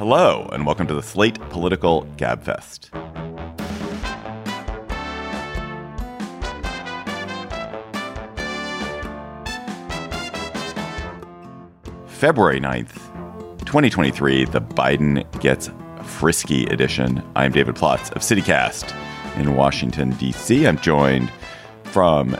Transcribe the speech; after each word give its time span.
Hello, 0.00 0.48
and 0.50 0.64
welcome 0.64 0.86
to 0.86 0.94
the 0.94 1.02
Slate 1.02 1.38
Political 1.50 2.06
Gabfest. 2.16 2.88
February 12.06 12.60
9th, 12.62 12.94
2023, 13.66 14.46
the 14.46 14.62
Biden 14.62 15.30
Gets 15.42 15.68
Frisky 16.02 16.64
edition. 16.68 17.22
I'm 17.36 17.52
David 17.52 17.74
Plotz 17.74 18.10
of 18.12 18.22
CityCast 18.22 18.96
in 19.36 19.54
Washington, 19.54 20.12
D.C. 20.12 20.66
I'm 20.66 20.78
joined 20.78 21.30
from 21.84 22.38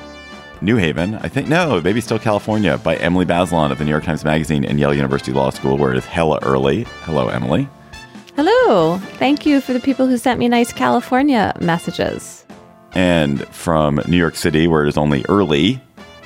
New 0.62 0.76
Haven, 0.76 1.14
I 1.16 1.28
think, 1.28 1.48
no, 1.48 1.80
maybe 1.80 2.00
still 2.00 2.18
California, 2.18 2.76
by 2.76 2.96
Emily 2.96 3.24
Bazelon 3.24 3.70
of 3.72 3.78
the 3.78 3.84
New 3.84 3.90
York 3.90 4.04
Times 4.04 4.24
Magazine 4.24 4.64
and 4.64 4.78
Yale 4.78 4.92
University 4.92 5.32
Law 5.32 5.50
School, 5.50 5.78
where 5.78 5.92
it 5.92 5.96
is 5.96 6.04
hella 6.04 6.38
early. 6.42 6.84
Hello, 7.04 7.28
Emily. 7.28 7.66
Hello. 8.36 8.98
Thank 9.18 9.46
you 9.46 9.60
for 9.60 9.72
the 9.72 9.80
people 9.80 10.06
who 10.06 10.18
sent 10.18 10.38
me 10.38 10.48
nice 10.48 10.72
California 10.72 11.54
messages. 11.60 12.44
And 12.92 13.46
from 13.48 14.00
New 14.06 14.16
York 14.16 14.36
City, 14.36 14.66
where 14.66 14.84
it 14.84 14.88
is 14.88 14.98
only 14.98 15.24
early, 15.28 15.80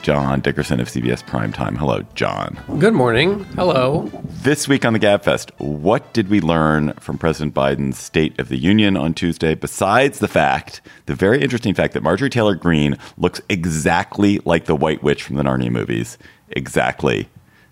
John 0.05 0.41
Dickerson 0.41 0.81
of 0.81 0.89
CBS 0.89 1.25
Primetime. 1.25 1.79
Hello, 1.79 2.03
John. 2.15 2.61
Good 2.79 2.93
morning. 2.93 3.45
Hello. 3.55 4.11
This 4.43 4.69
week 4.69 4.85
on 4.85 4.93
the 4.93 4.99
Gabfest, 4.99 5.51
what 5.57 6.13
did 6.13 6.29
we 6.29 6.43
learn 6.43 6.93
from 7.01 7.17
President 7.17 7.55
Biden's 7.55 7.97
State 7.97 8.39
of 8.39 8.51
the 8.51 8.59
Union 8.59 8.99
on 8.99 9.15
Tuesday, 9.15 9.55
besides 9.55 10.19
the 10.19 10.29
fact, 10.29 10.83
the 11.07 11.15
very 11.15 11.41
interesting 11.41 11.73
fact 11.73 11.95
that 11.95 12.03
Marjorie 12.03 12.29
Taylor 12.29 12.55
Greene 12.55 12.99
looks 13.17 13.41
exactly 13.49 14.43
like 14.45 14.67
the 14.67 14.77
White 14.77 15.03
Witch 15.03 15.23
from 15.23 15.37
the 15.37 15.43
Narnia 15.43 15.71
movies? 15.71 16.19
Exactly. 16.51 17.27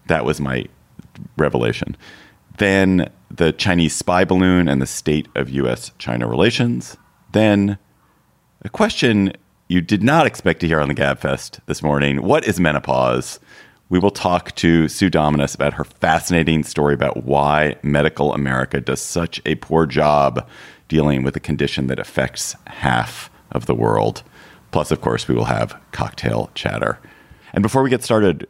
That 0.07 0.25
was 0.25 0.41
my 0.41 0.65
revelation. 1.37 1.99
Then 2.57 3.11
the 3.31 3.53
Chinese 3.53 3.95
spy 3.95 4.25
balloon 4.25 4.69
and 4.69 4.81
the 4.81 4.87
state 4.87 5.29
of 5.35 5.51
U.S. 5.51 5.93
China 5.99 6.27
relations. 6.27 6.97
Then 7.33 7.77
a 8.63 8.71
question 8.71 9.35
you 9.73 9.81
did 9.81 10.03
not 10.03 10.27
expect 10.27 10.61
to 10.61 10.67
hear 10.67 10.81
on 10.81 10.89
the 10.89 10.95
Gabfest 10.95 11.59
this 11.65 11.83
morning. 11.83 12.23
What 12.23 12.45
is 12.45 12.61
menopause? 12.61 13.41
We 13.89 13.99
will 13.99 14.11
talk 14.11 14.55
to 14.57 14.87
Sue 14.87 15.09
Dominus 15.09 15.55
about 15.55 15.73
her 15.73 15.85
fascinating 15.85 16.63
story 16.63 16.93
about 16.93 17.25
why 17.25 17.77
medical 17.83 18.35
America 18.35 18.83
does 18.83 19.01
such 19.01 19.41
a 19.47 19.55
poor 19.55 19.87
job 19.87 20.47
dealing 20.89 21.23
with 21.23 21.37
a 21.37 21.41
condition 21.41 21.87
that 21.87 21.99
affects 21.99 22.55
half 22.67 23.31
of 23.51 23.65
the 23.65 23.75
world. 23.75 24.23
Plus, 24.73 24.91
of 24.91 25.01
course, 25.01 25.27
we 25.27 25.35
will 25.35 25.47
have 25.47 25.81
cocktail 25.93 26.51
chatter. 26.55 26.99
And 27.55 27.63
before 27.63 27.83
we 27.83 27.89
get 27.89 28.05
started, 28.05 28.47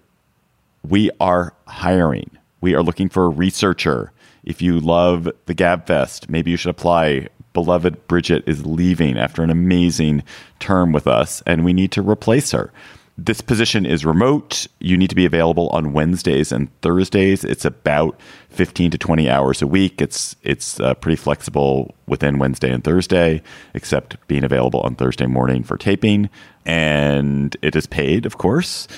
we 0.82 1.08
are 1.20 1.54
hiring. 1.68 2.36
We 2.60 2.74
are 2.74 2.82
looking 2.82 3.08
for 3.08 3.26
a 3.26 3.28
researcher. 3.28 4.10
If 4.42 4.60
you 4.60 4.80
love 4.80 5.30
the 5.46 5.54
Gabfest, 5.54 6.28
maybe 6.28 6.50
you 6.50 6.56
should 6.56 6.70
apply 6.70 7.28
beloved 7.52 8.06
Bridget 8.08 8.44
is 8.46 8.66
leaving 8.66 9.18
after 9.18 9.42
an 9.42 9.50
amazing 9.50 10.22
term 10.58 10.92
with 10.92 11.06
us, 11.06 11.42
and 11.46 11.64
we 11.64 11.72
need 11.72 11.92
to 11.92 12.02
replace 12.02 12.52
her. 12.52 12.72
This 13.18 13.42
position 13.42 13.84
is 13.84 14.06
remote. 14.06 14.66
You 14.78 14.96
need 14.96 15.10
to 15.10 15.16
be 15.16 15.26
available 15.26 15.68
on 15.68 15.92
Wednesdays 15.92 16.50
and 16.50 16.68
Thursdays. 16.80 17.44
It's 17.44 17.66
about 17.66 18.18
15 18.48 18.90
to 18.92 18.98
20 18.98 19.28
hours 19.28 19.60
a 19.60 19.66
week. 19.66 20.00
It's 20.00 20.34
it's 20.42 20.80
uh, 20.80 20.94
pretty 20.94 21.16
flexible 21.16 21.94
within 22.06 22.38
Wednesday 22.38 22.72
and 22.72 22.82
Thursday, 22.82 23.42
except 23.74 24.16
being 24.28 24.44
available 24.44 24.80
on 24.80 24.94
Thursday 24.94 25.26
morning 25.26 25.62
for 25.62 25.76
taping. 25.76 26.30
And 26.64 27.54
it 27.60 27.76
is 27.76 27.86
paid, 27.86 28.24
of 28.24 28.38
course. 28.38 28.88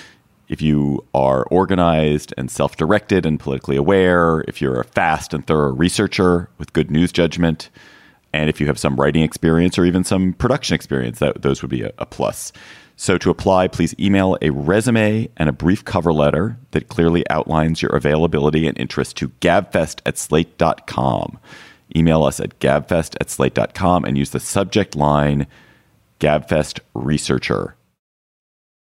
If 0.49 0.63
you 0.63 1.05
are 1.13 1.45
organized 1.51 2.33
and 2.37 2.51
self 2.51 2.77
directed 2.77 3.27
and 3.27 3.41
politically 3.41 3.77
aware, 3.77 4.45
if 4.47 4.61
you're 4.61 4.81
a 4.81 4.85
fast 4.85 5.35
and 5.35 5.45
thorough 5.45 5.73
researcher 5.73 6.49
with 6.59 6.73
good 6.73 6.91
news 6.91 7.11
judgment, 7.11 7.69
and 8.35 8.51
if 8.51 8.61
you 8.61 8.67
have 8.67 8.79
some 8.79 8.97
writing 8.97 9.23
experience 9.23 9.79
or 9.79 9.85
even 9.85 10.03
some 10.03 10.33
production 10.33 10.75
experience, 10.75 11.21
that 11.21 11.43
those 11.43 11.63
would 11.63 11.71
be 11.71 11.83
a, 11.83 11.93
a 11.99 12.05
plus. 12.05 12.53
So 12.97 13.17
to 13.19 13.31
apply, 13.31 13.69
please 13.69 13.95
email 13.99 14.37
a 14.43 14.51
resume 14.51 15.29
and 15.37 15.49
a 15.49 15.53
brief 15.53 15.85
cover 15.85 16.13
letter 16.13 16.59
that 16.73 16.89
clearly 16.89 17.29
outlines 17.31 17.81
your 17.81 17.95
availability 17.95 18.67
and 18.67 18.77
interest 18.77 19.17
to 19.19 19.29
gabfest 19.41 20.01
at 20.05 20.19
slate.com. 20.19 21.39
Email 21.95 22.25
us 22.25 22.41
at 22.41 22.59
gabfest 22.59 23.17
at 23.21 23.31
slate.com 23.31 24.05
and 24.05 24.19
use 24.19 24.31
the 24.31 24.41
subject 24.41 24.97
line 24.97 25.47
Gabfest 26.19 26.81
Researcher. 26.95 27.77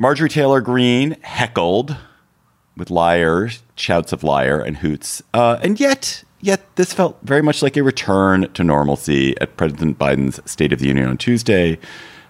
Marjorie 0.00 0.30
Taylor 0.30 0.62
Greene 0.62 1.14
heckled 1.20 1.94
with 2.74 2.88
liars, 2.88 3.62
shouts 3.76 4.14
of 4.14 4.24
liar 4.24 4.58
and 4.58 4.78
hoots. 4.78 5.22
Uh, 5.34 5.58
and 5.60 5.78
yet, 5.78 6.24
yet 6.40 6.74
this 6.76 6.94
felt 6.94 7.18
very 7.22 7.42
much 7.42 7.60
like 7.60 7.76
a 7.76 7.82
return 7.82 8.50
to 8.54 8.64
normalcy 8.64 9.38
at 9.42 9.58
President 9.58 9.98
Biden's 9.98 10.40
State 10.50 10.72
of 10.72 10.78
the 10.78 10.86
Union 10.86 11.06
on 11.06 11.18
Tuesday. 11.18 11.78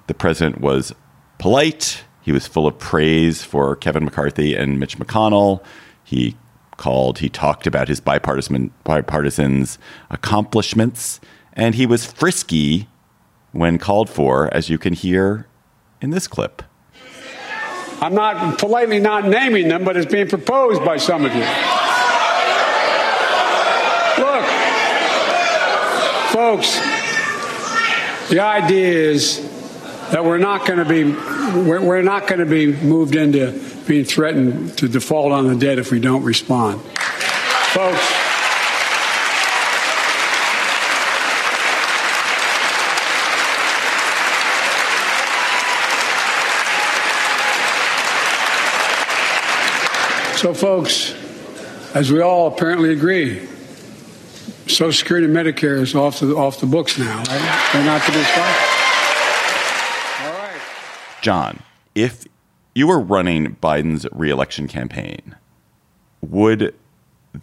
The 0.08 0.14
president 0.14 0.60
was 0.60 0.92
polite. 1.38 2.02
He 2.22 2.32
was 2.32 2.48
full 2.48 2.66
of 2.66 2.76
praise 2.76 3.44
for 3.44 3.76
Kevin 3.76 4.04
McCarthy 4.04 4.56
and 4.56 4.80
Mitch 4.80 4.98
McConnell. 4.98 5.62
He 6.02 6.36
called, 6.76 7.20
he 7.20 7.28
talked 7.28 7.68
about 7.68 7.86
his 7.86 8.00
bipartisan 8.00 8.72
bipartisans' 8.84 9.78
accomplishments, 10.10 11.20
and 11.52 11.76
he 11.76 11.86
was 11.86 12.04
frisky 12.04 12.88
when 13.52 13.78
called 13.78 14.10
for, 14.10 14.52
as 14.52 14.68
you 14.68 14.76
can 14.76 14.92
hear 14.92 15.46
in 16.00 16.10
this 16.10 16.26
clip. 16.26 16.64
I'm 18.00 18.14
not 18.14 18.58
politely 18.58 18.98
not 18.98 19.26
naming 19.26 19.68
them, 19.68 19.84
but 19.84 19.96
it's 19.96 20.10
being 20.10 20.28
proposed 20.28 20.84
by 20.84 20.96
some 20.96 21.24
of 21.24 21.34
you. 21.34 21.40
Look, 24.24 24.44
folks, 26.32 26.78
the 28.30 28.40
idea 28.40 29.10
is 29.10 29.46
that 30.12 30.24
we're 30.24 30.38
not 30.38 30.66
going 30.66 30.78
to 30.78 30.84
be 30.84 31.04
we're, 31.04 31.84
we're 31.84 32.02
not 32.02 32.26
going 32.26 32.40
to 32.40 32.46
be 32.46 32.72
moved 32.72 33.16
into 33.16 33.52
being 33.86 34.04
threatened 34.04 34.78
to 34.78 34.88
default 34.88 35.32
on 35.32 35.48
the 35.48 35.56
debt 35.56 35.78
if 35.78 35.90
we 35.90 36.00
don't 36.00 36.22
respond, 36.22 36.80
folks. 36.80 38.29
So, 50.40 50.54
folks, 50.54 51.12
as 51.94 52.10
we 52.10 52.22
all 52.22 52.46
apparently 52.46 52.94
agree, 52.94 53.46
Social 54.66 54.90
Security 54.90 55.26
and 55.26 55.36
Medicare 55.36 55.78
is 55.82 55.94
off 55.94 56.20
the 56.20 56.34
off 56.34 56.60
the 56.60 56.66
books 56.66 56.98
now. 56.98 57.18
Right? 57.18 57.70
They're 57.74 57.84
not 57.84 58.00
to 58.06 58.10
be 58.10 58.22
stopped. 58.22 58.60
All 60.22 60.32
right, 60.32 60.60
John, 61.20 61.62
if 61.94 62.24
you 62.74 62.86
were 62.86 62.98
running 62.98 63.56
Biden's 63.56 64.06
reelection 64.12 64.66
campaign, 64.66 65.36
would 66.22 66.74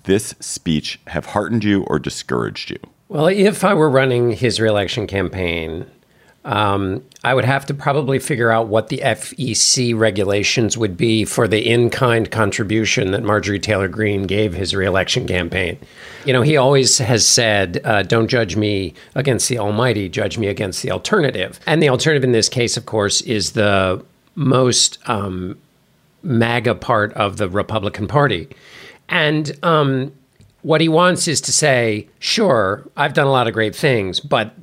this 0.05 0.33
speech 0.39 0.99
have 1.05 1.27
heartened 1.27 1.63
you 1.63 1.83
or 1.83 1.99
discouraged 1.99 2.71
you? 2.71 2.79
Well, 3.09 3.27
if 3.27 3.63
I 3.63 3.75
were 3.75 3.91
running 3.91 4.31
his 4.31 4.59
reelection 4.59 5.05
campaign, 5.05 5.85
um, 6.45 7.03
I 7.23 7.33
would 7.33 7.43
have 7.43 7.65
to 7.65 7.73
probably 7.73 8.19
figure 8.19 8.49
out 8.51 8.67
what 8.67 8.87
the 8.87 8.99
FEC 8.99 9.97
regulations 9.97 10.77
would 10.77 10.95
be 10.95 11.25
for 11.25 11.47
the 11.47 11.67
in 11.67 11.89
kind 11.89 12.29
contribution 12.31 13.11
that 13.11 13.23
Marjorie 13.23 13.59
Taylor 13.59 13.89
Greene 13.89 14.23
gave 14.23 14.53
his 14.53 14.73
reelection 14.73 15.27
campaign. 15.27 15.77
You 16.25 16.31
know, 16.31 16.41
he 16.41 16.55
always 16.55 16.99
has 16.99 17.25
said, 17.25 17.81
uh, 17.83 18.03
don't 18.03 18.29
judge 18.29 18.55
me 18.55 18.93
against 19.15 19.49
the 19.49 19.59
Almighty, 19.59 20.07
judge 20.07 20.37
me 20.37 20.47
against 20.47 20.83
the 20.83 20.91
alternative. 20.91 21.59
And 21.65 21.83
the 21.83 21.89
alternative 21.89 22.23
in 22.23 22.31
this 22.31 22.47
case, 22.47 22.77
of 22.77 22.85
course, 22.85 23.19
is 23.21 23.51
the 23.51 24.03
most 24.35 24.99
um, 25.09 25.57
MAGA 26.23 26.75
part 26.75 27.11
of 27.13 27.37
the 27.37 27.49
Republican 27.49 28.07
Party. 28.07 28.47
And 29.09 29.51
um, 29.63 30.13
what 30.61 30.81
he 30.81 30.89
wants 30.89 31.27
is 31.27 31.41
to 31.41 31.51
say, 31.51 32.07
sure, 32.19 32.87
I've 32.95 33.13
done 33.13 33.27
a 33.27 33.31
lot 33.31 33.47
of 33.47 33.53
great 33.53 33.75
things, 33.75 34.19
but 34.19 34.53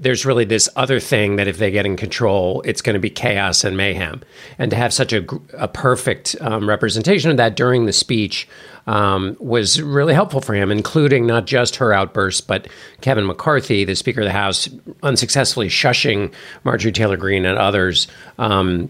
there's 0.00 0.24
really 0.24 0.46
this 0.46 0.68
other 0.76 0.98
thing 0.98 1.36
that 1.36 1.46
if 1.46 1.58
they 1.58 1.70
get 1.70 1.84
in 1.84 1.96
control, 1.96 2.62
it's 2.64 2.80
going 2.80 2.94
to 2.94 3.00
be 3.00 3.10
chaos 3.10 3.64
and 3.64 3.76
mayhem. 3.76 4.22
And 4.58 4.70
to 4.70 4.76
have 4.76 4.94
such 4.94 5.12
a, 5.12 5.24
a 5.52 5.68
perfect 5.68 6.34
um, 6.40 6.66
representation 6.66 7.30
of 7.30 7.36
that 7.36 7.54
during 7.54 7.84
the 7.84 7.92
speech 7.92 8.48
um, 8.86 9.36
was 9.38 9.80
really 9.80 10.14
helpful 10.14 10.40
for 10.40 10.54
him, 10.54 10.72
including 10.72 11.26
not 11.26 11.46
just 11.46 11.76
her 11.76 11.92
outbursts, 11.92 12.40
but 12.40 12.66
Kevin 13.02 13.26
McCarthy, 13.26 13.84
the 13.84 13.94
Speaker 13.94 14.22
of 14.22 14.26
the 14.26 14.32
House, 14.32 14.70
unsuccessfully 15.02 15.68
shushing 15.68 16.32
Marjorie 16.64 16.92
Taylor 16.92 17.18
Greene 17.18 17.44
and 17.44 17.58
others. 17.58 18.08
Um, 18.38 18.88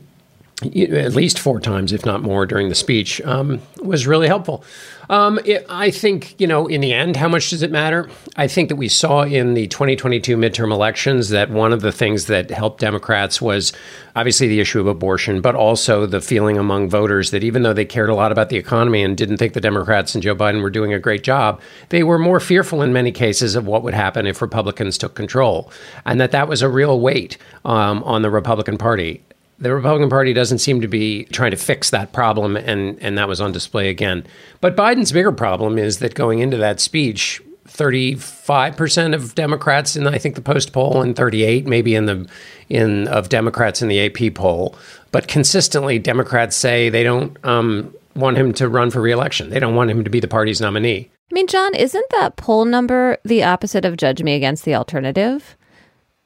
at 0.62 1.14
least 1.14 1.38
four 1.38 1.60
times, 1.60 1.92
if 1.92 2.04
not 2.04 2.22
more, 2.22 2.46
during 2.46 2.68
the 2.68 2.74
speech, 2.74 3.20
um, 3.22 3.60
was 3.82 4.06
really 4.06 4.26
helpful. 4.26 4.64
Um, 5.10 5.40
it, 5.44 5.66
I 5.68 5.90
think, 5.90 6.40
you 6.40 6.46
know, 6.46 6.68
in 6.68 6.80
the 6.80 6.92
end, 6.92 7.16
how 7.16 7.28
much 7.28 7.50
does 7.50 7.62
it 7.62 7.72
matter? 7.72 8.08
I 8.36 8.46
think 8.46 8.68
that 8.68 8.76
we 8.76 8.88
saw 8.88 9.22
in 9.22 9.54
the 9.54 9.66
2022 9.66 10.36
midterm 10.36 10.70
elections 10.70 11.30
that 11.30 11.50
one 11.50 11.72
of 11.72 11.80
the 11.80 11.90
things 11.90 12.26
that 12.26 12.48
helped 12.50 12.78
Democrats 12.80 13.42
was 13.42 13.72
obviously 14.14 14.46
the 14.46 14.60
issue 14.60 14.78
of 14.78 14.86
abortion, 14.86 15.40
but 15.40 15.56
also 15.56 16.06
the 16.06 16.20
feeling 16.20 16.58
among 16.58 16.88
voters 16.88 17.32
that 17.32 17.42
even 17.42 17.64
though 17.64 17.72
they 17.72 17.84
cared 17.84 18.08
a 18.08 18.14
lot 18.14 18.30
about 18.30 18.50
the 18.50 18.56
economy 18.56 19.02
and 19.02 19.16
didn't 19.16 19.38
think 19.38 19.54
the 19.54 19.60
Democrats 19.60 20.14
and 20.14 20.22
Joe 20.22 20.36
Biden 20.36 20.62
were 20.62 20.70
doing 20.70 20.92
a 20.92 21.00
great 21.00 21.24
job, 21.24 21.60
they 21.88 22.04
were 22.04 22.18
more 22.18 22.38
fearful 22.38 22.80
in 22.80 22.92
many 22.92 23.10
cases 23.10 23.56
of 23.56 23.66
what 23.66 23.82
would 23.82 23.94
happen 23.94 24.28
if 24.28 24.40
Republicans 24.40 24.96
took 24.96 25.16
control, 25.16 25.72
and 26.04 26.20
that 26.20 26.30
that 26.30 26.46
was 26.46 26.62
a 26.62 26.68
real 26.68 27.00
weight 27.00 27.36
um, 27.64 28.04
on 28.04 28.22
the 28.22 28.30
Republican 28.30 28.78
Party 28.78 29.24
the 29.60 29.74
Republican 29.74 30.08
Party 30.08 30.32
doesn't 30.32 30.58
seem 30.58 30.80
to 30.80 30.88
be 30.88 31.24
trying 31.24 31.50
to 31.50 31.56
fix 31.56 31.90
that 31.90 32.12
problem, 32.12 32.56
and, 32.56 32.98
and 33.00 33.18
that 33.18 33.28
was 33.28 33.40
on 33.40 33.52
display 33.52 33.88
again. 33.88 34.26
But 34.60 34.76
Biden's 34.76 35.12
bigger 35.12 35.32
problem 35.32 35.78
is 35.78 35.98
that 35.98 36.14
going 36.14 36.38
into 36.38 36.56
that 36.56 36.80
speech, 36.80 37.42
35% 37.68 39.14
of 39.14 39.34
Democrats 39.34 39.96
in 39.96 40.06
I 40.06 40.18
think 40.18 40.34
the 40.34 40.40
Post 40.40 40.72
poll 40.72 41.02
and 41.02 41.14
38 41.14 41.66
maybe 41.66 41.94
in 41.94 42.06
the 42.06 42.28
in 42.68 43.06
of 43.08 43.28
Democrats 43.28 43.80
in 43.80 43.88
the 43.88 44.06
AP 44.06 44.34
poll, 44.34 44.74
but 45.12 45.28
consistently 45.28 45.98
Democrats 45.98 46.56
say 46.56 46.88
they 46.88 47.04
don't 47.04 47.36
um, 47.44 47.94
want 48.16 48.36
him 48.36 48.52
to 48.54 48.68
run 48.68 48.90
for 48.90 49.00
reelection. 49.00 49.50
They 49.50 49.60
don't 49.60 49.76
want 49.76 49.90
him 49.90 50.02
to 50.04 50.10
be 50.10 50.20
the 50.20 50.28
party's 50.28 50.60
nominee. 50.60 51.10
I 51.30 51.34
mean, 51.34 51.46
John, 51.46 51.74
isn't 51.76 52.06
that 52.10 52.36
poll 52.36 52.64
number 52.64 53.18
the 53.24 53.44
opposite 53.44 53.84
of 53.84 53.96
judge 53.96 54.22
me 54.22 54.34
against 54.34 54.64
the 54.64 54.74
alternative? 54.74 55.56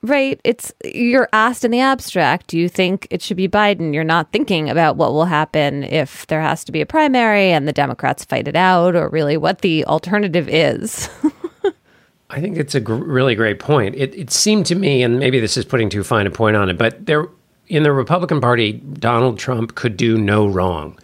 Right. 0.05 0.39
It's 0.45 0.71
you're 0.85 1.31
asked 1.33 1.65
in 1.65 1.71
the 1.71 1.81
abstract, 1.81 2.49
do 2.49 2.59
you 2.59 2.69
think 2.69 3.07
it 3.11 3.23
should 3.23 3.39
be 3.39 3.49
Biden? 3.49 3.95
You're 3.95 4.05
not 4.05 4.31
thinking 4.33 4.69
about 4.69 4.97
what 4.97 5.15
will 5.15 5.25
happen 5.25 5.83
if 5.83 6.27
there 6.27 6.43
has 6.43 6.63
to 6.65 6.73
be 6.73 6.83
a 6.83 6.87
primary 6.87 7.51
and 7.51 7.67
the 7.67 7.73
Democrats 7.73 8.23
fight 8.23 8.47
it 8.47 8.55
out 8.55 8.95
or 8.95 9.09
really 9.09 9.39
what 9.39 9.63
the 9.63 9.83
alternative 9.87 10.47
is. 10.47 11.09
I 12.31 12.39
think 12.39 12.59
it's 12.59 12.75
a 12.75 12.81
gr- 12.81 12.97
really 12.97 13.35
great 13.35 13.59
point. 13.59 13.95
It, 13.95 14.15
it 14.15 14.31
seemed 14.31 14.67
to 14.67 14.75
me, 14.75 15.03
and 15.03 15.19
maybe 15.19 15.41
this 15.41 15.57
is 15.57 15.65
putting 15.65 15.89
too 15.89 16.05
fine 16.05 16.27
a 16.27 16.31
point 16.31 16.57
on 16.57 16.69
it, 16.69 16.77
but 16.77 17.07
there 17.07 17.27
in 17.69 17.83
the 17.83 17.93
Republican 17.93 18.43
Party, 18.43 18.73
Donald 18.73 19.39
Trump 19.39 19.75
could 19.75 19.97
do 19.97 20.19
no 20.19 20.47
wrong. 20.47 20.99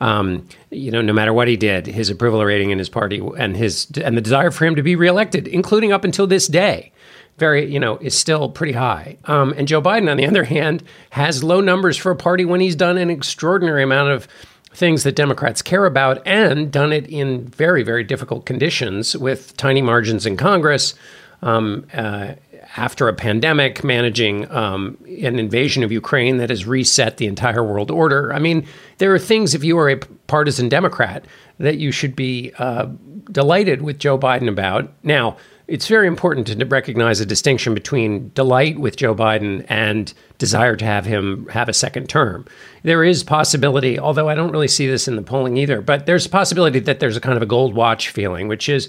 Um, 0.00 0.48
you 0.70 0.90
know, 0.90 1.02
no 1.02 1.12
matter 1.12 1.34
what 1.34 1.46
he 1.46 1.58
did, 1.58 1.86
his 1.86 2.08
approval 2.08 2.42
rating 2.42 2.70
in 2.70 2.78
his 2.78 2.88
party 2.88 3.20
and 3.36 3.54
his 3.54 3.86
and 4.02 4.16
the 4.16 4.22
desire 4.22 4.50
for 4.50 4.64
him 4.64 4.76
to 4.76 4.82
be 4.82 4.96
reelected, 4.96 5.46
including 5.46 5.92
up 5.92 6.04
until 6.04 6.26
this 6.26 6.46
day, 6.46 6.92
very, 7.38 7.70
you 7.70 7.78
know, 7.78 7.98
is 7.98 8.16
still 8.16 8.48
pretty 8.48 8.72
high. 8.72 9.16
Um, 9.24 9.52
and 9.56 9.68
Joe 9.68 9.82
Biden, 9.82 10.10
on 10.10 10.16
the 10.16 10.26
other 10.28 10.44
hand, 10.44 10.82
has 11.10 11.44
low 11.44 11.60
numbers 11.60 11.96
for 11.96 12.10
a 12.10 12.16
party 12.16 12.44
when 12.44 12.60
he's 12.60 12.76
done 12.76 12.98
an 12.98 13.10
extraordinary 13.10 13.82
amount 13.82 14.10
of 14.10 14.28
things 14.72 15.04
that 15.04 15.16
Democrats 15.16 15.62
care 15.62 15.86
about 15.86 16.24
and 16.26 16.70
done 16.70 16.92
it 16.92 17.06
in 17.06 17.46
very, 17.48 17.82
very 17.82 18.04
difficult 18.04 18.44
conditions 18.44 19.16
with 19.16 19.56
tiny 19.56 19.80
margins 19.80 20.26
in 20.26 20.36
Congress. 20.36 20.94
Um, 21.42 21.86
uh, 21.94 22.34
after 22.76 23.08
a 23.08 23.14
pandemic, 23.14 23.82
managing 23.82 24.50
um, 24.50 24.98
an 25.06 25.38
invasion 25.38 25.82
of 25.82 25.90
Ukraine 25.90 26.36
that 26.38 26.50
has 26.50 26.66
reset 26.66 27.16
the 27.16 27.26
entire 27.26 27.64
world 27.64 27.90
order. 27.90 28.32
I 28.32 28.38
mean, 28.38 28.66
there 28.98 29.14
are 29.14 29.18
things, 29.18 29.54
if 29.54 29.64
you 29.64 29.78
are 29.78 29.88
a 29.88 29.96
partisan 30.26 30.68
Democrat, 30.68 31.24
that 31.58 31.78
you 31.78 31.90
should 31.90 32.14
be 32.14 32.52
uh, 32.58 32.86
delighted 33.30 33.82
with 33.82 33.98
Joe 33.98 34.18
Biden 34.18 34.48
about. 34.48 34.92
Now, 35.02 35.36
it's 35.68 35.88
very 35.88 36.06
important 36.06 36.46
to 36.46 36.64
recognize 36.66 37.18
a 37.18 37.26
distinction 37.26 37.74
between 37.74 38.30
delight 38.34 38.78
with 38.78 38.96
Joe 38.96 39.14
Biden 39.14 39.66
and 39.68 40.12
desire 40.38 40.76
to 40.76 40.84
have 40.84 41.06
him 41.06 41.48
have 41.48 41.68
a 41.68 41.72
second 41.72 42.08
term. 42.08 42.46
There 42.84 43.02
is 43.02 43.24
possibility, 43.24 43.98
although 43.98 44.28
I 44.28 44.36
don't 44.36 44.52
really 44.52 44.68
see 44.68 44.86
this 44.86 45.08
in 45.08 45.16
the 45.16 45.22
polling 45.22 45.56
either, 45.56 45.80
but 45.80 46.06
there's 46.06 46.26
a 46.26 46.28
possibility 46.30 46.78
that 46.80 47.00
there's 47.00 47.16
a 47.16 47.20
kind 47.20 47.36
of 47.36 47.42
a 47.42 47.46
gold 47.46 47.74
watch 47.74 48.10
feeling, 48.10 48.46
which 48.46 48.68
is 48.68 48.88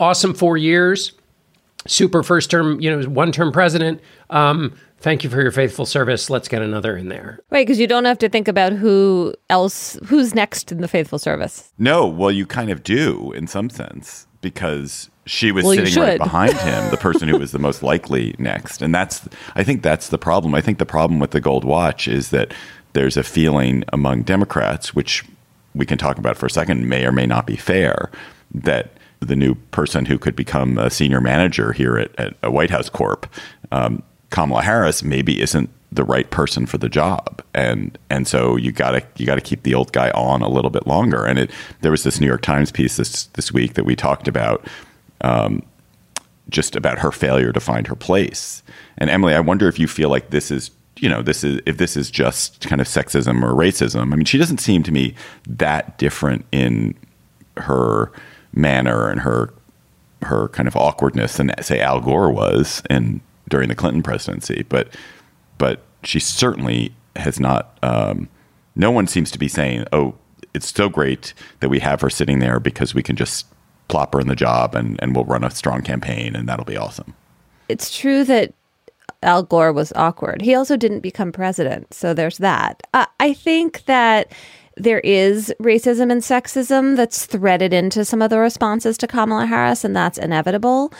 awesome 0.00 0.32
four 0.32 0.56
years, 0.56 1.12
super 1.86 2.22
first 2.22 2.50
term, 2.50 2.80
you 2.80 2.94
know, 2.94 3.08
one 3.08 3.32
term 3.32 3.52
president. 3.52 4.00
Um, 4.30 4.74
thank 4.98 5.24
you 5.24 5.30
for 5.30 5.40
your 5.40 5.52
faithful 5.52 5.86
service. 5.86 6.30
Let's 6.30 6.48
get 6.48 6.62
another 6.62 6.96
in 6.96 7.08
there. 7.08 7.40
Right, 7.50 7.66
because 7.66 7.78
you 7.78 7.86
don't 7.86 8.04
have 8.04 8.18
to 8.18 8.28
think 8.28 8.48
about 8.48 8.72
who 8.72 9.34
else, 9.50 9.98
who's 10.06 10.34
next 10.34 10.72
in 10.72 10.80
the 10.80 10.88
faithful 10.88 11.18
service. 11.18 11.72
No, 11.78 12.06
well, 12.06 12.30
you 12.30 12.46
kind 12.46 12.70
of 12.70 12.82
do 12.82 13.32
in 13.32 13.46
some 13.46 13.70
sense 13.70 14.26
because 14.40 15.10
she 15.26 15.50
was 15.50 15.64
well, 15.64 15.74
sitting 15.74 16.02
right 16.02 16.18
behind 16.18 16.54
him, 16.54 16.90
the 16.90 16.96
person 17.00 17.28
who 17.28 17.38
was 17.38 17.52
the 17.52 17.58
most 17.58 17.82
likely 17.82 18.34
next. 18.38 18.80
And 18.80 18.94
that's, 18.94 19.28
I 19.54 19.64
think 19.64 19.82
that's 19.82 20.08
the 20.08 20.18
problem. 20.18 20.54
I 20.54 20.60
think 20.60 20.78
the 20.78 20.86
problem 20.86 21.20
with 21.20 21.32
the 21.32 21.40
gold 21.40 21.64
watch 21.64 22.06
is 22.06 22.30
that 22.30 22.54
there's 22.92 23.16
a 23.16 23.22
feeling 23.22 23.84
among 23.92 24.22
Democrats, 24.22 24.94
which 24.94 25.24
we 25.74 25.84
can 25.84 25.98
talk 25.98 26.16
about 26.16 26.36
for 26.36 26.46
a 26.46 26.50
second, 26.50 26.88
may 26.88 27.04
or 27.04 27.12
may 27.12 27.26
not 27.26 27.46
be 27.46 27.56
fair, 27.56 28.10
that 28.54 28.92
the 29.20 29.36
new 29.36 29.54
person 29.70 30.04
who 30.04 30.18
could 30.18 30.36
become 30.36 30.78
a 30.78 30.90
senior 30.90 31.20
manager 31.20 31.72
here 31.72 31.98
at, 31.98 32.18
at 32.18 32.34
a 32.42 32.50
White 32.50 32.70
House 32.70 32.88
Corp, 32.88 33.26
um, 33.72 34.02
Kamala 34.30 34.62
Harris, 34.62 35.02
maybe 35.02 35.40
isn't 35.40 35.70
the 35.92 36.04
right 36.04 36.30
person 36.30 36.66
for 36.66 36.78
the 36.78 36.88
job 36.88 37.40
and 37.54 37.96
and 38.10 38.26
so 38.26 38.56
you 38.56 38.72
got 38.72 38.90
to 38.90 39.02
you 39.16 39.24
got 39.24 39.36
to 39.36 39.40
keep 39.40 39.62
the 39.62 39.72
old 39.72 39.92
guy 39.92 40.10
on 40.10 40.42
a 40.42 40.48
little 40.48 40.68
bit 40.68 40.86
longer 40.86 41.24
and 41.24 41.38
it 41.38 41.50
there 41.80 41.92
was 41.92 42.02
this 42.02 42.20
New 42.20 42.26
York 42.26 42.42
Times 42.42 42.72
piece 42.72 42.96
this 42.96 43.26
this 43.34 43.52
week 43.52 43.74
that 43.74 43.84
we 43.84 43.94
talked 43.94 44.26
about 44.26 44.66
um, 45.22 45.62
just 46.48 46.76
about 46.76 46.98
her 46.98 47.10
failure 47.10 47.52
to 47.52 47.60
find 47.60 47.86
her 47.86 47.96
place. 47.96 48.62
And 48.98 49.10
Emily, 49.10 49.34
I 49.34 49.40
wonder 49.40 49.68
if 49.68 49.78
you 49.78 49.88
feel 49.88 50.08
like 50.08 50.30
this 50.30 50.50
is 50.50 50.70
you 50.98 51.08
know 51.08 51.22
this 51.22 51.44
is 51.44 51.60
if 51.66 51.76
this 51.76 51.96
is 51.96 52.10
just 52.10 52.66
kind 52.66 52.80
of 52.80 52.86
sexism 52.86 53.42
or 53.42 53.52
racism. 53.52 54.12
I 54.12 54.16
mean, 54.16 54.24
she 54.24 54.38
doesn't 54.38 54.58
seem 54.58 54.82
to 54.84 54.92
me 54.92 55.14
that 55.48 55.98
different 55.98 56.44
in 56.52 56.94
her 57.56 58.12
manner 58.56 59.08
and 59.08 59.20
her 59.20 59.52
her 60.22 60.48
kind 60.48 60.66
of 60.66 60.74
awkwardness 60.74 61.36
than 61.36 61.52
say 61.62 61.80
Al 61.80 62.00
Gore 62.00 62.30
was 62.30 62.82
in 62.90 63.20
during 63.48 63.68
the 63.68 63.74
Clinton 63.74 64.02
presidency, 64.02 64.64
but 64.68 64.88
but 65.58 65.82
she 66.02 66.18
certainly 66.18 66.92
has 67.14 67.38
not. 67.38 67.78
Um, 67.82 68.28
no 68.74 68.90
one 68.90 69.06
seems 69.06 69.30
to 69.30 69.38
be 69.38 69.48
saying, 69.48 69.84
"Oh, 69.92 70.14
it's 70.54 70.74
so 70.74 70.88
great 70.88 71.34
that 71.60 71.68
we 71.68 71.78
have 71.80 72.00
her 72.00 72.10
sitting 72.10 72.38
there 72.38 72.58
because 72.58 72.94
we 72.94 73.02
can 73.02 73.14
just 73.14 73.46
plop 73.88 74.14
her 74.14 74.20
in 74.20 74.28
the 74.28 74.34
job 74.34 74.74
and, 74.74 74.98
and 75.00 75.14
we'll 75.14 75.24
run 75.24 75.44
a 75.44 75.50
strong 75.50 75.82
campaign 75.82 76.34
and 76.34 76.48
that'll 76.48 76.64
be 76.64 76.76
awesome. 76.76 77.14
It's 77.68 77.96
true 77.96 78.24
that 78.24 78.52
Al 79.22 79.42
Gore 79.42 79.72
was 79.72 79.92
awkward. 79.94 80.42
He 80.42 80.54
also 80.54 80.76
didn't 80.76 81.00
become 81.00 81.32
president. 81.32 81.92
So 81.92 82.14
there's 82.14 82.38
that. 82.38 82.82
Uh, 82.94 83.06
I 83.20 83.32
think 83.32 83.84
that 83.84 84.32
there 84.76 85.00
is 85.00 85.52
racism 85.60 86.12
and 86.12 86.20
sexism 86.20 86.96
that's 86.96 87.26
threaded 87.26 87.72
into 87.72 88.04
some 88.04 88.20
of 88.20 88.30
the 88.30 88.38
responses 88.38 88.98
to 88.98 89.06
Kamala 89.06 89.46
Harris, 89.46 89.84
and 89.84 89.96
that's 89.96 90.18
inevitable. 90.18 90.92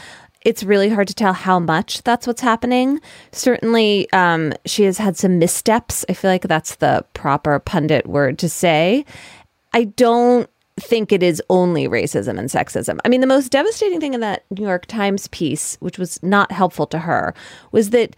It's 0.43 0.63
really 0.63 0.89
hard 0.89 1.09
to 1.09 1.15
tell 1.15 1.33
how 1.33 1.59
much 1.59 2.03
that's 2.03 2.27
what's 2.27 2.41
happening. 2.41 3.01
Certainly, 3.33 4.11
um, 4.13 4.53
she 4.65 4.85
has 4.85 4.99
had 4.99 5.17
some 5.17 5.39
missteps. 5.39 6.05
I 6.09 6.15
feel 6.15 6.31
like 6.31 6.43
that's 6.43 6.77
the 6.77 7.05
proper 7.15 7.59
pundit 7.59 8.07
word 8.07 8.39
to 8.39 8.49
say. 8.49 9.05
I 9.73 9.85
don't 9.85 10.49
think 10.79 11.11
it 11.11 11.23
is 11.23 11.43
only 11.49 11.89
racism 11.89 12.39
and 12.39 12.49
sexism. 12.49 12.99
I 13.05 13.09
mean, 13.09 13.23
the 13.23 13.27
most 13.27 13.51
devastating 13.51 14.01
thing 14.01 14.15
in 14.15 14.21
that 14.21 14.45
New 14.51 14.65
York 14.65 14.87
Times 14.87 15.27
piece, 15.29 15.77
which 15.81 15.99
was 15.99 16.23
not 16.23 16.53
helpful 16.53 16.87
to 16.89 17.01
her, 17.01 17.35
was 17.73 17.91
that 17.91 18.17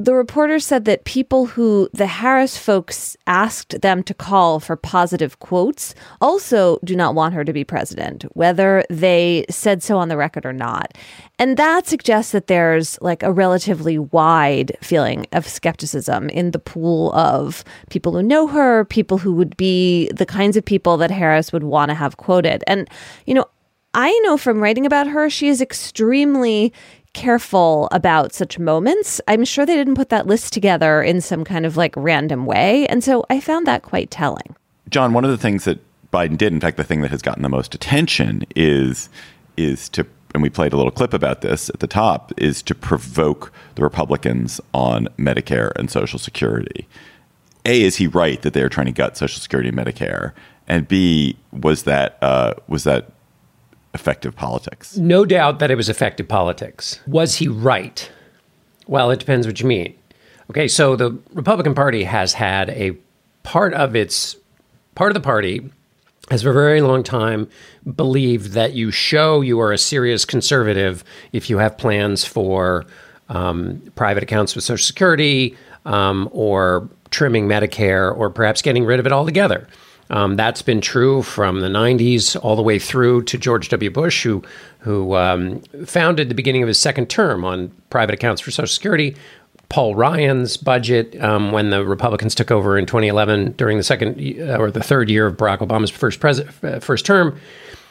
the 0.00 0.14
reporter 0.14 0.58
said 0.58 0.86
that 0.86 1.04
people 1.04 1.44
who 1.44 1.86
the 1.92 2.06
Harris 2.06 2.56
folks 2.56 3.18
asked 3.26 3.82
them 3.82 4.02
to 4.04 4.14
call 4.14 4.58
for 4.58 4.74
positive 4.74 5.38
quotes 5.40 5.94
also 6.22 6.78
do 6.82 6.96
not 6.96 7.14
want 7.14 7.34
her 7.34 7.44
to 7.44 7.52
be 7.52 7.64
president, 7.64 8.24
whether 8.32 8.82
they 8.88 9.44
said 9.50 9.82
so 9.82 9.98
on 9.98 10.08
the 10.08 10.16
record 10.16 10.46
or 10.46 10.54
not. 10.54 10.96
And 11.38 11.58
that 11.58 11.86
suggests 11.86 12.32
that 12.32 12.46
there's 12.46 12.98
like 13.02 13.22
a 13.22 13.30
relatively 13.30 13.98
wide 13.98 14.72
feeling 14.80 15.26
of 15.32 15.46
skepticism 15.46 16.30
in 16.30 16.52
the 16.52 16.58
pool 16.58 17.12
of 17.12 17.62
people 17.90 18.12
who 18.12 18.22
know 18.22 18.46
her, 18.46 18.86
people 18.86 19.18
who 19.18 19.34
would 19.34 19.54
be 19.58 20.08
the 20.14 20.24
kinds 20.24 20.56
of 20.56 20.64
people 20.64 20.96
that 20.96 21.10
Harris 21.10 21.52
would 21.52 21.64
want 21.64 21.90
to 21.90 21.94
have 21.94 22.16
quoted. 22.16 22.64
And, 22.66 22.88
you 23.26 23.34
know, 23.34 23.44
I 23.92 24.18
know 24.22 24.36
from 24.36 24.62
writing 24.62 24.86
about 24.86 25.08
her, 25.08 25.28
she 25.28 25.48
is 25.48 25.60
extremely 25.60 26.72
careful 27.12 27.88
about 27.92 28.32
such 28.32 28.58
moments. 28.58 29.20
I'm 29.26 29.44
sure 29.44 29.66
they 29.66 29.76
didn't 29.76 29.96
put 29.96 30.08
that 30.10 30.26
list 30.26 30.52
together 30.52 31.02
in 31.02 31.20
some 31.20 31.44
kind 31.44 31.66
of 31.66 31.76
like 31.76 31.94
random 31.96 32.46
way. 32.46 32.86
And 32.88 33.02
so 33.02 33.24
I 33.30 33.40
found 33.40 33.66
that 33.66 33.82
quite 33.82 34.10
telling. 34.10 34.54
John, 34.88 35.12
one 35.12 35.24
of 35.24 35.30
the 35.30 35.38
things 35.38 35.64
that 35.64 35.80
Biden 36.12 36.36
did, 36.36 36.52
in 36.52 36.60
fact, 36.60 36.76
the 36.76 36.84
thing 36.84 37.02
that 37.02 37.10
has 37.10 37.22
gotten 37.22 37.42
the 37.42 37.48
most 37.48 37.74
attention 37.74 38.44
is 38.56 39.08
is 39.56 39.88
to 39.90 40.06
and 40.34 40.42
we 40.42 40.50
played 40.50 40.72
a 40.72 40.76
little 40.76 40.92
clip 40.92 41.12
about 41.12 41.40
this 41.40 41.68
at 41.70 41.80
the 41.80 41.86
top, 41.86 42.32
is 42.36 42.62
to 42.62 42.74
provoke 42.74 43.52
the 43.74 43.82
Republicans 43.82 44.60
on 44.72 45.08
Medicare 45.18 45.72
and 45.76 45.90
Social 45.90 46.18
Security. 46.18 46.86
A, 47.66 47.82
is 47.82 47.96
he 47.96 48.06
right 48.06 48.40
that 48.42 48.52
they're 48.52 48.68
trying 48.68 48.86
to 48.86 48.92
gut 48.92 49.16
Social 49.16 49.40
Security 49.40 49.68
and 49.68 49.78
Medicare? 49.78 50.32
And 50.68 50.86
B, 50.86 51.36
was 51.52 51.82
that 51.82 52.16
uh, 52.22 52.54
was 52.68 52.84
that 52.84 53.10
effective 53.94 54.36
politics? 54.36 54.96
No 54.96 55.24
doubt 55.24 55.58
that 55.58 55.70
it 55.70 55.76
was 55.76 55.88
effective 55.88 56.28
politics. 56.28 57.00
Was 57.06 57.36
he 57.36 57.48
right? 57.48 58.10
Well, 58.86 59.10
it 59.10 59.20
depends 59.20 59.46
what 59.46 59.60
you 59.60 59.66
mean. 59.66 59.94
Okay, 60.50 60.66
so 60.66 60.96
the 60.96 61.16
Republican 61.32 61.74
Party 61.74 62.04
has 62.04 62.32
had 62.32 62.70
a 62.70 62.96
part 63.42 63.72
of 63.74 63.94
its 63.94 64.36
part 64.94 65.10
of 65.10 65.14
the 65.14 65.20
party 65.20 65.70
has 66.30 66.42
for 66.42 66.50
a 66.50 66.54
very 66.54 66.80
long 66.80 67.02
time 67.02 67.48
believed 67.96 68.52
that 68.52 68.72
you 68.72 68.90
show 68.90 69.40
you 69.40 69.60
are 69.60 69.72
a 69.72 69.78
serious 69.78 70.24
conservative 70.24 71.02
if 71.32 71.50
you 71.50 71.58
have 71.58 71.76
plans 71.76 72.24
for 72.24 72.84
um, 73.28 73.80
private 73.96 74.22
accounts 74.22 74.54
with 74.54 74.64
Social 74.64 74.84
Security 74.84 75.56
um, 75.84 76.28
or 76.32 76.88
trimming 77.10 77.48
Medicare 77.48 78.16
or 78.16 78.30
perhaps 78.30 78.62
getting 78.62 78.84
rid 78.84 79.00
of 79.00 79.06
it 79.06 79.12
altogether. 79.12 79.66
Um, 80.10 80.36
that's 80.36 80.60
been 80.60 80.80
true 80.80 81.22
from 81.22 81.60
the 81.60 81.68
90s 81.68 82.36
all 82.42 82.56
the 82.56 82.62
way 82.62 82.78
through 82.78 83.22
to 83.22 83.38
George 83.38 83.68
W. 83.68 83.90
Bush, 83.90 84.24
who, 84.24 84.42
who 84.80 85.14
um, 85.14 85.60
founded 85.86 86.28
the 86.28 86.34
beginning 86.34 86.62
of 86.62 86.68
his 86.68 86.78
second 86.78 87.08
term 87.08 87.44
on 87.44 87.70
private 87.90 88.14
accounts 88.14 88.40
for 88.40 88.50
Social 88.50 88.66
Security. 88.66 89.16
Paul 89.68 89.94
Ryan's 89.94 90.56
budget, 90.56 91.18
um, 91.22 91.52
when 91.52 91.70
the 91.70 91.84
Republicans 91.84 92.34
took 92.34 92.50
over 92.50 92.76
in 92.76 92.86
2011 92.86 93.52
during 93.52 93.76
the 93.76 93.84
second 93.84 94.18
uh, 94.40 94.56
or 94.56 94.72
the 94.72 94.82
third 94.82 95.08
year 95.08 95.26
of 95.26 95.36
Barack 95.36 95.58
Obama's 95.58 95.90
first 95.90 96.18
pres- 96.18 96.40
uh, 96.40 96.80
first 96.82 97.06
term, 97.06 97.28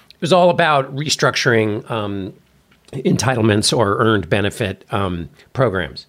it 0.09 0.21
was 0.21 0.33
all 0.33 0.49
about 0.49 0.93
restructuring 0.93 1.89
um, 1.89 2.33
entitlements 2.91 3.75
or 3.75 3.97
earned 3.99 4.29
benefit 4.29 4.83
um, 4.91 5.29
programs. 5.53 6.05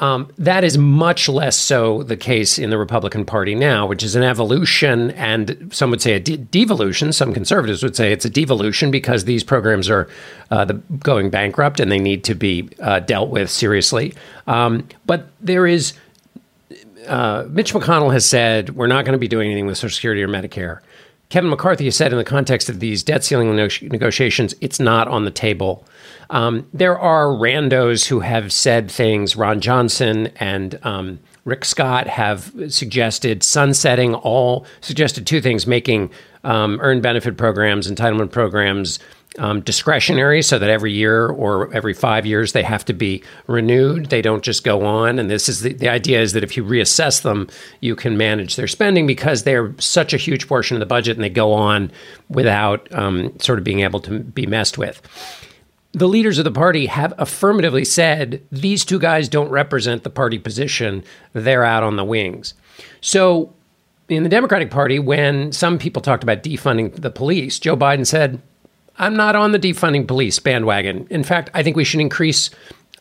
Um, 0.00 0.30
that 0.38 0.62
is 0.62 0.78
much 0.78 1.28
less 1.28 1.56
so 1.56 2.04
the 2.04 2.16
case 2.16 2.56
in 2.58 2.70
the 2.70 2.78
Republican 2.78 3.24
Party 3.24 3.56
now, 3.56 3.84
which 3.84 4.04
is 4.04 4.14
an 4.14 4.22
evolution, 4.22 5.10
and 5.12 5.68
some 5.72 5.90
would 5.90 6.00
say 6.00 6.12
a 6.12 6.20
de- 6.20 6.36
devolution. 6.36 7.12
Some 7.12 7.34
conservatives 7.34 7.82
would 7.82 7.96
say 7.96 8.12
it's 8.12 8.24
a 8.24 8.30
devolution 8.30 8.92
because 8.92 9.24
these 9.24 9.42
programs 9.42 9.90
are 9.90 10.08
uh, 10.52 10.64
the, 10.64 10.74
going 10.74 11.30
bankrupt 11.30 11.80
and 11.80 11.90
they 11.90 11.98
need 11.98 12.22
to 12.24 12.34
be 12.36 12.68
uh, 12.80 13.00
dealt 13.00 13.30
with 13.30 13.50
seriously. 13.50 14.14
Um, 14.46 14.86
but 15.04 15.30
there 15.40 15.66
is, 15.66 15.94
uh, 17.08 17.46
Mitch 17.48 17.72
McConnell 17.72 18.12
has 18.12 18.24
said 18.24 18.76
we're 18.76 18.86
not 18.86 19.04
going 19.04 19.14
to 19.14 19.18
be 19.18 19.28
doing 19.28 19.50
anything 19.50 19.66
with 19.66 19.78
Social 19.78 19.94
Security 19.94 20.22
or 20.22 20.28
Medicare. 20.28 20.78
Kevin 21.28 21.50
McCarthy 21.50 21.86
has 21.86 21.96
said 21.96 22.12
in 22.12 22.18
the 22.18 22.24
context 22.24 22.68
of 22.68 22.80
these 22.80 23.02
debt 23.02 23.22
ceiling 23.24 23.54
negotiations, 23.54 24.54
it's 24.60 24.80
not 24.80 25.08
on 25.08 25.24
the 25.24 25.30
table. 25.30 25.84
Um, 26.30 26.66
there 26.72 26.98
are 26.98 27.26
randos 27.26 28.06
who 28.06 28.20
have 28.20 28.52
said 28.52 28.90
things. 28.90 29.36
Ron 29.36 29.60
Johnson 29.60 30.28
and 30.36 30.78
um, 30.82 31.20
Rick 31.44 31.64
Scott 31.64 32.06
have 32.06 32.52
suggested 32.68 33.42
sunsetting 33.42 34.14
all, 34.14 34.66
suggested 34.80 35.26
two 35.26 35.40
things 35.40 35.66
making 35.66 36.10
um, 36.44 36.78
earned 36.82 37.02
benefit 37.02 37.36
programs, 37.36 37.90
entitlement 37.90 38.30
programs 38.30 38.98
um, 39.38 39.60
discretionary 39.60 40.42
so 40.42 40.58
that 40.58 40.68
every 40.68 40.92
year 40.92 41.28
or 41.28 41.72
every 41.72 41.94
five 41.94 42.26
years 42.26 42.52
they 42.52 42.62
have 42.62 42.84
to 42.86 42.92
be 42.92 43.22
renewed. 43.46 44.06
They 44.06 44.20
don't 44.20 44.42
just 44.42 44.64
go 44.64 44.84
on. 44.84 45.18
And 45.18 45.30
this 45.30 45.48
is 45.48 45.60
the, 45.60 45.72
the 45.72 45.88
idea 45.88 46.20
is 46.20 46.32
that 46.32 46.42
if 46.42 46.56
you 46.56 46.64
reassess 46.64 47.22
them, 47.22 47.48
you 47.80 47.94
can 47.94 48.16
manage 48.16 48.56
their 48.56 48.66
spending 48.66 49.06
because 49.06 49.44
they're 49.44 49.74
such 49.78 50.12
a 50.12 50.16
huge 50.16 50.48
portion 50.48 50.76
of 50.76 50.80
the 50.80 50.86
budget 50.86 51.16
and 51.16 51.24
they 51.24 51.30
go 51.30 51.52
on 51.52 51.90
without 52.28 52.92
um, 52.92 53.38
sort 53.38 53.58
of 53.58 53.64
being 53.64 53.80
able 53.80 54.00
to 54.00 54.20
be 54.20 54.46
messed 54.46 54.76
with 54.76 55.00
the 55.98 56.08
leaders 56.08 56.38
of 56.38 56.44
the 56.44 56.50
party 56.50 56.86
have 56.86 57.12
affirmatively 57.18 57.84
said 57.84 58.42
these 58.52 58.84
two 58.84 58.98
guys 58.98 59.28
don't 59.28 59.50
represent 59.50 60.04
the 60.04 60.10
party 60.10 60.38
position. 60.38 61.02
They're 61.32 61.64
out 61.64 61.82
on 61.82 61.96
the 61.96 62.04
wings. 62.04 62.54
So, 63.00 63.52
in 64.08 64.22
the 64.22 64.28
Democratic 64.28 64.70
Party, 64.70 64.98
when 64.98 65.52
some 65.52 65.78
people 65.78 66.00
talked 66.00 66.22
about 66.22 66.42
defunding 66.42 66.94
the 66.94 67.10
police, 67.10 67.58
Joe 67.58 67.76
Biden 67.76 68.06
said, 68.06 68.40
I'm 68.96 69.16
not 69.16 69.36
on 69.36 69.52
the 69.52 69.58
defunding 69.58 70.08
police 70.08 70.38
bandwagon. 70.38 71.06
In 71.10 71.22
fact, 71.22 71.50
I 71.52 71.62
think 71.62 71.76
we 71.76 71.84
should 71.84 72.00
increase 72.00 72.50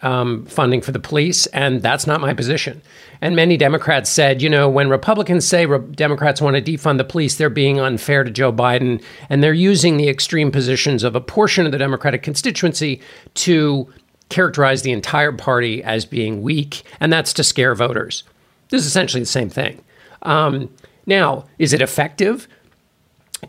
um, 0.01 0.45
funding 0.45 0.81
for 0.81 0.91
the 0.91 0.99
police, 0.99 1.45
and 1.47 1.81
that's 1.81 2.07
not 2.07 2.21
my 2.21 2.33
position. 2.33 2.81
And 3.21 3.35
many 3.35 3.57
Democrats 3.57 4.09
said, 4.09 4.41
you 4.41 4.49
know, 4.49 4.69
when 4.69 4.89
Republicans 4.89 5.45
say 5.45 5.65
re- 5.65 5.79
Democrats 5.79 6.41
want 6.41 6.55
to 6.55 6.61
defund 6.61 6.97
the 6.97 7.03
police, 7.03 7.35
they're 7.35 7.49
being 7.49 7.79
unfair 7.79 8.23
to 8.23 8.31
Joe 8.31 8.53
Biden, 8.53 9.01
and 9.29 9.43
they're 9.43 9.53
using 9.53 9.97
the 9.97 10.09
extreme 10.09 10.51
positions 10.51 11.03
of 11.03 11.15
a 11.15 11.21
portion 11.21 11.65
of 11.65 11.71
the 11.71 11.77
Democratic 11.77 12.23
constituency 12.23 13.01
to 13.35 13.91
characterize 14.29 14.81
the 14.81 14.91
entire 14.91 15.31
party 15.31 15.83
as 15.83 16.05
being 16.05 16.41
weak, 16.41 16.83
and 16.99 17.11
that's 17.11 17.33
to 17.33 17.43
scare 17.43 17.73
voters. 17.75 18.23
This 18.69 18.81
is 18.81 18.87
essentially 18.87 19.21
the 19.21 19.27
same 19.27 19.49
thing. 19.49 19.83
Um, 20.23 20.69
now, 21.05 21.45
is 21.57 21.73
it 21.73 21.81
effective? 21.81 22.47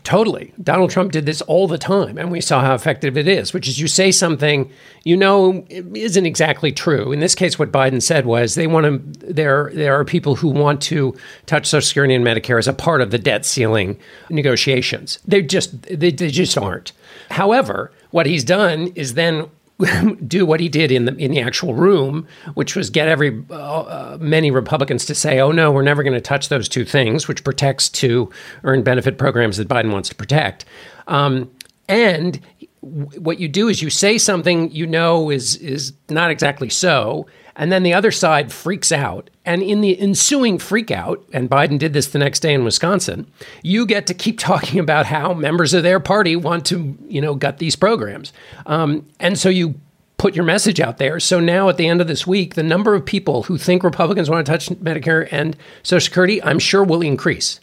Totally. 0.03 0.53
Donald 0.61 0.91
Trump 0.91 1.11
did 1.11 1.25
this 1.25 1.41
all 1.41 1.67
the 1.67 1.77
time, 1.77 2.17
and 2.17 2.31
we 2.31 2.41
saw 2.41 2.61
how 2.61 2.75
effective 2.75 3.17
it 3.17 3.27
is, 3.27 3.53
which 3.53 3.67
is 3.67 3.79
you 3.79 3.87
say 3.87 4.11
something 4.11 4.71
you 5.03 5.17
know 5.17 5.65
isn't 5.69 6.25
exactly 6.27 6.71
true. 6.71 7.11
In 7.11 7.19
this 7.19 7.33
case, 7.33 7.57
what 7.57 7.71
Biden 7.71 8.01
said 8.01 8.25
was 8.27 8.53
they 8.53 8.67
want 8.67 8.85
to, 8.85 9.33
there, 9.33 9.71
there 9.73 9.99
are 9.99 10.05
people 10.05 10.35
who 10.35 10.49
want 10.49 10.81
to 10.83 11.17
touch 11.47 11.65
Social 11.65 11.87
Security 11.87 12.13
and 12.13 12.23
Medicare 12.25 12.59
as 12.59 12.67
a 12.67 12.73
part 12.73 13.01
of 13.01 13.09
the 13.09 13.17
debt 13.17 13.45
ceiling 13.45 13.99
negotiations. 14.29 15.17
They 15.25 15.41
just, 15.41 15.81
they, 15.81 16.11
they 16.11 16.29
just 16.29 16.57
aren't. 16.57 16.91
However, 17.31 17.91
what 18.11 18.27
he's 18.27 18.43
done 18.43 18.87
is 18.95 19.15
then 19.15 19.49
do 20.27 20.45
what 20.45 20.59
he 20.59 20.67
did 20.67 20.91
in 20.91 21.05
the 21.05 21.15
in 21.15 21.31
the 21.31 21.39
actual 21.39 21.73
room, 21.73 22.27
which 22.53 22.75
was 22.75 22.89
get 22.89 23.07
every 23.07 23.43
uh, 23.49 23.81
uh, 23.81 24.17
many 24.19 24.51
Republicans 24.51 25.05
to 25.05 25.15
say, 25.15 25.39
"Oh 25.39 25.51
no, 25.51 25.71
we're 25.71 25.83
never 25.83 26.03
going 26.03 26.13
to 26.13 26.21
touch 26.21 26.49
those 26.49 26.67
two 26.67 26.83
things," 26.83 27.27
which 27.27 27.43
protects 27.43 27.87
two 27.87 28.29
earned 28.63 28.83
benefit 28.83 29.17
programs 29.17 29.57
that 29.57 29.67
Biden 29.67 29.91
wants 29.91 30.09
to 30.09 30.15
protect. 30.15 30.65
Um, 31.07 31.49
and 31.87 32.39
what 32.81 33.39
you 33.39 33.47
do 33.47 33.67
is 33.67 33.81
you 33.81 33.89
say 33.89 34.17
something 34.17 34.71
you 34.71 34.85
know 34.85 35.29
is 35.29 35.55
is 35.57 35.93
not 36.09 36.29
exactly 36.29 36.69
so, 36.69 37.27
and 37.59 37.73
then 37.73 37.83
the 37.83 37.93
other 37.93 38.09
side 38.09 38.53
freaks 38.53 38.89
out. 38.89 39.29
And 39.43 39.61
in 39.61 39.81
the 39.81 39.99
ensuing 39.99 40.59
freakout, 40.59 41.21
and 41.33 41.49
Biden 41.49 41.77
did 41.77 41.91
this 41.91 42.07
the 42.07 42.17
next 42.17 42.39
day 42.39 42.53
in 42.53 42.63
Wisconsin, 42.63 43.29
you 43.61 43.85
get 43.85 44.07
to 44.07 44.13
keep 44.13 44.39
talking 44.39 44.79
about 44.79 45.05
how 45.05 45.33
members 45.33 45.73
of 45.73 45.83
their 45.83 45.99
party 45.99 46.37
want 46.37 46.65
to, 46.67 46.97
you 47.07 47.19
know, 47.19 47.35
gut 47.35 47.57
these 47.57 47.75
programs. 47.75 48.31
Um, 48.65 49.05
and 49.19 49.37
so 49.37 49.49
you 49.49 49.75
put 50.17 50.35
your 50.35 50.45
message 50.45 50.79
out 50.79 50.99
there. 50.99 51.19
So 51.19 51.41
now 51.41 51.67
at 51.67 51.75
the 51.75 51.87
end 51.87 51.99
of 51.99 52.07
this 52.07 52.25
week, 52.25 52.55
the 52.55 52.63
number 52.63 52.95
of 52.95 53.05
people 53.05 53.43
who 53.43 53.57
think 53.57 53.83
Republicans 53.83 54.29
want 54.29 54.45
to 54.45 54.51
touch 54.51 54.69
Medicare 54.69 55.27
and 55.29 55.57
Social 55.83 56.05
Security, 56.05 56.41
I'm 56.41 56.59
sure 56.59 56.83
will 56.83 57.01
increase. 57.01 57.59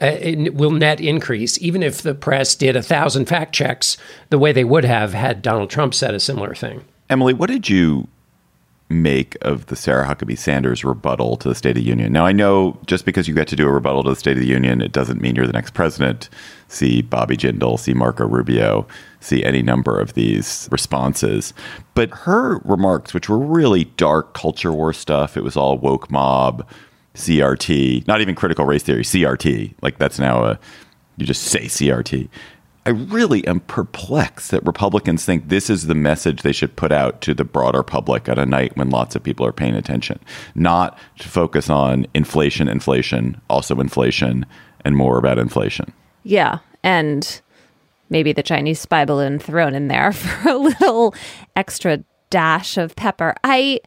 Uh, 0.00 0.06
it 0.06 0.54
will 0.54 0.70
net 0.70 1.02
increase, 1.02 1.60
even 1.60 1.82
if 1.82 2.00
the 2.00 2.14
press 2.14 2.54
did 2.54 2.76
a 2.76 2.82
thousand 2.82 3.26
fact 3.26 3.54
checks 3.54 3.98
the 4.30 4.38
way 4.38 4.52
they 4.52 4.64
would 4.64 4.84
have 4.86 5.12
had 5.12 5.42
Donald 5.42 5.68
Trump 5.68 5.92
said 5.92 6.14
a 6.14 6.20
similar 6.20 6.54
thing. 6.54 6.82
Emily, 7.10 7.34
what 7.34 7.50
did 7.50 7.68
you 7.68 8.08
make 8.92 9.36
of 9.42 9.66
the 9.66 9.76
Sarah 9.76 10.06
Huckabee 10.06 10.38
Sanders 10.38 10.84
rebuttal 10.84 11.36
to 11.38 11.48
the 11.48 11.54
State 11.54 11.70
of 11.70 11.76
the 11.76 11.82
Union. 11.82 12.12
Now, 12.12 12.26
I 12.26 12.32
know 12.32 12.78
just 12.86 13.04
because 13.04 13.26
you 13.26 13.34
get 13.34 13.48
to 13.48 13.56
do 13.56 13.66
a 13.66 13.72
rebuttal 13.72 14.02
to 14.04 14.10
the 14.10 14.16
State 14.16 14.36
of 14.36 14.40
the 14.40 14.46
Union, 14.46 14.80
it 14.80 14.92
doesn't 14.92 15.20
mean 15.20 15.34
you're 15.34 15.46
the 15.46 15.52
next 15.52 15.74
president. 15.74 16.28
See 16.68 17.02
Bobby 17.02 17.36
Jindal, 17.36 17.78
see 17.78 17.94
Marco 17.94 18.26
Rubio, 18.26 18.86
see 19.20 19.44
any 19.44 19.62
number 19.62 19.98
of 19.98 20.14
these 20.14 20.68
responses. 20.70 21.52
But 21.94 22.10
her 22.10 22.58
remarks, 22.58 23.12
which 23.14 23.28
were 23.28 23.38
really 23.38 23.84
dark 23.84 24.34
culture 24.34 24.72
war 24.72 24.92
stuff, 24.92 25.36
it 25.36 25.44
was 25.44 25.56
all 25.56 25.78
woke 25.78 26.10
mob, 26.10 26.66
CRT, 27.14 28.06
not 28.06 28.20
even 28.20 28.34
critical 28.34 28.64
race 28.64 28.82
theory, 28.82 29.02
CRT. 29.02 29.74
Like 29.82 29.98
that's 29.98 30.18
now 30.18 30.44
a, 30.44 30.58
you 31.16 31.26
just 31.26 31.42
say 31.42 31.66
CRT. 31.66 32.28
I 32.84 32.90
really 32.90 33.46
am 33.46 33.60
perplexed 33.60 34.50
that 34.50 34.66
Republicans 34.66 35.24
think 35.24 35.48
this 35.48 35.70
is 35.70 35.86
the 35.86 35.94
message 35.94 36.42
they 36.42 36.52
should 36.52 36.74
put 36.74 36.90
out 36.90 37.20
to 37.22 37.32
the 37.32 37.44
broader 37.44 37.84
public 37.84 38.28
at 38.28 38.38
a 38.38 38.46
night 38.46 38.76
when 38.76 38.90
lots 38.90 39.14
of 39.14 39.22
people 39.22 39.46
are 39.46 39.52
paying 39.52 39.76
attention, 39.76 40.18
not 40.56 40.98
to 41.20 41.28
focus 41.28 41.70
on 41.70 42.06
inflation, 42.12 42.68
inflation, 42.68 43.40
also 43.48 43.78
inflation, 43.78 44.44
and 44.84 44.96
more 44.96 45.16
about 45.16 45.38
inflation. 45.38 45.92
Yeah. 46.24 46.58
And 46.82 47.40
maybe 48.10 48.32
the 48.32 48.42
Chinese 48.42 48.80
spy 48.80 49.04
balloon 49.04 49.38
thrown 49.38 49.74
in 49.74 49.86
there 49.86 50.12
for 50.12 50.48
a 50.48 50.56
little 50.56 51.14
extra 51.54 52.02
dash 52.30 52.76
of 52.76 52.96
pepper. 52.96 53.34
I 53.44 53.80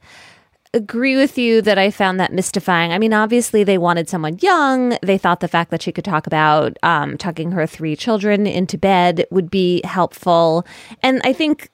agree 0.75 1.15
with 1.15 1.37
you 1.37 1.61
that 1.61 1.77
I 1.77 1.89
found 1.89 2.19
that 2.19 2.33
mystifying. 2.33 2.91
I 2.91 2.99
mean, 2.99 3.13
obviously, 3.13 3.63
they 3.63 3.77
wanted 3.77 4.09
someone 4.09 4.37
young. 4.41 4.97
They 5.01 5.17
thought 5.17 5.39
the 5.39 5.47
fact 5.47 5.71
that 5.71 5.81
she 5.81 5.91
could 5.91 6.05
talk 6.05 6.27
about 6.27 6.77
um, 6.83 7.17
tucking 7.17 7.51
her 7.51 7.65
three 7.65 7.95
children 7.95 8.45
into 8.45 8.77
bed 8.77 9.25
would 9.31 9.49
be 9.49 9.81
helpful. 9.85 10.65
And 11.01 11.21
I 11.23 11.33
think 11.33 11.69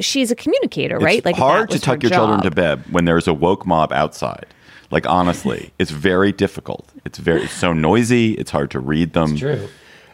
she's 0.00 0.30
a 0.30 0.34
communicator, 0.34 0.96
it's 0.96 1.04
right? 1.04 1.24
Like 1.24 1.36
hard 1.36 1.70
to 1.70 1.78
tuck 1.78 2.02
your 2.02 2.10
job. 2.10 2.18
children 2.18 2.42
to 2.42 2.50
bed 2.50 2.82
when 2.90 3.04
there's 3.04 3.28
a 3.28 3.34
woke 3.34 3.66
mob 3.66 3.92
outside. 3.92 4.46
Like 4.90 5.06
honestly, 5.06 5.72
it's 5.78 5.90
very 5.90 6.32
difficult. 6.32 6.90
It's 7.04 7.18
very 7.18 7.42
it's 7.42 7.52
so 7.52 7.72
noisy. 7.72 8.32
It's 8.32 8.50
hard 8.50 8.70
to 8.72 8.80
read 8.80 9.12
them. 9.12 9.32
It's 9.32 9.40
true. 9.40 9.68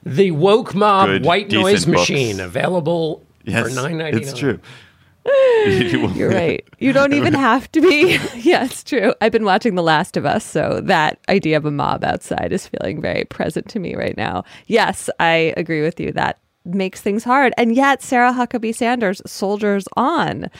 The 0.04 0.32
woke 0.32 0.74
mob 0.74 1.08
Good, 1.08 1.24
white 1.24 1.50
noise 1.50 1.86
machine 1.86 2.40
available 2.40 3.22
Yes, 3.44 3.68
for 3.68 3.74
nine 3.74 3.98
ninety 3.98 4.18
nine. 4.18 4.22
It's 4.22 4.38
true. 4.38 4.58
You're 5.66 6.30
right. 6.30 6.66
You 6.78 6.92
don't 6.92 7.12
even 7.14 7.34
have 7.34 7.70
to 7.72 7.80
be. 7.80 8.18
yeah, 8.36 8.64
it's 8.64 8.84
true. 8.84 9.14
I've 9.20 9.32
been 9.32 9.44
watching 9.44 9.74
The 9.74 9.82
Last 9.82 10.16
of 10.16 10.26
Us, 10.26 10.44
so 10.44 10.80
that 10.84 11.18
idea 11.28 11.56
of 11.56 11.64
a 11.64 11.70
mob 11.70 12.04
outside 12.04 12.52
is 12.52 12.66
feeling 12.66 13.00
very 13.00 13.24
present 13.24 13.68
to 13.70 13.78
me 13.78 13.94
right 13.94 14.16
now. 14.16 14.44
Yes, 14.66 15.08
I 15.20 15.54
agree 15.56 15.82
with 15.82 15.98
you. 15.98 16.12
That 16.12 16.38
makes 16.64 17.00
things 17.00 17.24
hard. 17.24 17.52
And 17.56 17.74
yet, 17.74 18.02
Sarah 18.02 18.32
Huckabee 18.32 18.74
Sanders 18.74 19.22
soldiers 19.26 19.86
on. 19.96 20.50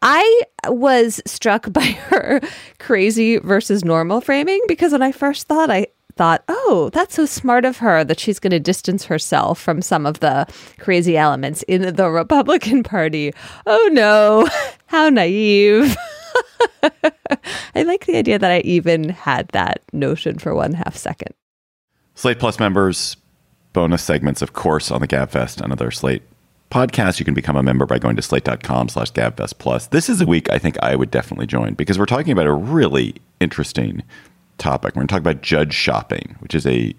I 0.00 0.42
was 0.68 1.20
struck 1.26 1.72
by 1.72 1.82
her 1.82 2.40
crazy 2.78 3.38
versus 3.38 3.84
normal 3.84 4.20
framing 4.20 4.60
because 4.68 4.92
when 4.92 5.02
I 5.02 5.12
first 5.12 5.48
thought 5.48 5.70
I 5.70 5.88
thought, 6.18 6.42
oh, 6.48 6.90
that's 6.92 7.14
so 7.14 7.24
smart 7.24 7.64
of 7.64 7.78
her 7.78 8.02
that 8.04 8.18
she's 8.18 8.40
going 8.40 8.50
to 8.50 8.58
distance 8.58 9.04
herself 9.04 9.58
from 9.58 9.80
some 9.80 10.04
of 10.04 10.18
the 10.18 10.46
crazy 10.78 11.16
elements 11.16 11.62
in 11.62 11.94
the 11.94 12.10
Republican 12.10 12.82
Party. 12.82 13.32
Oh 13.66 13.88
no, 13.92 14.48
how 14.86 15.08
naive. 15.08 15.96
I 17.74 17.82
like 17.84 18.06
the 18.06 18.16
idea 18.16 18.38
that 18.38 18.50
I 18.50 18.60
even 18.60 19.10
had 19.10 19.48
that 19.48 19.80
notion 19.92 20.38
for 20.38 20.54
one 20.54 20.72
half 20.72 20.96
second. 20.96 21.34
Slate 22.14 22.40
Plus 22.40 22.58
members, 22.58 23.16
bonus 23.72 24.02
segments, 24.02 24.42
of 24.42 24.52
course, 24.52 24.90
on 24.90 25.00
the 25.00 25.06
GabFest 25.06 25.60
and 25.60 25.72
other 25.72 25.92
Slate 25.92 26.22
podcasts. 26.70 27.20
You 27.20 27.24
can 27.24 27.34
become 27.34 27.56
a 27.56 27.62
member 27.62 27.86
by 27.86 27.98
going 27.98 28.16
to 28.16 28.22
slate.com 28.22 28.88
slash 28.88 29.12
GabFest 29.12 29.58
Plus. 29.58 29.86
This 29.86 30.08
is 30.08 30.20
a 30.20 30.26
week 30.26 30.50
I 30.50 30.58
think 30.58 30.76
I 30.82 30.96
would 30.96 31.12
definitely 31.12 31.46
join 31.46 31.74
because 31.74 31.96
we're 31.96 32.06
talking 32.06 32.32
about 32.32 32.46
a 32.46 32.52
really 32.52 33.14
interesting 33.40 34.02
topic. 34.58 34.94
We're 34.94 35.00
going 35.00 35.08
to 35.08 35.12
talk 35.12 35.20
about 35.20 35.42
judge 35.42 35.72
shopping, 35.72 36.36
which 36.40 36.54
is 36.54 36.66
a 36.66 36.94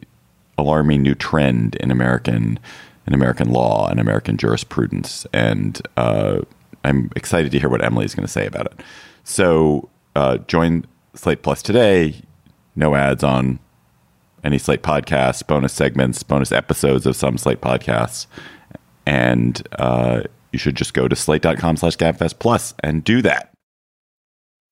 alarming 0.57 1.01
new 1.01 1.15
trend 1.15 1.75
in 1.75 1.91
American 1.91 2.59
in 3.07 3.13
American 3.13 3.49
law 3.49 3.87
and 3.89 3.99
American 3.99 4.37
jurisprudence. 4.37 5.25
And 5.33 5.81
uh, 5.97 6.41
I'm 6.83 7.09
excited 7.15 7.51
to 7.51 7.59
hear 7.59 7.69
what 7.69 7.83
Emily 7.83 8.05
is 8.05 8.13
going 8.13 8.25
to 8.25 8.31
say 8.31 8.45
about 8.45 8.67
it. 8.67 8.79
So 9.23 9.89
uh, 10.15 10.37
join 10.39 10.85
Slate 11.15 11.41
Plus 11.41 11.61
today. 11.61 12.21
No 12.75 12.95
ads 12.95 13.23
on 13.23 13.59
any 14.43 14.57
Slate 14.57 14.83
podcasts, 14.83 15.45
bonus 15.45 15.73
segments, 15.73 16.21
bonus 16.23 16.51
episodes 16.51 17.05
of 17.05 17.15
some 17.15 17.37
Slate 17.37 17.61
podcasts. 17.61 18.27
And 19.05 19.67
uh, 19.79 20.21
you 20.51 20.59
should 20.59 20.75
just 20.75 20.93
go 20.93 21.07
to 21.07 21.15
slate.com 21.15 21.77
slash 21.77 21.97
gabfest 21.97 22.39
plus 22.39 22.73
and 22.83 23.03
do 23.03 23.21
that. 23.23 23.48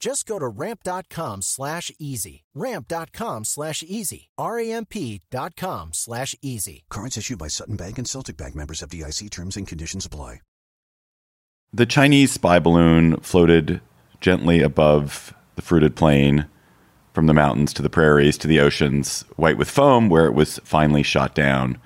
Just 0.00 0.26
go 0.26 0.38
to 0.38 0.48
ramp.com 0.48 1.42
slash 1.42 1.92
easy. 1.98 2.44
Ramp.com 2.54 3.44
slash 3.44 3.84
easy. 3.86 4.30
R-A-M-P.com 4.38 5.90
slash 5.92 6.34
easy. 6.40 6.84
Cards 6.88 7.18
issued 7.18 7.38
by 7.38 7.48
Sutton 7.48 7.76
Bank 7.76 7.98
and 7.98 8.08
Celtic 8.08 8.38
Bank 8.38 8.54
members 8.56 8.80
FDIC 8.80 9.30
terms 9.30 9.56
and 9.56 9.68
conditions 9.68 10.06
apply. 10.06 10.40
The 11.72 11.86
Chinese 11.86 12.32
spy 12.32 12.58
balloon 12.58 13.16
floated 13.18 13.80
gently 14.20 14.60
above 14.60 15.32
the 15.54 15.62
fruited 15.62 15.94
plain 15.94 16.46
from 17.12 17.26
the 17.26 17.34
mountains 17.34 17.72
to 17.74 17.82
the 17.82 17.90
prairies 17.90 18.36
to 18.38 18.48
the 18.48 18.58
oceans, 18.58 19.24
white 19.36 19.56
with 19.56 19.70
foam, 19.70 20.08
where 20.08 20.26
it 20.26 20.34
was 20.34 20.58
finally 20.64 21.04
shot 21.04 21.34
down 21.34 21.78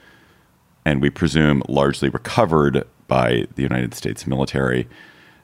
and 0.85 1.03
we 1.03 1.11
presume 1.11 1.63
largely 1.69 2.09
recovered 2.09 2.87
by 3.09 3.47
the 3.57 3.63
United 3.63 3.93
States 3.93 4.27
military. 4.27 4.89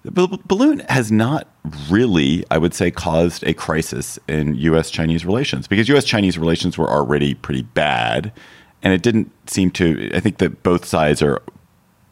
The 0.03 0.39
balloon 0.47 0.81
has 0.89 1.13
not 1.13 1.47
really, 1.91 2.45
I 2.51 2.57
would 2.57 2.73
say, 2.73 2.91
caused 2.91 3.45
a 3.45 3.53
crisis 3.53 4.19
in 4.29 4.55
U.S. 4.55 4.91
Chinese 4.91 5.27
relations 5.27 5.69
because 5.69 5.89
U.S. 5.91 6.05
Chinese 6.05 6.39
relations 6.39 6.79
were 6.79 6.89
already 6.89 7.35
pretty 7.35 7.63
bad, 7.63 8.33
and 8.83 8.95
it 8.95 9.03
didn't 9.03 9.31
seem 9.49 9.71
to. 9.73 10.11
I 10.15 10.21
think 10.21 10.39
that 10.39 10.63
both 10.63 10.87
sides 10.87 11.21
are 11.21 11.43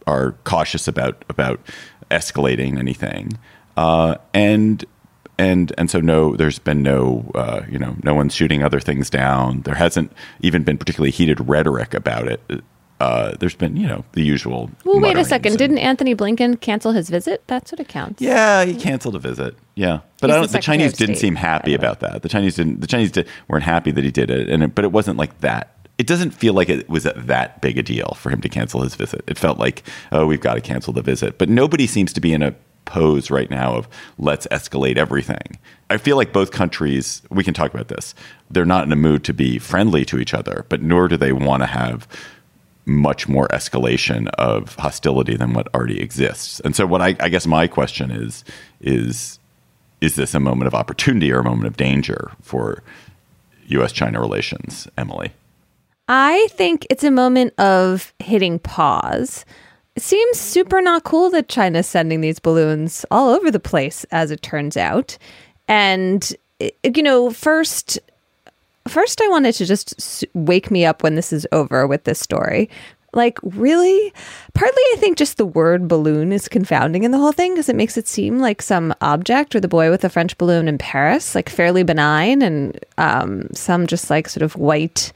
are 0.07 0.33
cautious 0.45 0.87
about 0.87 1.25
about 1.31 1.61
escalating 2.11 2.79
anything, 2.79 3.39
uh, 3.79 4.17
and 4.35 4.85
and 5.39 5.73
and 5.79 5.91
so 5.91 5.99
no, 6.01 6.37
there's 6.37 6.59
been 6.59 6.83
no, 6.83 7.31
uh, 7.35 7.63
you 7.71 7.79
know, 7.79 7.97
no 8.03 8.13
one's 8.13 8.35
shooting 8.35 8.63
other 8.63 8.81
things 8.81 9.09
down. 9.09 9.63
There 9.63 9.77
hasn't 9.77 10.13
even 10.41 10.63
been 10.63 10.77
particularly 10.77 11.11
heated 11.11 11.49
rhetoric 11.49 11.95
about 11.95 12.29
it 12.29 12.43
uh, 13.01 13.37
there's 13.39 13.55
been, 13.55 13.77
you 13.77 13.87
know, 13.87 14.05
the 14.13 14.23
usual. 14.23 14.71
Well, 14.85 15.01
wait 15.01 15.17
a 15.17 15.25
second. 15.25 15.53
and- 15.53 15.59
Didn't 15.59 15.79
Antony 15.79 16.15
Blinken 16.15 16.61
cancel 16.61 16.93
his 16.93 17.09
visit? 17.11 17.43
That's 17.47 17.71
what 17.73 17.81
it 17.81 17.89
counts. 17.89 18.21
Yeah, 18.21 18.65
he 18.65 18.75
canceled 18.75 19.15
a 19.15 19.19
visit. 19.19 19.55
Yeah, 19.77 20.01
but 20.21 20.31
I 20.31 20.35
the 20.35 20.41
don't, 20.41 20.53
the, 20.53 20.59
Chinese 20.59 20.93
didn't 20.95 21.17
State, 21.17 21.21
seem 21.27 21.35
happy 21.37 21.75
about 21.75 22.01
that. 22.01 22.23
The 22.23 22.29
Chinese 22.29 22.57
didn't. 22.57 22.81
The 22.81 22.87
Chinese 22.89 23.13
did, 23.13 23.29
weren't 23.47 23.65
happy 23.65 23.91
that 23.93 24.03
he 24.03 24.11
did 24.11 24.31
it, 24.31 24.49
and 24.49 24.63
it, 24.65 24.75
but 24.75 24.85
it 24.85 24.93
wasn't 24.93 25.17
like 25.19 25.39
that. 25.41 25.75
It 25.99 26.07
doesn't 26.07 26.31
feel 26.31 26.55
like 26.55 26.69
it 26.69 26.89
was 26.89 27.05
that 27.05 27.61
big 27.61 27.77
a 27.79 27.83
deal 27.83 28.17
for 28.17 28.31
him 28.31 28.41
to 28.43 28.49
cancel 28.49 28.83
his 28.83 28.95
visit. 28.95 29.23
It 29.27 29.37
felt 29.37 29.59
like, 29.59 29.83
oh, 30.13 30.27
we've 30.27 30.41
got 30.41 30.55
to 30.55 30.61
cancel 30.61 30.93
the 30.93 31.03
visit. 31.03 31.39
But 31.39 31.49
nobody 31.49 31.87
seems 31.89 32.13
to 32.13 32.21
be 32.21 32.33
in 32.33 32.41
a 32.43 32.55
pose 32.85 33.31
right 33.31 33.51
now 33.51 33.75
of 33.75 33.89
let's 34.17 34.47
escalate 34.49 34.97
everything. 34.97 35.59
I 35.91 35.97
feel 35.99 36.17
like 36.17 36.33
both 36.33 36.53
countries, 36.53 37.23
we 37.31 37.43
can 37.45 37.53
talk 37.53 37.75
about 37.75 37.89
this. 37.89 38.15
They're 38.51 38.65
not 38.65 38.85
in 38.87 38.93
a 38.93 38.97
mood 38.97 39.25
to 39.25 39.35
be 39.35 39.59
friendly 39.59 40.05
to 40.07 40.19
each 40.19 40.35
other, 40.35 40.65
but 40.69 40.83
nor 40.83 41.09
do 41.09 41.17
they 41.17 41.33
want 41.33 41.63
to 41.63 41.67
have 41.67 42.07
much 42.89 43.29
more 43.29 43.47
escalation 43.49 44.29
of 44.31 44.75
hostility 44.77 45.37
than 45.37 45.53
what 45.53 45.73
already 45.75 46.01
exists. 46.01 46.61
And 46.61 46.75
so, 46.75 46.87
what 46.87 47.03
I, 47.03 47.15
I 47.21 47.29
guess 47.29 47.47
my 47.47 47.67
question 47.67 48.11
is 48.11 48.45
is 48.81 49.39
is 50.01 50.15
this 50.15 50.35
a 50.35 50.41
moment 50.41 50.67
of 50.67 50.75
opportunity 50.75 51.33
or 51.33 51.41
a 51.41 51.45
moment 51.45 51.67
of 51.67 51.77
danger 51.77 52.33
for 52.41 52.83
U.S. 53.67 53.93
China 53.93 54.21
relations, 54.21 54.89
Emily? 54.97 55.33
I 56.09 56.49
think 56.53 56.87
it's 56.89 57.05
a 57.05 57.11
moment 57.11 57.59
of 57.59 58.15
hitting 58.19 58.59
pause. 58.59 59.45
It 59.97 60.03
seems 60.03 60.39
super 60.39 60.81
not 60.81 61.05
cool 61.05 61.31
that 61.31 61.49
China's 61.49 61.87
sending 61.87 62.21
these 62.21 62.39
balloons 62.39 63.05
all 63.11 63.29
over 63.29 63.51
the 63.51 63.61
place, 63.61 64.05
as 64.13 64.31
it 64.31 64.41
turns 64.41 64.77
out. 64.77 65.19
And, 65.67 66.33
you 66.61 67.03
know, 67.03 67.31
first, 67.31 67.99
first 68.89 69.21
I 69.21 69.29
wanted 69.29 69.55
to 69.55 69.67
just 69.67 70.25
wake 70.35 70.71
me 70.71 70.85
up 70.85 71.03
when 71.03 71.15
this 71.15 71.33
is 71.33 71.47
over 71.53 71.87
with 71.87 72.05
this 72.05 72.21
story. 72.21 72.69
Like, 73.15 73.39
really? 73.43 74.13
Partly, 74.53 74.83
I 74.93 74.97
think 74.99 75.17
just 75.17 75.39
the 75.39 75.47
word 75.47 75.89
balloon 75.89 76.31
is 76.31 76.47
confounding 76.47 77.05
in 77.05 77.11
the 77.11 77.19
whole 77.19 77.33
thing 77.33 77.55
because 77.55 77.71
it 77.71 77.77
makes 77.77 77.97
it 77.97 78.07
seem 78.07 78.39
like 78.39 78.61
some 78.61 78.95
object 79.01 79.57
or 79.57 79.61
the 79.61 79.69
boy 79.69 79.91
with 79.91 80.03
the 80.03 80.11
French 80.11 80.37
balloon 80.37 80.69
in 80.69 80.77
Paris, 80.77 81.35
like 81.35 81.49
fairly 81.49 81.83
benign, 81.83 82.43
and 82.43 82.79
um, 82.99 83.49
some 83.55 83.87
just 83.87 84.11
like 84.11 84.29
sort 84.29 84.43
of 84.43 84.57
white 84.57 85.13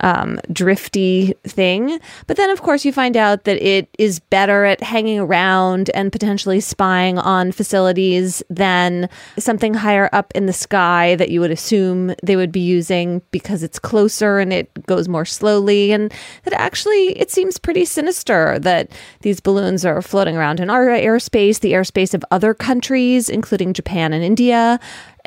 um, 0.00 0.38
drifty 0.52 1.34
thing. 1.44 1.98
But 2.26 2.36
then, 2.36 2.50
of 2.50 2.62
course, 2.62 2.84
you 2.84 2.92
find 2.92 3.16
out 3.16 3.44
that 3.44 3.62
it 3.62 3.88
is 3.98 4.20
better 4.20 4.64
at 4.64 4.82
hanging 4.82 5.18
around 5.18 5.90
and 5.94 6.12
potentially 6.12 6.60
spying 6.60 7.18
on 7.18 7.52
facilities 7.52 8.42
than 8.50 9.08
something 9.38 9.74
higher 9.74 10.08
up 10.12 10.32
in 10.34 10.46
the 10.46 10.52
sky 10.52 11.14
that 11.16 11.30
you 11.30 11.40
would 11.40 11.50
assume 11.50 12.14
they 12.22 12.36
would 12.36 12.52
be 12.52 12.60
using 12.60 13.22
because 13.30 13.62
it's 13.62 13.78
closer 13.78 14.38
and 14.38 14.52
it 14.52 14.86
goes 14.86 15.08
more 15.08 15.24
slowly. 15.24 15.92
And 15.92 16.12
that 16.44 16.52
actually, 16.54 17.18
it 17.18 17.30
seems 17.30 17.58
pretty 17.58 17.84
sinister 17.84 18.58
that 18.60 18.90
these 19.20 19.40
balloons 19.40 19.84
are 19.84 20.02
floating 20.02 20.36
around 20.36 20.60
in 20.60 20.70
our 20.70 20.86
airspace, 20.86 21.60
the 21.60 21.72
airspace 21.72 22.14
of 22.14 22.24
other 22.30 22.54
countries, 22.54 23.28
including 23.28 23.72
Japan 23.72 24.12
and 24.12 24.22
India. 24.22 24.78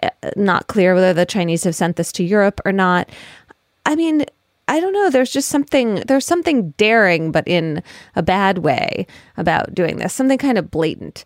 Uh, 0.01 0.09
not 0.37 0.67
clear 0.67 0.95
whether 0.95 1.13
the 1.13 1.25
Chinese 1.25 1.63
have 1.65 1.75
sent 1.75 1.97
this 1.97 2.11
to 2.13 2.23
Europe 2.23 2.61
or 2.63 2.71
not. 2.71 3.09
I 3.85 3.95
mean, 3.95 4.25
I 4.69 4.79
don't 4.79 4.93
know. 4.93 5.09
There's 5.09 5.31
just 5.31 5.49
something, 5.49 5.95
there's 6.07 6.27
something 6.27 6.71
daring, 6.77 7.31
but 7.31 7.47
in 7.47 7.81
a 8.15 8.21
bad 8.21 8.59
way 8.59 9.07
about 9.35 9.73
doing 9.73 9.97
this, 9.97 10.13
something 10.13 10.37
kind 10.37 10.59
of 10.59 10.69
blatant. 10.69 11.25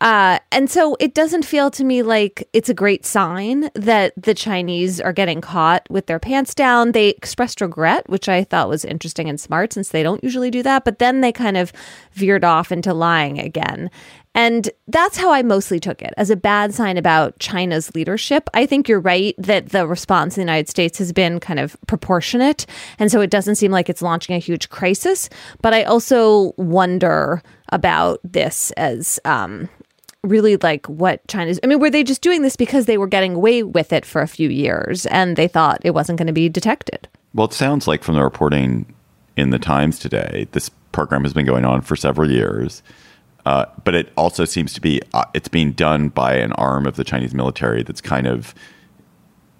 Uh, 0.00 0.38
and 0.52 0.70
so 0.70 0.96
it 1.00 1.14
doesn't 1.14 1.44
feel 1.44 1.70
to 1.70 1.82
me 1.82 2.02
like 2.02 2.48
it's 2.52 2.68
a 2.68 2.74
great 2.74 3.04
sign 3.04 3.68
that 3.74 4.12
the 4.16 4.34
Chinese 4.34 5.00
are 5.00 5.12
getting 5.12 5.40
caught 5.40 5.86
with 5.90 6.06
their 6.06 6.20
pants 6.20 6.54
down. 6.54 6.92
They 6.92 7.08
expressed 7.08 7.60
regret, 7.60 8.08
which 8.08 8.28
I 8.28 8.44
thought 8.44 8.68
was 8.68 8.84
interesting 8.84 9.28
and 9.28 9.40
smart 9.40 9.72
since 9.72 9.88
they 9.88 10.02
don't 10.02 10.22
usually 10.22 10.50
do 10.50 10.62
that. 10.62 10.84
But 10.84 10.98
then 10.98 11.20
they 11.20 11.32
kind 11.32 11.56
of 11.56 11.72
veered 12.12 12.44
off 12.44 12.70
into 12.70 12.94
lying 12.94 13.38
again. 13.38 13.90
And 14.34 14.68
that's 14.88 15.16
how 15.16 15.32
I 15.32 15.42
mostly 15.42 15.78
took 15.78 16.02
it 16.02 16.12
as 16.16 16.30
a 16.30 16.36
bad 16.36 16.74
sign 16.74 16.96
about 16.96 17.38
China's 17.38 17.94
leadership. 17.94 18.50
I 18.52 18.66
think 18.66 18.88
you're 18.88 19.00
right 19.00 19.34
that 19.38 19.68
the 19.68 19.86
response 19.86 20.36
in 20.36 20.40
the 20.40 20.50
United 20.50 20.68
States 20.68 20.98
has 20.98 21.12
been 21.12 21.38
kind 21.38 21.60
of 21.60 21.76
proportionate. 21.86 22.66
And 22.98 23.10
so 23.10 23.20
it 23.20 23.30
doesn't 23.30 23.54
seem 23.54 23.70
like 23.70 23.88
it's 23.88 24.02
launching 24.02 24.34
a 24.34 24.40
huge 24.40 24.70
crisis. 24.70 25.30
But 25.62 25.72
I 25.72 25.84
also 25.84 26.52
wonder 26.56 27.42
about 27.70 28.20
this 28.24 28.72
as 28.72 29.20
um, 29.24 29.68
really 30.24 30.56
like 30.56 30.86
what 30.86 31.26
China's. 31.28 31.60
I 31.62 31.68
mean, 31.68 31.78
were 31.78 31.90
they 31.90 32.02
just 32.02 32.22
doing 32.22 32.42
this 32.42 32.56
because 32.56 32.86
they 32.86 32.98
were 32.98 33.06
getting 33.06 33.34
away 33.34 33.62
with 33.62 33.92
it 33.92 34.04
for 34.04 34.20
a 34.20 34.28
few 34.28 34.48
years 34.48 35.06
and 35.06 35.36
they 35.36 35.48
thought 35.48 35.80
it 35.84 35.94
wasn't 35.94 36.18
going 36.18 36.26
to 36.26 36.32
be 36.32 36.48
detected? 36.48 37.08
Well, 37.34 37.46
it 37.46 37.52
sounds 37.52 37.86
like 37.86 38.02
from 38.02 38.14
the 38.14 38.24
reporting 38.24 38.94
in 39.36 39.50
the 39.50 39.58
Times 39.58 39.98
today, 39.98 40.48
this 40.52 40.68
program 40.92 41.22
has 41.22 41.32
been 41.32 41.46
going 41.46 41.64
on 41.64 41.82
for 41.82 41.96
several 41.96 42.30
years. 42.30 42.82
Uh, 43.46 43.66
but 43.84 43.94
it 43.94 44.12
also 44.16 44.44
seems 44.44 44.72
to 44.72 44.80
be 44.80 45.02
uh, 45.12 45.24
it's 45.34 45.48
being 45.48 45.72
done 45.72 46.08
by 46.08 46.34
an 46.34 46.52
arm 46.52 46.86
of 46.86 46.96
the 46.96 47.04
Chinese 47.04 47.34
military 47.34 47.82
that's 47.82 48.00
kind 48.00 48.26
of 48.26 48.54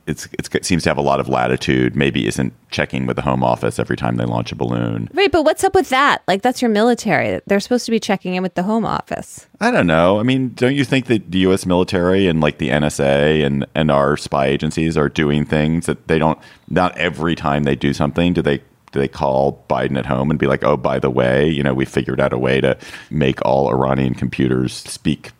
it's, 0.06 0.28
it's, 0.32 0.54
it 0.54 0.64
seems 0.64 0.82
to 0.82 0.90
have 0.90 0.98
a 0.98 1.02
lot 1.02 1.18
of 1.18 1.28
latitude. 1.28 1.96
Maybe 1.96 2.26
isn't 2.26 2.52
checking 2.70 3.06
with 3.06 3.16
the 3.16 3.22
Home 3.22 3.42
Office 3.42 3.78
every 3.78 3.96
time 3.96 4.16
they 4.16 4.24
launch 4.24 4.52
a 4.52 4.54
balloon. 4.54 5.08
Right, 5.12 5.32
but 5.32 5.44
what's 5.44 5.64
up 5.64 5.74
with 5.74 5.88
that? 5.88 6.22
Like 6.28 6.42
that's 6.42 6.60
your 6.60 6.70
military. 6.70 7.40
They're 7.46 7.60
supposed 7.60 7.86
to 7.86 7.90
be 7.90 8.00
checking 8.00 8.34
in 8.34 8.42
with 8.42 8.54
the 8.54 8.64
Home 8.64 8.84
Office. 8.84 9.46
I 9.60 9.70
don't 9.70 9.86
know. 9.86 10.20
I 10.20 10.22
mean, 10.22 10.50
don't 10.54 10.74
you 10.74 10.84
think 10.84 11.06
that 11.06 11.30
the 11.30 11.38
U.S. 11.40 11.64
military 11.64 12.26
and 12.26 12.40
like 12.40 12.58
the 12.58 12.68
NSA 12.68 13.44
and 13.44 13.66
and 13.74 13.90
our 13.90 14.16
spy 14.16 14.46
agencies 14.46 14.96
are 14.96 15.08
doing 15.08 15.44
things 15.44 15.86
that 15.86 16.08
they 16.08 16.18
don't? 16.18 16.38
Not 16.68 16.96
every 16.98 17.34
time 17.34 17.64
they 17.64 17.76
do 17.76 17.94
something 17.94 18.32
do 18.32 18.42
they 18.42 18.62
they 18.98 19.08
call 19.08 19.64
Biden 19.68 19.98
at 19.98 20.06
home 20.06 20.30
and 20.30 20.38
be 20.38 20.46
like, 20.46 20.64
"Oh, 20.64 20.76
by 20.76 20.98
the 20.98 21.10
way, 21.10 21.48
you 21.48 21.62
know, 21.62 21.74
we 21.74 21.84
figured 21.84 22.20
out 22.20 22.32
a 22.32 22.38
way 22.38 22.60
to 22.60 22.76
make 23.10 23.44
all 23.44 23.68
Iranian 23.68 24.14
computers 24.14 24.72
speak 24.72 25.32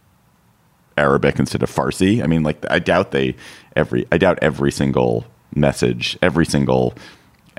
Arabic 0.97 1.39
instead 1.39 1.63
of 1.63 1.71
Farsi"? 1.71 2.23
I 2.23 2.27
mean, 2.27 2.43
like, 2.43 2.65
I 2.71 2.79
doubt 2.79 3.11
they 3.11 3.37
every 3.77 4.07
I 4.13 4.19
doubt 4.19 4.39
every 4.43 4.73
single 4.73 5.27
message, 5.55 6.19
every 6.23 6.47
single 6.47 6.95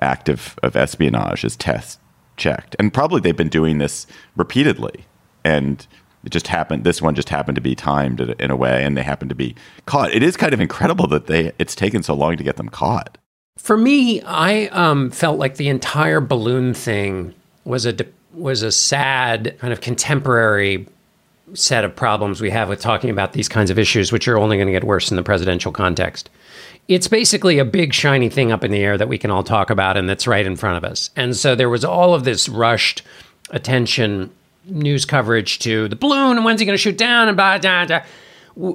act 0.02 0.30
of, 0.30 0.60
of 0.62 0.76
espionage 0.76 1.44
is 1.46 1.56
test 1.56 2.00
checked, 2.38 2.76
and 2.80 2.94
probably 2.94 3.22
they've 3.22 3.36
been 3.36 3.50
doing 3.50 3.78
this 3.78 4.08
repeatedly, 4.36 5.06
and 5.44 5.88
it 6.26 6.32
just 6.32 6.48
happened. 6.48 6.84
This 6.84 7.02
one 7.02 7.16
just 7.16 7.30
happened 7.30 7.56
to 7.56 7.62
be 7.62 7.76
timed 7.76 8.20
in 8.20 8.52
a 8.52 8.56
way, 8.56 8.84
and 8.84 8.98
they 8.98 9.04
happened 9.04 9.30
to 9.30 9.36
be 9.36 9.56
caught. 9.86 10.12
It 10.12 10.24
is 10.24 10.36
kind 10.36 10.54
of 10.54 10.60
incredible 10.60 11.08
that 11.08 11.28
they 11.28 11.54
it's 11.60 11.76
taken 11.76 12.04
so 12.04 12.14
long 12.14 12.36
to 12.38 12.44
get 12.44 12.58
them 12.58 12.70
caught. 12.70 13.18
For 13.66 13.78
me, 13.78 14.22
I 14.22 14.68
um, 14.68 15.10
felt 15.10 15.40
like 15.40 15.56
the 15.56 15.70
entire 15.70 16.22
balloon 16.22 16.74
thing 16.74 17.34
was 17.64 17.86
a 17.86 17.96
was 18.34 18.62
a 18.62 18.72
sad 18.72 19.56
kind 19.60 19.74
of 19.74 19.82
contemporary 19.82 20.88
set 21.54 21.86
of 21.86 21.96
problems 21.96 22.42
we 22.42 22.50
have 22.52 22.70
with 22.70 22.82
talking 22.82 23.10
about 23.10 23.34
these 23.34 23.48
kinds 23.48 23.72
of 23.72 23.80
issues, 23.80 24.12
which 24.12 24.28
are 24.28 24.38
only 24.38 24.58
going 24.58 24.68
to 24.68 24.74
get 24.74 24.84
worse 24.84 25.10
in 25.10 25.16
the 25.16 25.24
presidential 25.24 25.72
context. 25.72 26.30
It's 26.88 27.08
basically 27.08 27.58
a 27.58 27.66
big 27.66 27.94
shiny 27.94 28.30
thing 28.30 28.52
up 28.52 28.64
in 28.64 28.72
the 28.72 28.84
air 28.84 28.98
that 28.98 29.08
we 29.08 29.18
can 29.18 29.32
all 29.32 29.44
talk 29.44 29.70
about 29.70 29.96
and 29.98 30.08
that's 30.08 30.28
right 30.28 30.46
in 30.46 30.56
front 30.58 30.78
of 30.78 30.84
us. 30.84 31.10
And 31.16 31.36
so 31.36 31.56
there 31.56 31.70
was 31.70 31.86
all 31.86 32.14
of 32.14 32.24
this 32.24 32.50
rushed 32.50 33.04
attention, 33.52 34.32
news 34.66 35.06
coverage 35.06 35.60
to 35.60 35.88
the 35.88 35.96
balloon 35.96 36.36
and 36.36 36.46
when's 36.46 36.60
he 36.60 36.66
going 36.66 36.78
to 36.78 36.82
shoot 36.82 36.98
down 36.98 37.30
and 37.30 37.38
blah, 37.38 37.58
blah, 37.58 37.86
blah 37.86 38.02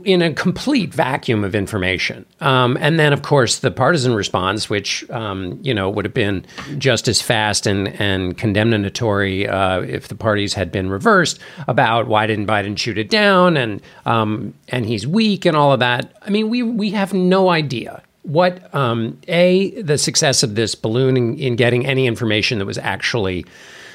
in 0.05 0.21
a 0.21 0.33
complete 0.35 0.93
vacuum 0.93 1.43
of 1.43 1.55
information. 1.55 2.27
Um, 2.41 2.77
and 2.81 2.99
then, 2.99 3.13
of 3.13 3.23
course, 3.23 3.61
the 3.61 3.71
partisan 3.71 4.15
response, 4.15 4.69
which 4.69 5.09
um, 5.11 5.59
you 5.63 5.73
know 5.73 5.89
would 5.89 6.05
have 6.05 6.15
been 6.15 6.45
just 6.79 7.09
as 7.09 7.23
fast 7.23 7.67
and 7.67 7.89
and 8.01 8.37
condemnatory 8.37 9.49
uh, 9.49 9.81
if 9.81 10.09
the 10.09 10.15
parties 10.15 10.55
had 10.55 10.71
been 10.71 10.91
reversed 10.91 11.39
about 11.67 12.09
why 12.09 12.27
didn't 12.27 12.47
Biden 12.47 12.77
shoot 12.77 12.99
it 12.99 13.09
down 13.09 13.57
and 13.57 13.81
um, 14.05 14.53
and 14.69 14.85
he's 14.85 15.07
weak 15.07 15.47
and 15.47 15.57
all 15.57 15.73
of 15.73 15.81
that. 15.81 16.13
I 16.23 16.31
mean, 16.31 16.51
we 16.51 16.63
we 16.63 16.91
have 16.91 17.15
no 17.15 17.49
idea 17.49 18.03
what 18.23 18.75
um, 18.75 19.19
a 19.29 19.81
the 19.81 19.97
success 19.97 20.43
of 20.43 20.55
this 20.55 20.75
balloon 20.75 21.17
in, 21.17 21.39
in 21.39 21.57
getting 21.57 21.87
any 21.87 22.07
information 22.07 22.59
that 22.59 22.67
was 22.67 22.79
actually 22.79 23.47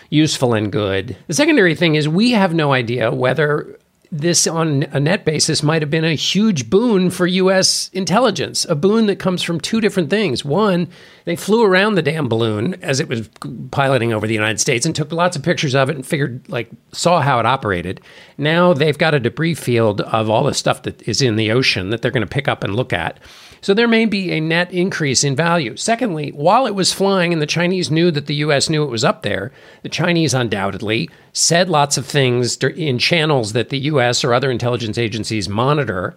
useful 0.09 0.53
and 0.53 0.71
good. 0.71 1.15
The 1.27 1.33
secondary 1.33 1.75
thing 1.75 1.95
is 1.95 2.07
we 2.07 2.31
have 2.31 2.53
no 2.53 2.73
idea 2.73 3.11
whether 3.11 3.77
this 4.11 4.47
on 4.47 4.83
a 4.91 4.99
net 4.99 5.25
basis 5.25 5.63
might 5.63 5.81
have 5.81 5.89
been 5.89 6.05
a 6.05 6.15
huge 6.15 6.69
boon 6.69 7.09
for 7.09 7.27
U.S. 7.27 7.89
intelligence, 7.93 8.65
a 8.65 8.75
boon 8.75 9.05
that 9.07 9.17
comes 9.17 9.43
from 9.43 9.59
two 9.59 9.81
different 9.81 10.09
things. 10.09 10.45
One, 10.45 10.87
they 11.25 11.35
flew 11.35 11.63
around 11.63 11.95
the 11.95 12.01
damn 12.01 12.27
balloon 12.27 12.75
as 12.81 12.99
it 12.99 13.07
was 13.07 13.29
piloting 13.71 14.13
over 14.13 14.27
the 14.27 14.33
United 14.33 14.59
States 14.59 14.85
and 14.85 14.95
took 14.95 15.11
lots 15.11 15.35
of 15.35 15.43
pictures 15.43 15.75
of 15.75 15.89
it 15.89 15.95
and 15.95 16.05
figured, 16.05 16.47
like, 16.49 16.69
saw 16.91 17.21
how 17.21 17.39
it 17.39 17.45
operated. 17.45 18.01
Now 18.37 18.73
they've 18.73 18.97
got 18.97 19.13
a 19.13 19.19
debris 19.19 19.55
field 19.55 20.01
of 20.01 20.29
all 20.29 20.43
the 20.43 20.53
stuff 20.53 20.83
that 20.83 21.01
is 21.07 21.21
in 21.21 21.35
the 21.35 21.51
ocean 21.51 21.89
that 21.89 22.01
they're 22.01 22.11
going 22.11 22.21
to 22.21 22.27
pick 22.27 22.47
up 22.47 22.63
and 22.63 22.75
look 22.75 22.93
at. 22.93 23.19
So 23.65 23.73
there 23.73 23.87
may 23.87 24.05
be 24.05 24.31
a 24.31 24.39
net 24.39 24.71
increase 24.71 25.23
in 25.23 25.35
value. 25.35 25.75
Secondly, 25.75 26.29
while 26.35 26.67
it 26.67 26.75
was 26.75 26.93
flying 26.93 27.33
and 27.33 27.41
the 27.41 27.47
Chinese 27.47 27.89
knew 27.89 28.11
that 28.11 28.27
the 28.27 28.35
US 28.35 28.69
knew 28.69 28.83
it 28.83 28.91
was 28.91 29.03
up 29.03 29.23
there, 29.23 29.51
the 29.81 29.89
Chinese 29.89 30.35
undoubtedly 30.35 31.09
said 31.33 31.67
lots 31.67 31.97
of 31.97 32.05
things 32.05 32.57
in 32.57 32.99
channels 32.99 33.53
that 33.53 33.69
the 33.69 33.79
US 33.79 34.23
or 34.23 34.35
other 34.35 34.51
intelligence 34.51 34.99
agencies 34.99 35.49
monitor. 35.49 36.13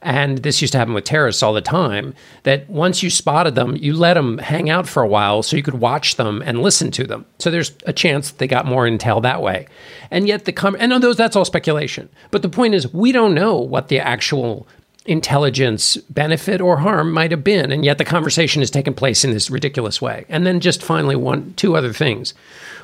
And 0.00 0.38
this 0.38 0.62
used 0.62 0.72
to 0.72 0.78
happen 0.78 0.94
with 0.94 1.04
terrorists 1.04 1.42
all 1.42 1.52
the 1.52 1.60
time 1.60 2.14
that 2.44 2.66
once 2.70 3.02
you 3.02 3.10
spotted 3.10 3.56
them, 3.56 3.76
you 3.76 3.92
let 3.92 4.14
them 4.14 4.38
hang 4.38 4.70
out 4.70 4.88
for 4.88 5.02
a 5.02 5.08
while 5.08 5.42
so 5.42 5.58
you 5.58 5.62
could 5.62 5.80
watch 5.80 6.16
them 6.16 6.42
and 6.46 6.62
listen 6.62 6.90
to 6.92 7.04
them. 7.06 7.26
So 7.38 7.50
there's 7.50 7.72
a 7.84 7.92
chance 7.92 8.30
they 8.30 8.46
got 8.46 8.64
more 8.64 8.86
intel 8.86 9.20
that 9.20 9.42
way. 9.42 9.66
And 10.10 10.26
yet 10.26 10.46
the 10.46 10.52
com- 10.52 10.78
and 10.80 10.92
those 11.02 11.18
that's 11.18 11.36
all 11.36 11.44
speculation. 11.44 12.08
But 12.30 12.40
the 12.40 12.48
point 12.48 12.74
is 12.74 12.90
we 12.94 13.12
don't 13.12 13.34
know 13.34 13.58
what 13.58 13.88
the 13.88 14.00
actual 14.00 14.66
intelligence 15.06 15.96
benefit 16.10 16.60
or 16.60 16.78
harm 16.78 17.12
might 17.12 17.30
have 17.30 17.44
been 17.44 17.70
and 17.72 17.84
yet 17.84 17.98
the 17.98 18.04
conversation 18.04 18.60
has 18.60 18.70
taken 18.70 18.94
place 18.94 19.24
in 19.24 19.32
this 19.32 19.50
ridiculous 19.50 20.02
way. 20.02 20.24
And 20.28 20.46
then 20.46 20.60
just 20.60 20.82
finally 20.82 21.16
one 21.16 21.54
two 21.54 21.76
other 21.76 21.92
things. 21.92 22.34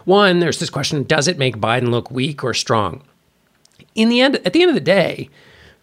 One 0.04 0.40
there's 0.40 0.58
this 0.58 0.70
question 0.70 1.02
does 1.04 1.28
it 1.28 1.38
make 1.38 1.56
biden 1.56 1.88
look 1.88 2.11
weak 2.11 2.44
or 2.44 2.54
strong? 2.54 3.02
In 3.94 4.08
the 4.08 4.20
end 4.20 4.37
at 4.44 4.52
the 4.52 4.62
end 4.62 4.70
of 4.70 4.74
the 4.74 4.80
day 4.80 5.28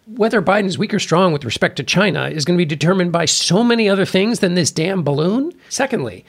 whether 0.06 0.42
biden 0.42 0.66
is 0.66 0.78
weak 0.78 0.92
or 0.92 0.98
strong 0.98 1.32
with 1.32 1.44
respect 1.44 1.76
to 1.76 1.84
china 1.84 2.28
is 2.28 2.44
going 2.44 2.58
to 2.58 2.64
be 2.64 2.66
determined 2.66 3.12
by 3.12 3.24
so 3.24 3.62
many 3.62 3.88
other 3.88 4.06
things 4.06 4.40
than 4.40 4.54
this 4.54 4.72
damn 4.72 5.02
balloon. 5.02 5.52
Secondly 5.68 6.24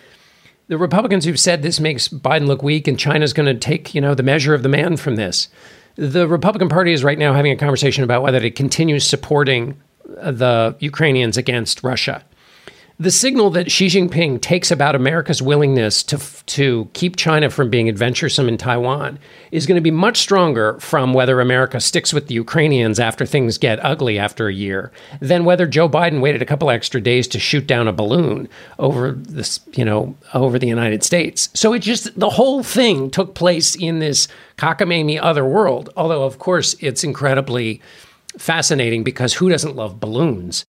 the 0.68 0.78
republicans 0.78 1.26
who've 1.26 1.40
said 1.40 1.62
this 1.62 1.80
makes 1.80 2.08
biden 2.08 2.48
look 2.48 2.62
weak 2.62 2.88
and 2.88 3.00
china's 3.00 3.34
going 3.34 3.48
to 3.48 3.60
take 3.60 3.96
you 3.96 4.02
know 4.02 4.14
the 4.14 4.24
measure 4.24 4.54
of 4.54 4.64
the 4.64 4.70
man 4.70 4.98
from 4.98 5.16
this. 5.16 5.48
The 5.96 6.28
Republican 6.28 6.70
Party 6.70 6.94
is 6.94 7.04
right 7.04 7.20
now 7.20 7.34
having 7.34 7.52
a 7.52 7.58
conversation 7.58 8.04
about 8.04 8.22
whether 8.22 8.40
it 8.40 8.56
continues 8.56 9.06
supporting 9.06 9.78
the 10.16 10.76
Ukrainians 10.80 11.38
against 11.38 11.84
Russia. 11.84 12.24
The 13.02 13.10
signal 13.10 13.50
that 13.52 13.72
Xi 13.72 13.88
Jinping 13.88 14.42
takes 14.42 14.70
about 14.70 14.94
America's 14.94 15.42
willingness 15.42 16.04
to, 16.04 16.20
to 16.46 16.88
keep 16.94 17.16
China 17.16 17.50
from 17.50 17.72
being 17.72 17.90
adventuresome 17.90 18.48
in 18.48 18.60
Taiwan 18.60 19.18
is 19.52 19.66
going 19.66 19.78
to 19.78 19.82
be 19.82 19.90
much 19.90 20.18
stronger 20.18 20.80
from 20.80 21.12
whether 21.12 21.42
America 21.42 21.80
sticks 21.80 22.14
with 22.14 22.28
the 22.28 22.36
Ukrainians 22.36 23.00
after 23.00 23.26
things 23.26 23.58
get 23.58 23.84
ugly 23.84 24.20
after 24.20 24.50
a 24.50 24.54
year 24.54 24.92
than 25.20 25.46
whether 25.46 25.66
Joe 25.66 25.90
Biden 25.90 26.22
waited 26.22 26.44
a 26.44 26.46
couple 26.46 26.70
extra 26.70 27.02
days 27.02 27.28
to 27.30 27.40
shoot 27.40 27.66
down 27.66 27.88
a 27.88 27.92
balloon 27.92 28.48
over 28.78 29.14
this, 29.14 29.62
you 29.74 29.84
know, 29.84 30.16
over 30.36 30.60
the 30.60 30.68
United 30.68 31.02
States. 31.04 31.50
So 31.56 31.74
it 31.74 31.80
just 31.80 32.20
the 32.20 32.30
whole 32.30 32.62
thing 32.62 33.10
took 33.10 33.34
place 33.34 33.76
in 33.76 33.98
this 33.98 34.28
cockamamie 34.60 35.20
other 35.20 35.44
world. 35.44 35.90
Although, 35.98 36.24
of 36.24 36.38
course, 36.38 36.76
it's 36.80 37.04
incredibly 37.04 37.82
fascinating 38.38 39.04
because 39.04 39.34
who 39.36 39.50
doesn't 39.50 39.76
love 39.76 40.00
balloons? 40.00 40.66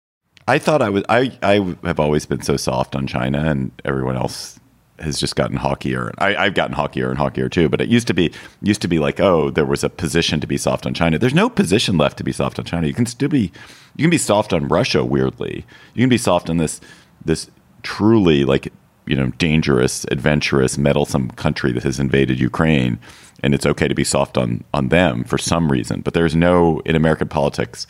I 0.47 0.57
thought 0.59 0.81
I 0.81 0.89
was 0.89 1.03
I 1.07 1.37
I 1.41 1.75
have 1.83 1.99
always 1.99 2.25
been 2.25 2.41
so 2.41 2.57
soft 2.57 2.95
on 2.95 3.07
China 3.07 3.39
and 3.39 3.71
everyone 3.85 4.15
else 4.15 4.59
has 5.01 5.19
just 5.19 5.35
gotten 5.35 5.57
hawkier. 5.57 6.11
I, 6.17 6.35
I've 6.35 6.53
gotten 6.53 6.75
hawkier 6.75 7.09
and 7.09 7.17
hawkier 7.17 7.49
too. 7.49 7.69
But 7.69 7.81
it 7.81 7.89
used 7.89 8.07
to 8.07 8.13
be 8.13 8.31
used 8.61 8.81
to 8.81 8.87
be 8.87 8.99
like, 8.99 9.19
oh, 9.19 9.49
there 9.49 9.65
was 9.65 9.83
a 9.83 9.89
position 9.89 10.39
to 10.39 10.47
be 10.47 10.57
soft 10.57 10.85
on 10.85 10.93
China. 10.93 11.17
There's 11.17 11.33
no 11.33 11.49
position 11.49 11.97
left 11.97 12.17
to 12.17 12.23
be 12.23 12.31
soft 12.31 12.59
on 12.59 12.65
China. 12.65 12.87
You 12.87 12.93
can 12.93 13.05
still 13.05 13.29
be 13.29 13.51
you 13.95 14.03
can 14.03 14.09
be 14.09 14.17
soft 14.17 14.53
on 14.53 14.67
Russia. 14.67 15.03
Weirdly, 15.03 15.65
you 15.93 16.01
can 16.01 16.09
be 16.09 16.17
soft 16.17 16.49
on 16.49 16.57
this 16.57 16.79
this 17.23 17.49
truly 17.83 18.45
like 18.45 18.71
you 19.05 19.15
know 19.15 19.27
dangerous, 19.37 20.05
adventurous, 20.11 20.77
meddlesome 20.77 21.31
country 21.31 21.71
that 21.73 21.83
has 21.83 21.99
invaded 21.99 22.39
Ukraine, 22.39 22.99
and 23.43 23.53
it's 23.53 23.65
okay 23.65 23.87
to 23.87 23.95
be 23.95 24.03
soft 24.03 24.37
on 24.37 24.63
on 24.73 24.89
them 24.89 25.23
for 25.23 25.37
some 25.37 25.71
reason. 25.71 26.01
But 26.01 26.13
there's 26.13 26.35
no 26.35 26.79
in 26.81 26.95
American 26.95 27.27
politics. 27.27 27.87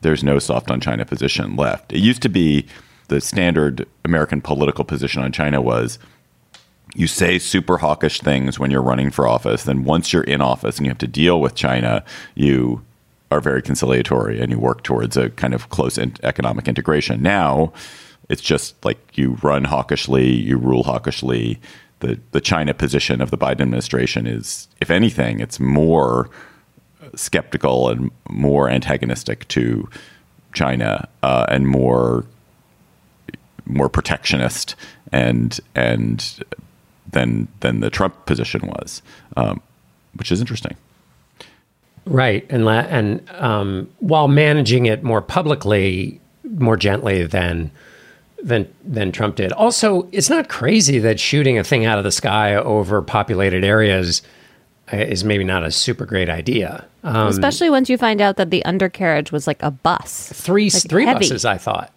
There's 0.00 0.22
no 0.22 0.38
soft 0.38 0.70
on 0.70 0.80
China 0.80 1.04
position 1.04 1.56
left. 1.56 1.92
It 1.92 1.98
used 1.98 2.22
to 2.22 2.28
be 2.28 2.66
the 3.08 3.20
standard 3.20 3.86
American 4.04 4.40
political 4.40 4.84
position 4.84 5.22
on 5.22 5.32
China 5.32 5.60
was 5.60 5.98
you 6.94 7.06
say 7.06 7.38
super 7.38 7.78
hawkish 7.78 8.20
things 8.20 8.58
when 8.58 8.70
you're 8.70 8.82
running 8.82 9.10
for 9.10 9.26
office. 9.26 9.64
Then 9.64 9.84
once 9.84 10.12
you're 10.12 10.22
in 10.22 10.40
office 10.40 10.76
and 10.76 10.86
you 10.86 10.90
have 10.90 10.98
to 10.98 11.06
deal 11.06 11.40
with 11.40 11.54
China, 11.54 12.04
you 12.34 12.82
are 13.30 13.40
very 13.40 13.60
conciliatory 13.60 14.40
and 14.40 14.50
you 14.50 14.58
work 14.58 14.82
towards 14.82 15.16
a 15.16 15.30
kind 15.30 15.52
of 15.52 15.68
close 15.68 15.98
in 15.98 16.14
economic 16.22 16.66
integration. 16.66 17.22
Now 17.22 17.72
it's 18.28 18.42
just 18.42 18.82
like 18.84 19.16
you 19.16 19.38
run 19.42 19.64
hawkishly, 19.64 20.30
you 20.30 20.56
rule 20.56 20.82
hawkishly. 20.82 21.60
The 22.00 22.18
the 22.30 22.40
China 22.40 22.74
position 22.74 23.20
of 23.20 23.30
the 23.30 23.38
Biden 23.38 23.62
administration 23.62 24.26
is, 24.26 24.68
if 24.80 24.90
anything, 24.90 25.40
it's 25.40 25.58
more 25.58 26.30
skeptical 27.14 27.88
and 27.88 28.10
more 28.28 28.68
antagonistic 28.68 29.48
to 29.48 29.88
China 30.52 31.08
uh, 31.22 31.46
and 31.48 31.66
more 31.66 32.24
more 33.66 33.88
protectionist 33.88 34.74
and 35.12 35.60
and 35.74 36.44
than 37.10 37.48
than 37.60 37.80
the 37.80 37.90
Trump 37.90 38.26
position 38.26 38.66
was, 38.66 39.02
um, 39.36 39.60
which 40.14 40.32
is 40.32 40.40
interesting. 40.40 40.76
Right, 42.04 42.46
and 42.48 42.64
la- 42.64 42.86
and 42.88 43.28
um, 43.32 43.90
while 43.98 44.28
managing 44.28 44.86
it 44.86 45.02
more 45.02 45.20
publicly, 45.20 46.20
more 46.42 46.76
gently 46.76 47.26
than 47.26 47.70
than 48.42 48.72
than 48.84 49.12
Trump 49.12 49.36
did. 49.36 49.52
Also, 49.52 50.08
it's 50.12 50.30
not 50.30 50.48
crazy 50.48 50.98
that 51.00 51.18
shooting 51.18 51.58
a 51.58 51.64
thing 51.64 51.84
out 51.84 51.98
of 51.98 52.04
the 52.04 52.12
sky 52.12 52.54
over 52.54 53.02
populated 53.02 53.64
areas 53.64 54.22
uh, 54.92 54.96
is 54.96 55.24
maybe 55.24 55.44
not 55.44 55.64
a 55.64 55.70
super 55.70 56.06
great 56.06 56.28
idea. 56.28 56.86
Um, 57.02 57.28
Especially 57.28 57.70
once 57.70 57.88
you 57.90 57.98
find 57.98 58.20
out 58.20 58.36
that 58.36 58.50
the 58.50 58.64
undercarriage 58.64 59.32
was 59.32 59.46
like 59.46 59.62
a 59.62 59.70
bus, 59.70 60.30
three 60.32 60.70
like 60.70 60.88
three 60.88 61.04
heavy. 61.04 61.20
buses. 61.20 61.44
I 61.44 61.58
thought. 61.58 61.92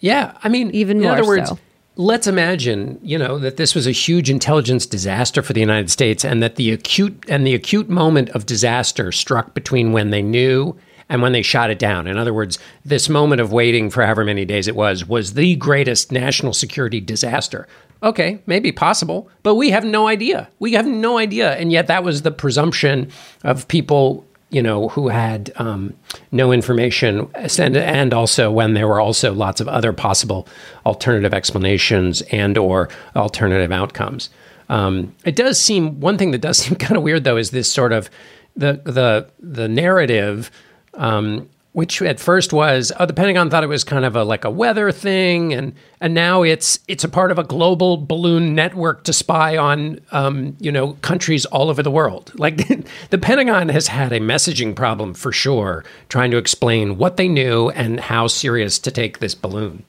Yeah, 0.00 0.36
I 0.42 0.48
mean, 0.48 0.70
Even 0.70 0.96
in 0.98 1.02
more 1.02 1.12
other 1.12 1.26
words, 1.26 1.50
so. 1.50 1.58
let's 1.96 2.26
imagine, 2.26 2.98
you 3.02 3.18
know, 3.18 3.38
that 3.38 3.58
this 3.58 3.74
was 3.74 3.86
a 3.86 3.90
huge 3.90 4.30
intelligence 4.30 4.86
disaster 4.86 5.42
for 5.42 5.52
the 5.52 5.60
United 5.60 5.90
States, 5.90 6.24
and 6.24 6.42
that 6.42 6.56
the 6.56 6.70
acute 6.72 7.22
and 7.28 7.46
the 7.46 7.54
acute 7.54 7.90
moment 7.90 8.30
of 8.30 8.46
disaster 8.46 9.12
struck 9.12 9.52
between 9.52 9.92
when 9.92 10.08
they 10.08 10.22
knew 10.22 10.74
and 11.10 11.20
when 11.20 11.32
they 11.32 11.42
shot 11.42 11.70
it 11.70 11.78
down. 11.78 12.06
In 12.06 12.16
other 12.16 12.32
words, 12.32 12.58
this 12.84 13.10
moment 13.10 13.42
of 13.42 13.52
waiting 13.52 13.90
for 13.90 14.02
however 14.02 14.24
many 14.24 14.46
days 14.46 14.66
it 14.66 14.76
was 14.76 15.06
was 15.06 15.34
the 15.34 15.56
greatest 15.56 16.10
national 16.10 16.54
security 16.54 17.00
disaster. 17.00 17.68
Okay, 18.02 18.40
maybe 18.46 18.72
possible, 18.72 19.28
but 19.42 19.56
we 19.56 19.68
have 19.70 19.84
no 19.84 20.08
idea. 20.08 20.48
We 20.58 20.72
have 20.72 20.86
no 20.86 21.18
idea, 21.18 21.54
and 21.56 21.70
yet 21.70 21.88
that 21.88 22.02
was 22.02 22.22
the 22.22 22.30
presumption 22.30 23.10
of 23.44 23.68
people 23.68 24.24
you 24.50 24.62
know, 24.62 24.88
who 24.88 25.08
had 25.08 25.52
um, 25.56 25.94
no 26.32 26.50
information, 26.50 27.30
and, 27.36 27.76
and 27.76 28.12
also 28.12 28.50
when 28.50 28.74
there 28.74 28.88
were 28.88 29.00
also 29.00 29.32
lots 29.32 29.60
of 29.60 29.68
other 29.68 29.92
possible 29.92 30.48
alternative 30.84 31.32
explanations 31.32 32.20
and 32.32 32.58
or 32.58 32.88
alternative 33.14 33.70
outcomes. 33.70 34.28
Um, 34.68 35.14
it 35.24 35.36
does 35.36 35.60
seem 35.60 36.00
one 36.00 36.18
thing 36.18 36.32
that 36.32 36.40
does 36.40 36.58
seem 36.64 36.76
kind 36.76 36.96
of 36.96 37.02
weird 37.02 37.24
though 37.24 37.36
is 37.36 37.50
this 37.50 37.72
sort 37.72 37.92
of 37.92 38.10
the 38.56 38.80
the 38.84 39.30
the 39.38 39.68
narrative. 39.68 40.50
Um, 40.94 41.48
which 41.72 42.02
at 42.02 42.18
first 42.18 42.52
was 42.52 42.92
oh 42.98 43.06
the 43.06 43.12
Pentagon 43.12 43.50
thought 43.50 43.62
it 43.62 43.68
was 43.68 43.84
kind 43.84 44.04
of 44.04 44.16
a 44.16 44.24
like 44.24 44.44
a 44.44 44.50
weather 44.50 44.90
thing 44.90 45.52
and 45.52 45.74
and 46.00 46.14
now 46.14 46.42
it's 46.42 46.78
it's 46.88 47.04
a 47.04 47.08
part 47.08 47.30
of 47.30 47.38
a 47.38 47.44
global 47.44 47.96
balloon 47.96 48.54
network 48.54 49.04
to 49.04 49.12
spy 49.12 49.56
on 49.56 50.00
um, 50.12 50.56
you 50.60 50.72
know 50.72 50.94
countries 50.94 51.46
all 51.46 51.70
over 51.70 51.82
the 51.82 51.90
world 51.90 52.32
like 52.38 52.68
the 53.10 53.18
Pentagon 53.18 53.68
has 53.68 53.86
had 53.86 54.12
a 54.12 54.20
messaging 54.20 54.74
problem 54.74 55.14
for 55.14 55.32
sure 55.32 55.84
trying 56.08 56.30
to 56.30 56.38
explain 56.38 56.98
what 56.98 57.16
they 57.16 57.28
knew 57.28 57.70
and 57.70 58.00
how 58.00 58.26
serious 58.26 58.78
to 58.80 58.90
take 58.90 59.18
this 59.18 59.34
balloon 59.34 59.84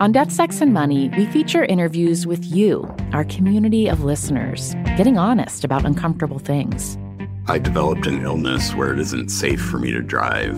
On 0.00 0.10
Death, 0.10 0.32
Sex, 0.32 0.60
and 0.60 0.74
Money, 0.74 1.10
we 1.16 1.26
feature 1.26 1.64
interviews 1.64 2.26
with 2.26 2.44
you, 2.44 2.92
our 3.12 3.22
community 3.22 3.86
of 3.86 4.02
listeners, 4.02 4.74
getting 4.96 5.16
honest 5.16 5.62
about 5.62 5.84
uncomfortable 5.84 6.40
things. 6.40 6.98
I 7.48 7.58
developed 7.58 8.06
an 8.06 8.22
illness 8.22 8.72
where 8.72 8.92
it 8.92 9.00
isn't 9.00 9.30
safe 9.30 9.60
for 9.60 9.78
me 9.78 9.90
to 9.90 10.00
drive. 10.00 10.56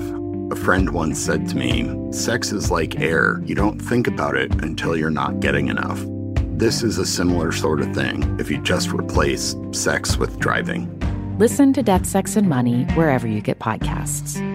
A 0.52 0.56
friend 0.56 0.90
once 0.90 1.18
said 1.18 1.48
to 1.48 1.56
me, 1.56 2.12
Sex 2.12 2.52
is 2.52 2.70
like 2.70 3.00
air. 3.00 3.40
You 3.46 3.54
don't 3.54 3.78
think 3.80 4.06
about 4.06 4.36
it 4.36 4.52
until 4.62 4.94
you're 4.94 5.08
not 5.08 5.40
getting 5.40 5.68
enough. 5.68 6.04
This 6.58 6.82
is 6.82 6.98
a 6.98 7.06
similar 7.06 7.52
sort 7.52 7.80
of 7.80 7.94
thing 7.94 8.38
if 8.38 8.50
you 8.50 8.60
just 8.60 8.90
replace 8.90 9.56
sex 9.72 10.18
with 10.18 10.38
driving. 10.38 10.90
Listen 11.38 11.72
to 11.72 11.82
Death, 11.82 12.04
Sex, 12.04 12.36
and 12.36 12.48
Money 12.50 12.84
wherever 12.94 13.26
you 13.26 13.40
get 13.40 13.58
podcasts. 13.58 14.53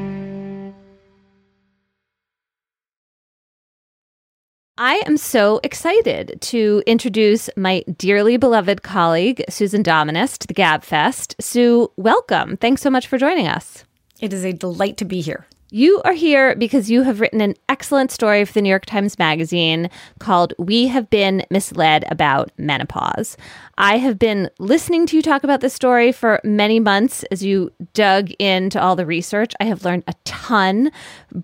I 4.81 5.03
am 5.05 5.17
so 5.17 5.59
excited 5.61 6.37
to 6.39 6.81
introduce 6.87 7.49
my 7.57 7.83
dearly 7.97 8.37
beloved 8.37 8.81
colleague, 8.81 9.43
Susan 9.49 9.83
Dominus, 9.83 10.37
to 10.37 10.47
the 10.47 10.53
GabFest. 10.53 11.35
Sue, 11.41 11.91
welcome. 11.97 12.55
Thanks 12.55 12.81
so 12.81 12.89
much 12.89 13.05
for 13.05 13.17
joining 13.17 13.45
us. 13.45 13.83
It 14.21 14.31
is 14.31 14.45
a 14.45 14.53
delight 14.53 14.95
to 14.95 15.03
be 15.03 15.19
here. 15.19 15.45
You 15.71 16.01
are 16.03 16.13
here 16.13 16.55
because 16.55 16.89
you 16.89 17.03
have 17.03 17.21
written 17.21 17.41
an 17.41 17.53
excellent 17.67 18.09
story 18.09 18.43
for 18.43 18.53
the 18.53 18.61
New 18.63 18.69
York 18.69 18.87
Times 18.87 19.19
Magazine 19.19 19.91
called 20.17 20.55
We 20.57 20.87
Have 20.87 21.11
Been 21.11 21.45
Misled 21.51 22.05
About 22.09 22.49
Menopause. 22.57 23.37
I 23.77 23.99
have 23.99 24.17
been 24.17 24.49
listening 24.57 25.05
to 25.05 25.15
you 25.15 25.21
talk 25.21 25.43
about 25.43 25.61
this 25.61 25.75
story 25.75 26.11
for 26.11 26.41
many 26.43 26.79
months 26.79 27.21
as 27.25 27.45
you 27.45 27.71
dug 27.93 28.31
into 28.39 28.81
all 28.81 28.95
the 28.95 29.05
research. 29.05 29.53
I 29.59 29.65
have 29.65 29.85
learned 29.85 30.05
a 30.07 30.15
ton, 30.25 30.91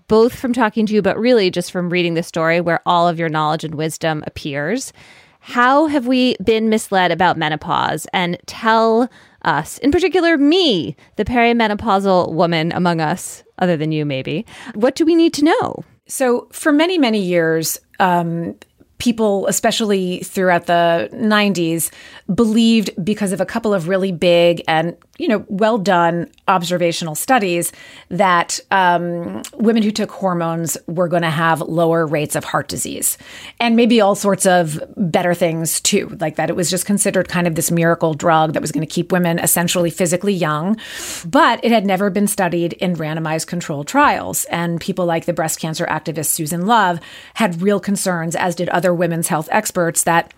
both 0.08 0.36
from 0.36 0.52
talking 0.52 0.86
to 0.86 0.94
you, 0.94 1.02
but 1.02 1.16
really 1.16 1.48
just 1.48 1.70
from 1.70 1.88
reading 1.88 2.14
the 2.14 2.24
story 2.24 2.60
where 2.60 2.80
all 2.84 3.06
of 3.06 3.20
your 3.20 3.28
knowledge 3.28 3.62
and 3.62 3.76
wisdom 3.76 4.24
appears. 4.26 4.92
How 5.38 5.86
have 5.86 6.08
we 6.08 6.34
been 6.42 6.68
misled 6.68 7.12
about 7.12 7.38
menopause? 7.38 8.08
And 8.12 8.36
tell 8.46 9.08
us, 9.46 9.78
in 9.78 9.90
particular 9.90 10.36
me, 10.36 10.96
the 11.16 11.24
perimenopausal 11.24 12.32
woman 12.32 12.72
among 12.72 13.00
us, 13.00 13.42
other 13.58 13.76
than 13.76 13.92
you 13.92 14.04
maybe, 14.04 14.44
what 14.74 14.94
do 14.96 15.04
we 15.06 15.14
need 15.14 15.32
to 15.34 15.44
know? 15.44 15.84
So, 16.08 16.48
for 16.52 16.72
many, 16.72 16.98
many 16.98 17.20
years, 17.20 17.78
um, 17.98 18.54
people, 18.98 19.46
especially 19.46 20.20
throughout 20.20 20.66
the 20.66 21.08
90s, 21.12 21.90
believed 22.34 22.90
because 23.04 23.32
of 23.32 23.40
a 23.40 23.46
couple 23.46 23.74
of 23.74 23.88
really 23.88 24.12
big 24.12 24.62
and 24.68 24.96
you 25.18 25.28
know 25.28 25.44
well 25.48 25.78
done 25.78 26.30
observational 26.48 27.14
studies 27.14 27.72
that 28.08 28.60
um, 28.70 29.42
women 29.54 29.82
who 29.82 29.90
took 29.90 30.10
hormones 30.10 30.76
were 30.86 31.08
going 31.08 31.22
to 31.22 31.30
have 31.30 31.60
lower 31.60 32.06
rates 32.06 32.36
of 32.36 32.44
heart 32.44 32.68
disease 32.68 33.18
and 33.60 33.76
maybe 33.76 34.00
all 34.00 34.14
sorts 34.14 34.46
of 34.46 34.82
better 34.96 35.34
things 35.34 35.80
too 35.80 36.08
like 36.20 36.36
that 36.36 36.50
it 36.50 36.56
was 36.56 36.70
just 36.70 36.86
considered 36.86 37.28
kind 37.28 37.46
of 37.46 37.54
this 37.54 37.70
miracle 37.70 38.14
drug 38.14 38.52
that 38.52 38.62
was 38.62 38.72
going 38.72 38.86
to 38.86 38.92
keep 38.92 39.12
women 39.12 39.38
essentially 39.38 39.90
physically 39.90 40.32
young 40.32 40.76
but 41.26 41.60
it 41.64 41.72
had 41.72 41.86
never 41.86 42.10
been 42.10 42.26
studied 42.26 42.72
in 42.74 42.96
randomized 42.96 43.46
controlled 43.46 43.88
trials. 43.88 44.44
And 44.46 44.80
people 44.80 45.06
like 45.06 45.24
the 45.24 45.32
breast 45.32 45.60
cancer 45.60 45.86
activist 45.86 46.26
susan 46.26 46.66
love 46.66 47.00
had 47.34 47.62
real 47.62 47.80
concerns 47.80 48.36
as 48.36 48.54
did 48.54 48.68
other 48.68 48.94
women's 48.94 49.28
health 49.28 49.48
experts 49.50 50.04
that 50.04 50.32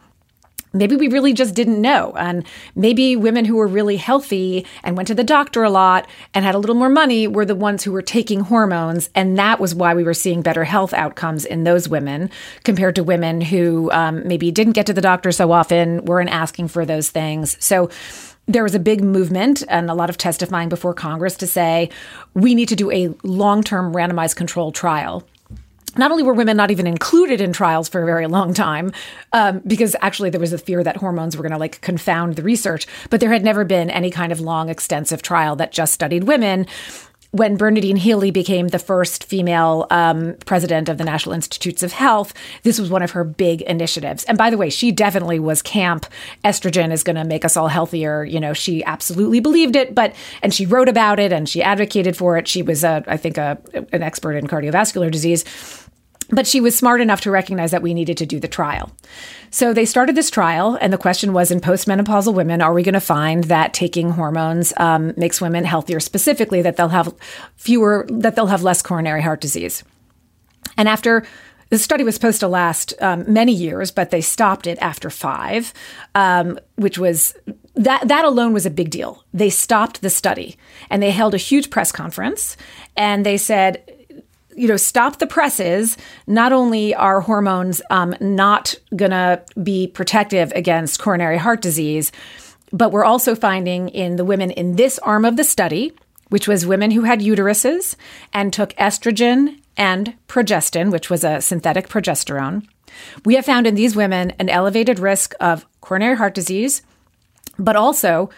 maybe 0.73 0.97
we 0.97 1.09
really 1.09 1.33
just 1.33 1.55
didn't 1.55 1.81
know. 1.81 2.13
And 2.17 2.45
maybe 2.75 3.17
women 3.17 3.45
who 3.45 3.57
were 3.57 3.67
really 3.67 3.97
healthy 3.97 4.67
and 4.83 4.97
went 4.97 5.09
to 5.09 5.15
the 5.15 5.25
doctor 5.25 5.63
a 5.63 5.71
lot 5.71 6.09
and 6.35 6.45
had 6.45 6.55
a 6.55 6.59
little 6.59 6.77
more 6.77 6.89
money 6.89 7.27
were 7.27 7.45
the 7.45 7.55
ones 7.55 7.85
who 7.85 7.93
were 7.93 8.03
taking 8.03 8.41
hormones. 8.41 9.11
And 9.15 9.39
that 9.39 9.61
was 9.61 9.75
why 9.75 9.95
we 9.95 10.05
were 10.05 10.15
seeing 10.15 10.43
better 10.43 10.65
health 10.65 10.93
outcomes 10.93 11.45
in 11.45 11.65
those 11.65 11.89
women 11.89 12.31
compared 12.65 12.95
to 12.97 13.05
women 13.05 13.41
who 13.41 13.91
um, 13.93 14.27
maybe 14.27 14.51
didn't 14.51 14.75
get 14.75 14.87
to 14.87 14.93
the 14.93 15.01
doctor 15.01 15.33
so 15.33 15.53
often, 15.53 16.05
weren't 16.05 16.31
asking 16.31 16.69
for 16.69 16.85
those 16.85 17.11
things. 17.11 17.57
So, 17.65 17.91
there 18.49 18.63
was 18.63 18.75
a 18.75 18.79
big 18.79 19.05
movement 19.05 19.63
and 19.69 19.91
a 19.91 19.95
lot 19.95 20.09
of 20.09 20.17
testifying 20.17 20.71
before 20.71 20.95
Congress 20.95 21.37
to 21.37 21.47
say 21.47 21.91
we 22.33 22.55
need 22.55 22.69
to 22.71 22.77
do 22.77 22.91
a 22.91 23.15
long 23.23 23.63
term 23.63 23.93
randomized 23.93 24.37
control 24.37 24.73
trial 24.73 25.23
not 25.97 26.11
only 26.11 26.23
were 26.23 26.35
women 26.35 26.57
not 26.57 26.71
even 26.71 26.87
included 26.87 27.41
in 27.41 27.53
trials 27.53 27.89
for 27.89 28.03
a 28.03 28.07
very 28.07 28.27
long 28.27 28.53
time, 28.53 28.93
um, 29.33 29.61
because 29.67 29.95
actually 30.01 30.31
there 30.31 30.41
was 30.41 30.53
a 30.53 30.59
fear 30.59 30.83
that 30.83 30.97
hormones 30.97 31.37
were 31.37 31.43
going 31.43 31.53
to 31.53 31.59
like 31.59 31.81
confound 31.81 32.37
the 32.37 32.43
research, 32.43 32.87
but 33.11 33.21
there 33.21 33.33
had 33.33 33.45
never 33.45 33.65
been 33.65 33.91
any 33.91 34.11
kind 34.11 34.33
of 34.33 34.41
long, 34.41 34.69
extensive 34.69 35.23
trial 35.23 35.57
that 35.57 35.73
just 35.73 35.95
studied 35.95 36.25
women. 36.25 36.67
When 37.31 37.57
Bernadine 37.57 37.97
Healy 37.97 38.31
became 38.31 38.69
the 38.69 38.79
first 38.79 39.25
female 39.25 39.87
um, 39.91 40.35
president 40.47 40.89
of 40.89 40.97
the 40.97 41.05
National 41.05 41.35
Institutes 41.35 41.83
of 41.83 41.93
Health, 41.93 42.33
this 42.63 42.79
was 42.79 42.89
one 42.89 43.03
of 43.03 43.11
her 43.11 43.23
big 43.23 43.61
initiatives. 43.63 44.25
And 44.25 44.39
by 44.39 44.49
the 44.49 44.57
way, 44.57 44.71
she 44.71 44.93
definitely 44.93 45.39
was 45.39 45.61
camp. 45.61 46.07
Estrogen 46.43 46.91
is 46.91 47.03
going 47.03 47.17
to 47.17 47.25
make 47.25 47.45
us 47.45 47.57
all 47.57 47.69
healthier. 47.69 48.25
You 48.25 48.41
know, 48.41 48.55
she 48.55 48.83
absolutely 48.85 49.41
believed 49.41 49.77
it, 49.77 49.95
but 49.95 50.15
and 50.43 50.55
she 50.55 50.65
wrote 50.65 50.89
about 50.89 51.21
it 51.21 51.33
and 51.33 51.49
she 51.49 51.63
advocated 51.63 52.17
for 52.17 52.39
it. 52.39 52.49
She 52.49 52.63
was, 52.63 52.83
a, 52.83 53.05
I 53.07 53.19
think, 53.19 53.37
a, 53.37 53.59
an 53.93 54.03
expert 54.03 54.33
in 54.33 54.47
cardiovascular 54.47 55.11
disease. 55.11 55.45
But 56.31 56.47
she 56.47 56.61
was 56.61 56.77
smart 56.77 57.01
enough 57.01 57.23
to 57.23 57.31
recognize 57.31 57.71
that 57.71 57.83
we 57.83 57.95
needed 57.95 58.19
to 58.19 58.27
do 58.27 58.39
the 58.39 58.49
trial. 58.49 58.93
So 59.51 59.73
they 59.73 59.87
started 59.87 60.15
this 60.15 60.31
trial, 60.31 60.77
and 60.81 60.93
the 60.93 60.99
question 60.99 61.33
was 61.33 61.51
in 61.51 61.61
postmenopausal 61.61 62.35
women, 62.35 62.61
are 62.61 62.75
we 62.75 62.83
going 62.83 62.93
to 62.93 63.01
find 63.01 63.45
that 63.45 63.73
taking 63.73 64.11
hormones 64.11 64.75
um, 64.77 65.15
makes 65.17 65.41
women 65.41 65.65
healthier, 65.65 66.01
specifically 66.01 66.61
that 66.63 66.77
they'll 66.77 66.89
have 66.89 67.15
fewer, 67.57 68.07
that 68.11 68.37
they'll 68.37 68.47
have 68.47 68.63
less 68.63 68.83
coronary 68.83 69.23
heart 69.23 69.41
disease? 69.41 69.83
And 70.77 70.89
after 70.89 71.25
the 71.71 71.79
study 71.79 72.05
was 72.05 72.15
supposed 72.15 72.41
to 72.41 72.49
last 72.49 72.95
um, 73.01 73.31
many 73.31 73.53
years, 73.53 73.91
but 73.91 74.11
they 74.11 74.21
stopped 74.21 74.67
it 74.67 74.79
after 74.81 75.11
five, 75.11 75.73
um, 76.15 76.59
which 76.77 76.99
was 76.99 77.35
that 77.75 78.09
that 78.09 78.25
alone 78.25 78.53
was 78.53 78.67
a 78.67 78.71
big 78.71 78.91
deal. 78.91 79.25
They 79.35 79.51
stopped 79.51 80.01
the 80.01 80.11
study 80.11 80.57
and 80.91 81.03
they 81.03 81.11
held 81.11 81.35
a 81.35 81.39
huge 81.39 81.71
press 81.71 81.93
conference 81.93 82.57
and 82.97 83.25
they 83.25 83.37
said 83.37 83.83
you 84.59 84.69
know, 84.69 84.77
stop 84.77 85.19
the 85.19 85.27
presses, 85.27 85.97
not 86.27 86.53
only 86.53 86.95
are 86.95 87.21
hormones 87.21 87.81
um, 87.91 88.15
not 88.21 88.75
going 88.97 89.13
to 89.13 89.41
be 89.63 89.87
protective 89.87 90.53
against 90.55 91.01
coronary 91.01 91.39
heart 91.39 91.63
disease, 91.63 92.11
but 92.73 92.93
we're 92.93 93.05
also 93.05 93.35
finding 93.35 93.89
in 93.89 94.17
the 94.17 94.25
women 94.25 94.51
in 94.51 94.77
this 94.77 94.99
arm 94.99 95.25
of 95.25 95.37
the 95.37 95.45
study, 95.45 95.93
which 96.29 96.49
was 96.49 96.67
women 96.67 96.91
who 96.91 97.03
had 97.03 97.21
uteruses 97.21 97.97
and 98.33 98.53
took 98.53 98.71
estrogen 98.75 99.61
and 99.77 100.15
progestin, 100.27 100.91
which 100.91 101.09
was 101.09 101.25
a 101.25 101.41
synthetic 101.41 101.89
progesterone. 101.89 102.67
We 103.25 103.37
have 103.37 103.47
found 103.47 103.67
in 103.67 103.77
these 103.77 103.95
women 103.95 104.33
an 104.39 104.49
elevated 104.49 104.99
risk 104.99 105.35
of 105.41 105.67
coronary 105.81 106.17
heart 106.17 106.35
disease, 106.35 106.83
but 107.59 107.77
also 107.77 108.31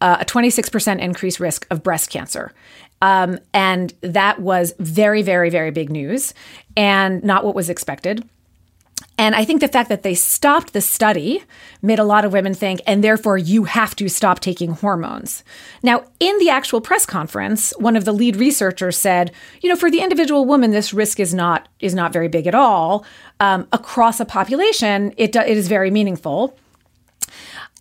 uh, 0.00 0.18
a 0.20 0.24
26% 0.24 0.98
increased 0.98 1.38
risk 1.38 1.66
of 1.70 1.82
breast 1.82 2.10
cancer. 2.10 2.52
Um, 3.02 3.40
and 3.52 3.92
that 4.00 4.38
was 4.38 4.72
very, 4.78 5.22
very, 5.22 5.50
very 5.50 5.72
big 5.72 5.90
news 5.90 6.32
and 6.76 7.22
not 7.22 7.44
what 7.44 7.54
was 7.54 7.68
expected. 7.68 8.26
And 9.18 9.34
I 9.34 9.44
think 9.44 9.60
the 9.60 9.68
fact 9.68 9.88
that 9.88 10.04
they 10.04 10.14
stopped 10.14 10.72
the 10.72 10.80
study 10.80 11.42
made 11.82 11.98
a 11.98 12.04
lot 12.04 12.24
of 12.24 12.32
women 12.32 12.54
think, 12.54 12.80
and 12.86 13.04
therefore 13.04 13.36
you 13.36 13.64
have 13.64 13.94
to 13.96 14.08
stop 14.08 14.40
taking 14.40 14.70
hormones. 14.70 15.44
Now, 15.82 16.04
in 16.18 16.38
the 16.38 16.48
actual 16.48 16.80
press 16.80 17.04
conference, 17.04 17.74
one 17.78 17.96
of 17.96 18.04
the 18.04 18.12
lead 18.12 18.36
researchers 18.36 18.96
said, 18.96 19.32
you 19.60 19.68
know, 19.68 19.76
for 19.76 19.90
the 19.90 20.00
individual 20.00 20.44
woman, 20.46 20.70
this 20.70 20.94
risk 20.94 21.20
is 21.20 21.34
not 21.34 21.68
is 21.80 21.94
not 21.94 22.12
very 22.12 22.28
big 22.28 22.46
at 22.46 22.54
all. 22.54 23.04
Um, 23.40 23.66
across 23.72 24.20
a 24.20 24.24
population, 24.24 25.12
it, 25.16 25.36
it 25.36 25.56
is 25.58 25.68
very 25.68 25.90
meaningful. 25.90 26.56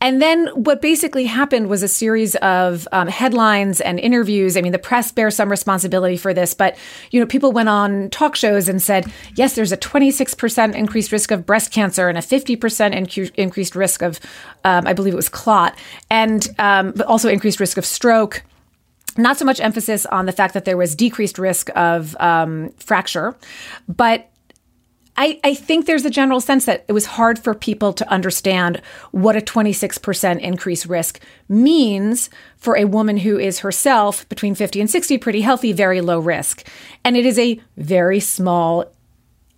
And 0.02 0.20
then 0.20 0.48
what 0.48 0.82
basically 0.82 1.26
happened 1.26 1.70
was 1.70 1.84
a 1.84 1.88
series 1.88 2.36
of 2.38 2.88
um, 2.92 3.08
headlines 3.08 3.80
and 3.80 4.00
interviews. 4.00 4.58
I 4.58 4.62
mean, 4.62 4.72
the 4.72 4.80
press 4.80 5.12
bears 5.12 5.36
some 5.36 5.50
responsibility 5.50 6.18
for 6.18 6.34
this, 6.34 6.56
but 6.56 6.76
you 7.12 7.20
know, 7.20 7.28
people 7.28 7.52
went 7.52 7.70
on 7.70 8.10
talk 8.10 8.36
shows 8.36 8.68
and 8.68 8.82
said, 8.82 9.06
yes, 9.36 9.54
there's 9.54 9.72
a 9.72 9.78
26% 9.78 10.76
increased 10.76 11.12
risk 11.12 11.30
of 11.30 11.46
breast 11.46 11.72
cancer 11.72 12.10
and 12.10 12.18
a 12.18 12.22
50% 12.22 12.58
incu- 12.58 13.32
increased 13.36 13.76
risk 13.76 14.02
of, 14.02 14.20
um, 14.64 14.88
I 14.88 14.94
believe 14.94 15.14
it 15.14 15.18
was 15.18 15.30
clot, 15.30 15.78
and 16.10 16.48
um, 16.58 16.92
but 16.94 17.06
also 17.06 17.30
increased 17.30 17.60
risk 17.60 17.78
of 17.78 17.86
stroke 17.86 18.44
not 19.18 19.38
so 19.38 19.44
much 19.44 19.60
emphasis 19.60 20.06
on 20.06 20.26
the 20.26 20.32
fact 20.32 20.54
that 20.54 20.64
there 20.64 20.78
was 20.78 20.96
decreased 20.96 21.38
risk 21.38 21.70
of 21.76 22.16
um, 22.22 22.70
fracture, 22.78 23.36
but 23.90 24.31
I, 25.18 25.40
I 25.44 25.54
think 25.54 25.86
there's 25.86 26.06
a 26.06 26.10
general 26.10 26.40
sense 26.40 26.66
that 26.66 26.86
it 26.88 26.94
was 26.94 27.06
hard 27.06 27.38
for 27.38 27.54
people 27.54 27.94
to 27.94 28.10
understand 28.10 28.82
what 29.12 29.36
a 29.36 29.42
26% 29.42 30.40
increase 30.40 30.86
risk 30.86 31.20
means 31.50 32.30
for 32.58 32.78
a 32.78 32.86
woman 32.86 33.18
who 33.18 33.38
is 33.38 33.60
herself 33.60 34.28
between 34.30 34.56
50 34.56 34.80
and 34.80 34.90
60, 34.90 35.18
pretty 35.18 35.42
healthy, 35.42 35.74
very 35.74 36.02
low 36.02 36.20
risk. 36.20 36.68
And 37.04 37.18
it 37.18 37.26
is 37.26 37.38
a 37.38 37.60
very 37.78 38.20
small 38.20 38.86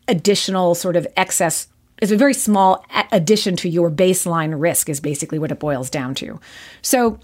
additional 0.07 0.75
sort 0.75 0.95
of 0.95 1.07
excess 1.15 1.67
it's 2.03 2.11
a 2.11 2.17
very 2.17 2.33
small 2.33 2.85
addition 3.13 3.55
to 3.57 3.69
your 3.69 3.89
baseline 3.89 4.59
risk 4.59 4.89
is 4.89 4.99
basically 4.99 5.39
what 5.39 5.53
it 5.53 5.59
boils 5.59 5.89
down 5.89 6.15
to. 6.15 6.37
So 6.81 7.17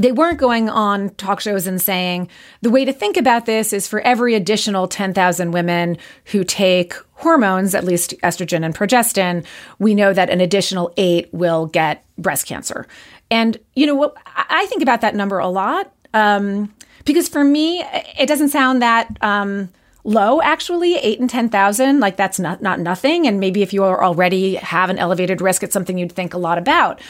they 0.00 0.12
weren't 0.12 0.38
going 0.38 0.70
on 0.70 1.10
talk 1.10 1.40
shows 1.40 1.66
and 1.66 1.80
saying 1.80 2.26
the 2.62 2.70
way 2.70 2.86
to 2.86 2.92
think 2.92 3.18
about 3.18 3.44
this 3.44 3.74
is 3.74 3.86
for 3.86 4.00
every 4.00 4.34
additional 4.34 4.88
10,000 4.88 5.50
women 5.50 5.98
who 6.26 6.42
take 6.42 6.94
hormones, 7.12 7.74
at 7.74 7.84
least 7.84 8.14
estrogen 8.22 8.64
and 8.64 8.74
progestin, 8.74 9.44
we 9.78 9.94
know 9.94 10.14
that 10.14 10.30
an 10.30 10.40
additional 10.40 10.90
eight 10.96 11.28
will 11.34 11.66
get 11.66 12.02
breast 12.16 12.46
cancer. 12.46 12.86
And, 13.30 13.58
you 13.76 13.86
know, 13.86 13.94
what 13.94 14.16
I 14.34 14.64
think 14.66 14.80
about 14.80 15.02
that 15.02 15.14
number 15.14 15.38
a 15.38 15.48
lot 15.48 15.92
um, 16.14 16.74
because 17.04 17.28
for 17.28 17.44
me, 17.44 17.84
it 18.18 18.26
doesn't 18.26 18.48
sound 18.48 18.80
that. 18.80 19.14
Um, 19.20 19.68
low 20.02 20.40
actually 20.40 20.96
8 20.96 21.20
and 21.20 21.28
10,000 21.28 22.00
like 22.00 22.16
that's 22.16 22.40
not 22.40 22.62
not 22.62 22.80
nothing 22.80 23.26
and 23.26 23.38
maybe 23.38 23.60
if 23.60 23.74
you 23.74 23.84
already 23.84 24.54
have 24.54 24.88
an 24.88 24.98
elevated 24.98 25.42
risk 25.42 25.62
it's 25.62 25.74
something 25.74 25.98
you'd 25.98 26.10
think 26.10 26.32
a 26.32 26.38
lot 26.38 26.56
about 26.56 27.02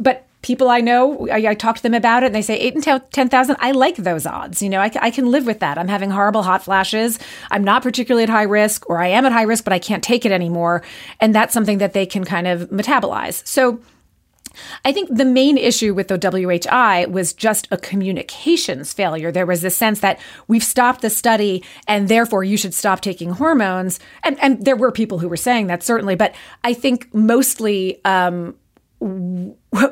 but 0.00 0.27
people 0.42 0.68
I 0.68 0.80
know, 0.80 1.28
I, 1.28 1.48
I, 1.48 1.54
talk 1.54 1.76
to 1.76 1.82
them 1.82 1.94
about 1.94 2.22
it 2.22 2.26
and 2.26 2.34
they 2.34 2.42
say 2.42 2.56
eight 2.58 2.74
and 2.74 3.02
10,000. 3.10 3.56
I 3.58 3.72
like 3.72 3.96
those 3.96 4.24
odds. 4.24 4.62
You 4.62 4.70
know, 4.70 4.80
I, 4.80 4.90
I, 5.00 5.10
can 5.10 5.26
live 5.26 5.46
with 5.46 5.58
that. 5.60 5.78
I'm 5.78 5.88
having 5.88 6.10
horrible 6.10 6.42
hot 6.42 6.62
flashes. 6.62 7.18
I'm 7.50 7.64
not 7.64 7.82
particularly 7.82 8.22
at 8.22 8.28
high 8.28 8.44
risk 8.44 8.88
or 8.88 9.02
I 9.02 9.08
am 9.08 9.26
at 9.26 9.32
high 9.32 9.42
risk, 9.42 9.64
but 9.64 9.72
I 9.72 9.78
can't 9.78 10.02
take 10.02 10.24
it 10.24 10.32
anymore. 10.32 10.82
And 11.20 11.34
that's 11.34 11.52
something 11.52 11.78
that 11.78 11.92
they 11.92 12.06
can 12.06 12.24
kind 12.24 12.46
of 12.46 12.70
metabolize. 12.70 13.44
So 13.46 13.80
I 14.84 14.92
think 14.92 15.08
the 15.10 15.24
main 15.24 15.58
issue 15.58 15.94
with 15.94 16.08
the 16.08 16.18
WHI 16.18 17.06
was 17.06 17.32
just 17.32 17.68
a 17.70 17.76
communications 17.76 18.92
failure. 18.92 19.30
There 19.32 19.46
was 19.46 19.60
this 19.60 19.76
sense 19.76 20.00
that 20.00 20.20
we've 20.46 20.64
stopped 20.64 21.02
the 21.02 21.10
study 21.10 21.64
and 21.86 22.08
therefore 22.08 22.44
you 22.44 22.56
should 22.56 22.74
stop 22.74 23.00
taking 23.00 23.30
hormones. 23.30 24.00
And, 24.22 24.38
and 24.42 24.64
there 24.64 24.76
were 24.76 24.92
people 24.92 25.18
who 25.18 25.28
were 25.28 25.36
saying 25.36 25.66
that 25.68 25.82
certainly, 25.82 26.14
but 26.14 26.34
I 26.64 26.74
think 26.74 27.12
mostly, 27.12 28.00
um, 28.04 28.56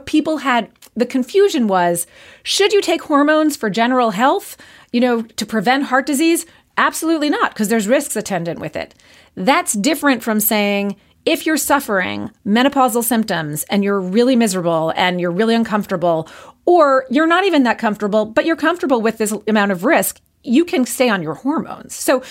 people 0.04 0.38
had 0.38 0.70
the 0.94 1.06
confusion 1.06 1.68
was 1.68 2.06
should 2.42 2.72
you 2.72 2.80
take 2.80 3.02
hormones 3.02 3.56
for 3.56 3.70
general 3.70 4.10
health, 4.10 4.56
you 4.92 5.00
know, 5.00 5.22
to 5.22 5.46
prevent 5.46 5.84
heart 5.84 6.06
disease? 6.06 6.46
Absolutely 6.76 7.30
not, 7.30 7.52
because 7.52 7.68
there's 7.68 7.88
risks 7.88 8.16
attendant 8.16 8.58
with 8.60 8.76
it. 8.76 8.94
That's 9.34 9.72
different 9.72 10.22
from 10.22 10.40
saying 10.40 10.96
if 11.24 11.44
you're 11.44 11.56
suffering 11.56 12.30
menopausal 12.46 13.02
symptoms 13.02 13.64
and 13.64 13.82
you're 13.82 14.00
really 14.00 14.36
miserable 14.36 14.92
and 14.96 15.20
you're 15.20 15.30
really 15.30 15.54
uncomfortable, 15.54 16.28
or 16.66 17.04
you're 17.10 17.26
not 17.26 17.44
even 17.44 17.64
that 17.64 17.78
comfortable, 17.78 18.26
but 18.26 18.44
you're 18.44 18.56
comfortable 18.56 19.00
with 19.00 19.18
this 19.18 19.32
amount 19.48 19.72
of 19.72 19.84
risk, 19.84 20.20
you 20.42 20.64
can 20.64 20.84
stay 20.84 21.08
on 21.08 21.22
your 21.22 21.34
hormones. 21.34 21.94
So 21.94 22.22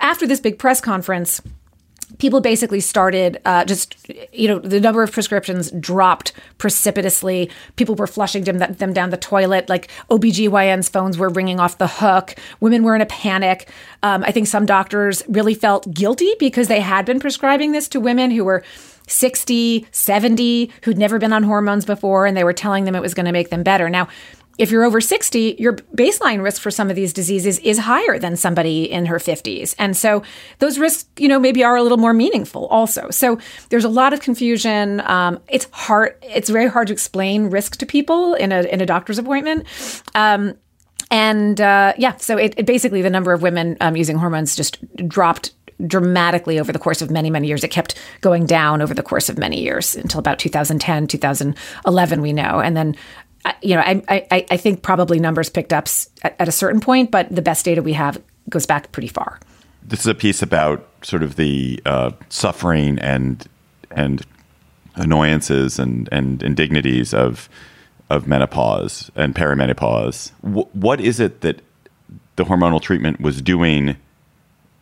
after 0.00 0.26
this 0.26 0.40
big 0.40 0.58
press 0.58 0.80
conference, 0.80 1.40
people 2.18 2.40
basically 2.40 2.80
started 2.80 3.40
uh, 3.44 3.64
just, 3.64 3.96
you 4.32 4.48
know, 4.48 4.58
the 4.58 4.80
number 4.80 5.02
of 5.02 5.12
prescriptions 5.12 5.70
dropped 5.72 6.32
precipitously. 6.58 7.50
People 7.76 7.94
were 7.94 8.06
flushing 8.06 8.44
them, 8.44 8.58
them 8.58 8.92
down 8.92 9.10
the 9.10 9.16
toilet. 9.16 9.68
Like 9.68 9.88
OBGYN's 10.10 10.88
phones 10.88 11.18
were 11.18 11.28
ringing 11.28 11.60
off 11.60 11.78
the 11.78 11.88
hook. 11.88 12.34
Women 12.60 12.82
were 12.82 12.94
in 12.94 13.00
a 13.00 13.06
panic. 13.06 13.68
Um, 14.02 14.24
I 14.24 14.32
think 14.32 14.46
some 14.46 14.66
doctors 14.66 15.22
really 15.28 15.54
felt 15.54 15.92
guilty 15.92 16.34
because 16.38 16.68
they 16.68 16.80
had 16.80 17.04
been 17.04 17.20
prescribing 17.20 17.72
this 17.72 17.88
to 17.88 18.00
women 18.00 18.30
who 18.30 18.44
were 18.44 18.62
60, 19.06 19.86
70, 19.90 20.70
who'd 20.84 20.98
never 20.98 21.18
been 21.18 21.32
on 21.32 21.42
hormones 21.42 21.84
before, 21.84 22.26
and 22.26 22.36
they 22.36 22.44
were 22.44 22.52
telling 22.52 22.84
them 22.84 22.94
it 22.94 23.02
was 23.02 23.14
going 23.14 23.26
to 23.26 23.32
make 23.32 23.50
them 23.50 23.64
better. 23.64 23.90
Now, 23.90 24.08
if 24.60 24.70
you're 24.70 24.84
over 24.84 25.00
60, 25.00 25.56
your 25.58 25.72
baseline 25.72 26.42
risk 26.42 26.60
for 26.60 26.70
some 26.70 26.90
of 26.90 26.94
these 26.94 27.14
diseases 27.14 27.58
is 27.60 27.78
higher 27.78 28.18
than 28.18 28.36
somebody 28.36 28.84
in 28.84 29.06
her 29.06 29.16
50s. 29.16 29.74
And 29.78 29.96
so 29.96 30.22
those 30.58 30.78
risks, 30.78 31.08
you 31.16 31.28
know, 31.28 31.40
maybe 31.40 31.64
are 31.64 31.76
a 31.76 31.82
little 31.82 31.96
more 31.96 32.12
meaningful 32.12 32.66
also. 32.66 33.08
So 33.08 33.38
there's 33.70 33.86
a 33.86 33.88
lot 33.88 34.12
of 34.12 34.20
confusion. 34.20 35.00
Um, 35.00 35.40
it's 35.48 35.66
hard, 35.72 36.14
it's 36.22 36.50
very 36.50 36.68
hard 36.68 36.88
to 36.88 36.92
explain 36.92 37.46
risk 37.46 37.78
to 37.78 37.86
people 37.86 38.34
in 38.34 38.52
a, 38.52 38.60
in 38.64 38.82
a 38.82 38.86
doctor's 38.86 39.16
appointment. 39.16 39.64
Um, 40.14 40.58
and 41.10 41.58
uh, 41.58 41.94
yeah, 41.96 42.16
so 42.16 42.36
it, 42.36 42.52
it, 42.58 42.66
basically 42.66 43.00
the 43.00 43.08
number 43.08 43.32
of 43.32 43.40
women 43.40 43.78
um, 43.80 43.96
using 43.96 44.18
hormones 44.18 44.54
just 44.54 44.78
dropped 45.08 45.52
dramatically 45.86 46.60
over 46.60 46.70
the 46.70 46.78
course 46.78 47.00
of 47.00 47.10
many, 47.10 47.30
many 47.30 47.48
years. 47.48 47.64
It 47.64 47.68
kept 47.68 47.98
going 48.20 48.44
down 48.44 48.82
over 48.82 48.92
the 48.92 49.02
course 49.02 49.30
of 49.30 49.38
many 49.38 49.62
years 49.62 49.96
until 49.96 50.20
about 50.20 50.38
2010, 50.38 51.06
2011, 51.06 52.20
we 52.20 52.34
know. 52.34 52.60
And 52.60 52.76
then 52.76 52.94
you 53.62 53.74
know, 53.74 53.80
I, 53.80 54.02
I, 54.08 54.46
I 54.50 54.56
think 54.56 54.82
probably 54.82 55.18
numbers 55.18 55.48
picked 55.48 55.72
up 55.72 55.88
at, 56.22 56.36
at 56.38 56.48
a 56.48 56.52
certain 56.52 56.80
point, 56.80 57.10
but 57.10 57.34
the 57.34 57.42
best 57.42 57.64
data 57.64 57.82
we 57.82 57.94
have 57.94 58.20
goes 58.48 58.66
back 58.66 58.92
pretty 58.92 59.08
far. 59.08 59.40
This 59.82 60.00
is 60.00 60.06
a 60.06 60.14
piece 60.14 60.42
about 60.42 60.86
sort 61.02 61.22
of 61.22 61.36
the 61.36 61.80
uh, 61.86 62.12
suffering 62.28 62.98
and 62.98 63.46
and 63.90 64.24
annoyances 64.94 65.78
and, 65.78 66.08
and 66.12 66.42
indignities 66.42 67.14
of 67.14 67.48
of 68.10 68.26
menopause 68.26 69.10
and 69.14 69.34
perimenopause. 69.34 70.32
W- 70.42 70.68
what 70.72 71.00
is 71.00 71.20
it 71.20 71.40
that 71.40 71.62
the 72.36 72.44
hormonal 72.44 72.80
treatment 72.80 73.20
was 73.20 73.40
doing 73.40 73.96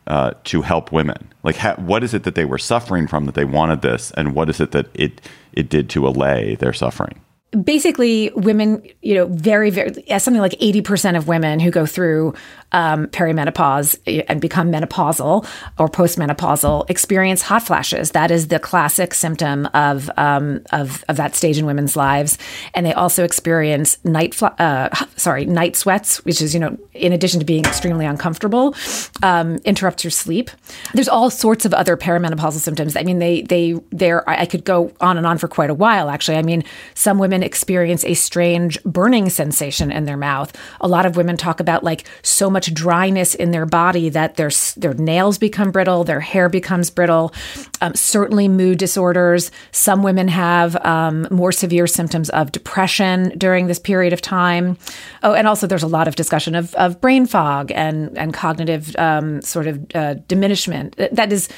uh, 0.07 0.33
to 0.45 0.63
help 0.63 0.91
women? 0.91 1.31
Like, 1.43 1.57
ha- 1.57 1.77
what 1.77 2.03
is 2.03 2.15
it 2.15 2.25
that 2.25 2.35
they 2.35 2.47
were 2.47 2.59
suffering 2.59 3.07
from 3.07 3.27
that 3.27 3.35
they 3.35 3.45
wanted 3.45 3.83
this, 3.83 4.11
and 4.13 4.35
what 4.35 4.49
is 4.49 4.61
it 4.61 4.73
that 4.73 4.87
it 4.95 5.21
it 5.53 5.69
did 5.69 5.89
to 5.91 6.09
allay 6.09 6.57
their 6.57 6.73
suffering? 6.73 7.21
Basically 7.65 8.31
women 8.35 8.87
you 9.01 9.15
know 9.15 9.27
very 9.27 9.71
very 9.71 9.91
something 10.19 10.41
like 10.41 10.53
80% 10.53 11.17
of 11.17 11.29
women 11.29 11.61
who 11.61 11.71
go 11.71 11.87
through 11.87 12.35
um, 12.73 13.07
perimenopause 13.07 13.99
and 14.29 14.41
become 14.41 14.71
menopausal 14.71 15.47
or 15.79 15.89
postmenopausal 15.89 16.89
experience 16.91 17.43
hot 17.43 17.63
flashes. 17.63 18.11
That 18.11 18.31
is 18.31 18.49
the 18.49 18.59
classic 18.59 19.15
symptom 19.15 19.67
of 19.73 20.11
um, 20.17 20.61
of, 20.73 21.05
of 21.09 21.17
that 21.17 21.35
stage 21.35 21.59
in 21.59 21.67
women's 21.67 21.97
lives. 21.97 22.39
And 22.75 22.85
they 22.85 22.93
also 22.93 23.25
experience 23.25 24.03
night 24.05 24.35
fl- 24.35 24.47
uh, 24.59 24.91
sorry 25.17 25.45
night 25.47 25.77
sweats 25.77 26.25
which 26.25 26.43
is 26.43 26.53
you 26.55 26.61
know 26.61 26.77
in 26.93 27.13
addition 27.13 27.41
to 27.41 27.47
being 27.47 27.65
extremely 27.65 28.05
uncomfortable 28.05 28.75
um, 29.23 29.57
interrupts 29.65 30.05
your 30.05 30.11
sleep. 30.11 30.51
There's 30.93 31.09
all 31.09 31.31
sorts 31.31 31.65
of 31.65 31.73
other 31.73 31.97
perimenopausal 31.97 32.61
symptoms. 32.61 32.97
I 32.97 33.03
mean 33.03 33.19
they 33.19 33.43
they 33.43 33.75
there 33.91 34.29
i 34.29 34.47
could 34.47 34.65
go 34.65 34.93
on 35.01 35.17
and 35.17 35.27
on 35.27 35.39
for 35.39 35.49
quite 35.49 35.71
a 35.71 35.75
while 35.75 36.11
actually. 36.11 36.37
I 36.37 36.43
mean 36.43 36.65
some 36.95 37.19
women 37.19 37.38
women 37.39 37.47
experience 37.47 38.05
a 38.05 38.15
strange 38.15 38.83
burning 38.85 39.31
sensation 39.31 39.93
in 39.93 40.07
their 40.07 40.17
mouth. 40.17 40.53
A 40.81 40.89
lot 40.89 41.07
of 41.07 41.17
women 41.17 41.37
talk 41.37 41.61
about 41.61 41.85
like 41.85 42.05
so 42.23 42.51
much 42.51 42.75
dryness 42.75 43.35
in 43.35 43.53
their 43.53 43.67
body 43.67 44.11
that 44.11 44.35
their 44.35 44.51
their 44.77 44.95
nails 44.95 45.39
become 45.39 45.71
brittle, 45.71 46.05
their 46.05 46.21
hair 46.21 46.49
becomes 46.49 46.91
brittle. 46.91 47.33
Um, 47.81 47.95
certainly, 47.95 48.49
mood 48.49 48.79
disorders. 48.79 49.51
Some 49.71 50.03
women 50.03 50.29
have 50.29 50.75
um, 50.85 51.29
more 51.31 51.53
severe 51.53 51.87
symptoms 51.87 52.31
of 52.31 52.51
depression 52.51 53.39
during 53.39 53.69
this 53.69 53.79
period 53.79 54.13
of 54.13 54.21
time. 54.21 54.77
Oh, 55.23 55.35
and 55.35 55.47
also 55.47 55.67
there's 55.67 55.85
a 55.85 55.89
lot 55.99 56.09
of 56.09 56.17
discussion 56.17 56.55
of, 56.57 56.75
of 56.75 57.01
brain 57.01 57.27
fog 57.27 57.71
and 57.73 58.17
and 58.19 58.35
cognitive 58.35 58.97
um, 58.97 59.43
sort 59.43 59.67
of 59.67 59.79
uh, 59.95 60.15
diminishment. 60.27 60.97
That 61.13 61.33
is 61.33 61.49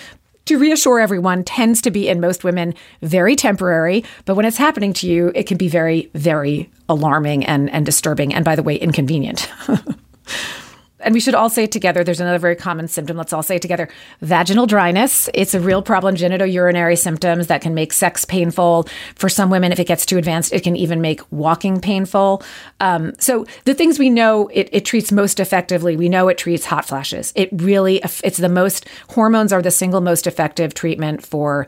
to 0.50 0.58
reassure 0.58 0.98
everyone, 0.98 1.44
tends 1.44 1.80
to 1.80 1.92
be 1.92 2.08
in 2.08 2.20
most 2.20 2.42
women 2.42 2.74
very 3.02 3.36
temporary. 3.36 4.04
But 4.24 4.34
when 4.34 4.44
it's 4.44 4.56
happening 4.56 4.92
to 4.94 5.08
you, 5.08 5.30
it 5.36 5.44
can 5.44 5.56
be 5.56 5.68
very, 5.68 6.10
very 6.14 6.68
alarming 6.88 7.46
and, 7.46 7.70
and 7.70 7.86
disturbing. 7.86 8.34
And 8.34 8.44
by 8.44 8.56
the 8.56 8.62
way, 8.64 8.74
inconvenient. 8.74 9.48
and 11.02 11.14
we 11.14 11.20
should 11.20 11.34
all 11.34 11.48
say 11.48 11.64
it 11.64 11.72
together. 11.72 12.04
There's 12.04 12.20
another 12.20 12.38
very 12.38 12.56
common 12.56 12.88
symptom. 12.88 13.16
Let's 13.16 13.32
all 13.32 13.42
say 13.42 13.56
it 13.56 13.62
together. 13.62 13.88
Vaginal 14.20 14.66
dryness. 14.66 15.28
It's 15.34 15.54
a 15.54 15.60
real 15.60 15.82
problem. 15.82 16.16
Genitourinary 16.16 16.98
symptoms 16.98 17.46
that 17.48 17.62
can 17.62 17.74
make 17.74 17.92
sex 17.92 18.24
painful. 18.24 18.88
For 19.14 19.28
some 19.28 19.50
women, 19.50 19.72
if 19.72 19.78
it 19.78 19.86
gets 19.86 20.06
too 20.06 20.18
advanced, 20.18 20.52
it 20.52 20.62
can 20.62 20.76
even 20.76 21.00
make 21.00 21.20
walking 21.32 21.80
painful. 21.80 22.42
Um, 22.80 23.12
so 23.18 23.46
the 23.64 23.74
things 23.74 23.98
we 23.98 24.10
know 24.10 24.48
it, 24.48 24.68
it, 24.72 24.84
treats 24.84 25.12
most 25.12 25.40
effectively, 25.40 25.96
we 25.96 26.08
know 26.08 26.28
it 26.28 26.38
treats 26.38 26.64
hot 26.64 26.84
flashes. 26.84 27.32
It 27.36 27.48
really, 27.52 28.00
it's 28.24 28.38
the 28.38 28.48
most, 28.48 28.88
hormones 29.10 29.52
are 29.52 29.62
the 29.62 29.70
single 29.70 30.00
most 30.00 30.26
effective 30.26 30.74
treatment 30.74 31.24
for 31.24 31.66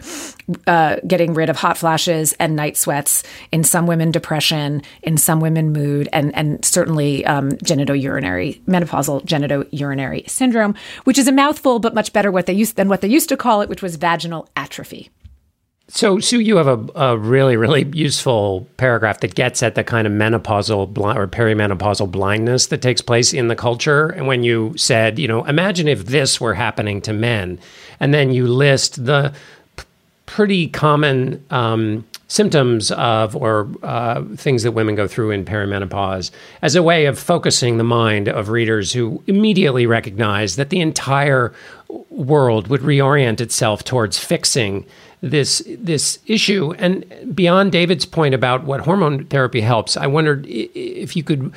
uh, 0.66 0.96
getting 1.06 1.34
rid 1.34 1.48
of 1.48 1.56
hot 1.56 1.78
flashes 1.78 2.32
and 2.34 2.56
night 2.56 2.76
sweats. 2.76 3.22
In 3.52 3.64
some 3.64 3.86
women, 3.86 4.10
depression. 4.10 4.82
In 5.02 5.16
some 5.16 5.40
women, 5.40 5.72
mood. 5.72 6.08
And, 6.12 6.34
and 6.34 6.64
certainly 6.64 7.24
um, 7.26 7.52
genitourinary, 7.52 8.60
menopausal 8.62 9.21
genitourinary 9.24 10.28
syndrome, 10.28 10.74
which 11.04 11.18
is 11.18 11.28
a 11.28 11.32
mouthful, 11.32 11.78
but 11.78 11.94
much 11.94 12.12
better 12.12 12.30
what 12.30 12.46
they 12.46 12.52
used 12.52 12.76
than 12.76 12.88
what 12.88 13.00
they 13.00 13.08
used 13.08 13.28
to 13.28 13.36
call 13.36 13.60
it, 13.60 13.68
which 13.68 13.82
was 13.82 13.96
vaginal 13.96 14.48
atrophy. 14.56 15.10
So, 15.88 16.20
Sue, 16.20 16.40
you 16.40 16.56
have 16.56 16.68
a, 16.68 16.86
a 16.94 17.18
really, 17.18 17.56
really 17.56 17.84
useful 17.92 18.66
paragraph 18.78 19.20
that 19.20 19.34
gets 19.34 19.62
at 19.62 19.74
the 19.74 19.84
kind 19.84 20.06
of 20.06 20.12
menopausal 20.12 20.92
bl- 20.92 21.10
or 21.10 21.26
perimenopausal 21.26 22.10
blindness 22.10 22.68
that 22.68 22.80
takes 22.80 23.02
place 23.02 23.34
in 23.34 23.48
the 23.48 23.56
culture. 23.56 24.08
And 24.08 24.26
when 24.26 24.42
you 24.42 24.72
said, 24.78 25.18
you 25.18 25.28
know, 25.28 25.44
imagine 25.44 25.88
if 25.88 26.06
this 26.06 26.40
were 26.40 26.54
happening 26.54 27.02
to 27.02 27.12
men, 27.12 27.58
and 28.00 28.14
then 28.14 28.32
you 28.32 28.46
list 28.46 29.04
the 29.04 29.34
p- 29.76 29.84
pretty 30.24 30.68
common 30.68 31.44
um, 31.50 32.06
symptoms 32.32 32.90
of 32.92 33.36
or 33.36 33.68
uh, 33.82 34.22
things 34.36 34.62
that 34.62 34.72
women 34.72 34.94
go 34.94 35.06
through 35.06 35.30
in 35.30 35.44
perimenopause 35.44 36.30
as 36.62 36.74
a 36.74 36.82
way 36.82 37.04
of 37.04 37.18
focusing 37.18 37.76
the 37.76 37.84
mind 37.84 38.26
of 38.26 38.48
readers 38.48 38.90
who 38.90 39.22
immediately 39.26 39.84
recognize 39.84 40.56
that 40.56 40.70
the 40.70 40.80
entire 40.80 41.52
world 42.08 42.68
would 42.68 42.80
reorient 42.80 43.38
itself 43.38 43.84
towards 43.84 44.18
fixing 44.18 44.86
this 45.20 45.62
this 45.78 46.20
issue. 46.26 46.72
And 46.78 47.04
beyond 47.34 47.70
David's 47.70 48.06
point 48.06 48.34
about 48.34 48.64
what 48.64 48.80
hormone 48.80 49.26
therapy 49.26 49.60
helps, 49.60 49.98
I 49.98 50.06
wondered 50.06 50.46
if 50.48 51.14
you 51.14 51.22
could 51.22 51.52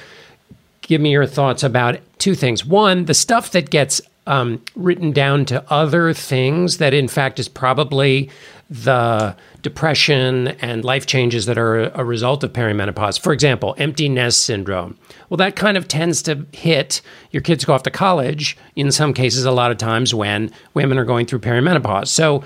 give 0.81 0.99
me 0.99 1.11
your 1.11 1.25
thoughts 1.25 1.63
about 1.63 1.99
two 2.19 2.35
things. 2.35 2.65
One, 2.65 3.05
the 3.05 3.13
stuff 3.13 3.51
that 3.51 3.69
gets 3.69 4.01
um, 4.27 4.61
written 4.75 5.13
down 5.13 5.45
to 5.45 5.63
other 5.71 6.11
things 6.11 6.79
that, 6.79 6.93
in 6.93 7.07
fact, 7.07 7.39
is 7.39 7.47
probably 7.47 8.29
the 8.69 9.35
depression 9.65 10.49
and 10.61 10.85
life 10.85 11.07
changes 11.07 11.47
that 11.47 11.57
are 11.57 11.85
a 11.95 12.05
result 12.05 12.43
of 12.43 12.53
perimenopause. 12.53 13.19
For 13.19 13.33
example, 13.33 13.73
empty 13.79 14.07
nest 14.07 14.43
syndrome. 14.43 14.95
Well, 15.27 15.37
that 15.37 15.55
kind 15.55 15.75
of 15.75 15.87
tends 15.87 16.21
to 16.21 16.45
hit 16.51 17.01
your 17.31 17.41
kids 17.41 17.65
go 17.65 17.73
off 17.73 17.81
to 17.83 17.89
college, 17.89 18.55
in 18.75 18.91
some 18.91 19.11
cases, 19.11 19.43
a 19.43 19.51
lot 19.51 19.71
of 19.71 19.77
times 19.77 20.13
when 20.13 20.51
women 20.75 20.99
are 20.99 21.03
going 21.03 21.25
through 21.25 21.39
perimenopause. 21.39 22.09
So 22.09 22.43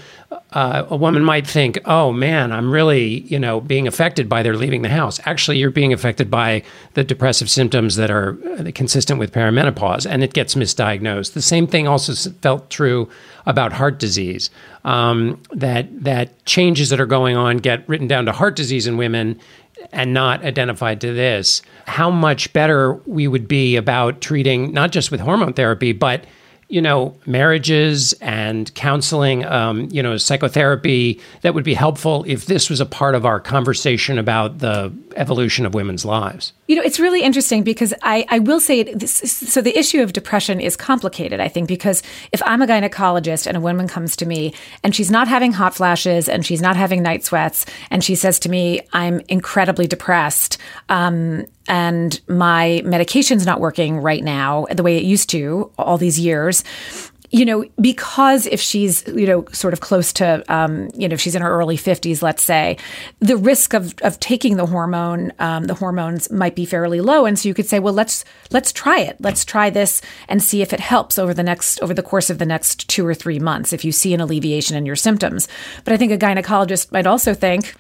uh, 0.54 0.86
a 0.90 0.96
woman 0.96 1.24
might 1.24 1.46
think, 1.46 1.78
oh 1.86 2.12
man, 2.12 2.52
I'm 2.52 2.72
really, 2.72 3.20
you 3.22 3.38
know, 3.38 3.60
being 3.60 3.86
affected 3.86 4.30
by 4.30 4.42
their 4.42 4.56
leaving 4.56 4.82
the 4.82 4.90
house. 4.90 5.20
Actually, 5.26 5.58
you're 5.58 5.70
being 5.70 5.94
affected 5.94 6.32
by 6.32 6.64
the 6.94 7.04
depressive 7.04 7.50
symptoms 7.50 7.98
that 7.98 8.10
are 8.10 8.38
uh, 8.58 8.72
consistent 8.74 9.20
with 9.20 9.34
perimenopause, 9.34 10.10
and 10.10 10.24
it 10.24 10.34
gets 10.34 10.56
misdiagnosed. 10.56 11.34
The 11.34 11.42
same 11.42 11.68
thing 11.68 11.88
also 11.88 12.14
felt 12.42 12.70
true 12.70 13.10
about 13.46 13.74
heart 13.74 14.00
disease. 14.00 14.50
Um, 14.86 15.42
that 15.52 15.88
that 16.04 16.46
changes 16.46 16.90
that 16.90 17.02
are 17.02 17.06
going 17.10 17.36
on 17.36 17.58
get 17.58 17.88
written 17.90 18.08
down 18.08 18.26
to 18.26 18.32
heart 18.32 18.56
disease 18.56 18.88
in 18.88 18.96
women 18.96 19.40
and 19.92 20.14
not 20.14 20.44
identified 20.44 21.02
to 21.02 21.14
this, 21.14 21.62
how 21.86 22.10
much 22.10 22.52
better 22.54 22.94
we 23.06 23.28
would 23.28 23.48
be 23.48 23.76
about 23.76 24.22
treating 24.22 24.72
not 24.74 24.92
just 24.92 25.12
with 25.12 25.20
hormone 25.20 25.54
therapy, 25.54 25.92
but 25.92 26.24
you 26.70 26.82
know, 26.82 27.16
marriages 27.26 28.14
and 28.22 28.74
counseling, 28.76 29.44
um, 29.46 29.90
you 29.92 30.04
know, 30.04 30.18
psychotherapy 30.18 31.20
that 31.42 31.56
would 31.56 31.64
be 31.64 31.74
helpful 31.74 32.24
if 32.28 32.46
this 32.46 32.70
was 32.70 32.80
a 32.80 32.86
part 32.86 33.16
of 33.16 33.26
our 33.26 33.40
conversation 33.40 34.20
about 34.20 34.60
the 34.60 34.94
evolution 35.16 35.66
of 35.66 35.74
women's 35.74 36.06
lives. 36.06 36.54
You 36.68 36.76
know, 36.76 36.84
it's 36.84 37.00
really 37.00 37.24
interesting 37.24 37.64
because 37.64 37.92
I, 38.04 38.24
I 38.30 38.38
will 38.38 38.60
say 38.60 38.84
this, 38.84 39.12
so 39.12 39.62
the 39.62 39.78
issue 39.78 40.04
of 40.04 40.14
depression 40.14 40.60
is 40.60 40.76
complicated, 40.76 41.40
I 41.40 41.48
think, 41.48 41.68
because 41.68 42.04
if 42.32 42.42
I'm 42.46 42.62
a 42.62 42.68
gynecologist 42.68 43.48
and 43.48 43.58
a 43.58 43.60
woman 43.60 43.88
comes 43.88 44.16
to 44.18 44.28
me 44.28 44.54
and 44.84 44.96
she's 44.96 45.10
not 45.10 45.28
having 45.28 45.52
hot 45.52 45.74
flashes 45.74 46.30
and 46.30 46.46
she's 46.46 46.62
not 46.62 46.76
having 46.76 47.02
night 47.02 47.26
sweats 47.26 47.66
and 47.90 48.04
she 48.04 48.14
says 48.14 48.38
to 48.42 48.50
me, 48.50 48.82
I'm 48.94 49.22
incredibly 49.28 49.88
depressed, 49.88 50.60
um, 50.88 51.48
and 51.70 52.20
my 52.28 52.82
medication's 52.84 53.46
not 53.46 53.62
working 53.62 54.00
right 54.00 54.24
now 54.24 54.66
the 54.72 54.84
way 54.84 54.98
it 54.98 55.04
used 55.04 55.30
to 55.30 55.72
all 55.78 55.98
these 55.98 56.20
years 56.20 56.64
you 57.32 57.46
know, 57.46 57.64
because 57.80 58.48
if 58.48 58.60
she's, 58.60 59.08
you 59.08 59.28
know, 59.28 59.46
sort 59.52 59.74
of 59.74 59.82
close 59.82 60.12
to, 60.14 60.44
um, 60.52 60.90
you 60.96 61.08
know, 61.08 61.14
if 61.14 61.22
she's 61.22 61.36
in 61.36 61.42
her 61.42 61.50
early 61.50 61.78
50s, 61.78 62.24
let's 62.24 62.44
say, 62.44 62.78
the 63.20 63.38
risk 63.38 63.74
of, 63.74 63.94
of 64.02 64.20
taking 64.20 64.58
the 64.58 64.66
hormone, 64.66 65.32
um, 65.38 65.66
the 65.66 65.76
hormones 65.76 66.32
might 66.32 66.56
be 66.56 66.66
fairly 66.66 67.02
low. 67.02 67.26
And 67.26 67.38
so 67.38 67.48
you 67.48 67.54
could 67.54 67.68
say, 67.68 67.80
well, 67.80 67.94
let's, 67.94 68.26
let's 68.52 68.72
try 68.72 69.00
it. 69.00 69.18
Let's 69.20 69.46
try 69.46 69.70
this 69.70 70.02
and 70.28 70.42
see 70.42 70.62
if 70.62 70.74
it 70.74 70.80
helps 70.80 71.20
over 71.20 71.34
the 71.34 71.44
next, 71.44 71.80
over 71.82 71.94
the 71.94 72.02
course 72.02 72.32
of 72.32 72.40
the 72.40 72.46
next 72.46 72.90
two 72.90 73.06
or 73.06 73.14
three 73.14 73.40
months, 73.40 73.74
if 73.74 73.86
you 73.86 73.92
see 73.92 74.14
an 74.14 74.22
alleviation 74.22 74.76
in 74.76 74.86
your 74.86 74.96
symptoms. 74.96 75.48
But 75.84 75.94
I 75.94 75.98
think 75.98 76.12
a 76.12 76.18
gynecologist 76.18 76.92
might 76.92 77.06
also 77.06 77.36
think, 77.36 77.76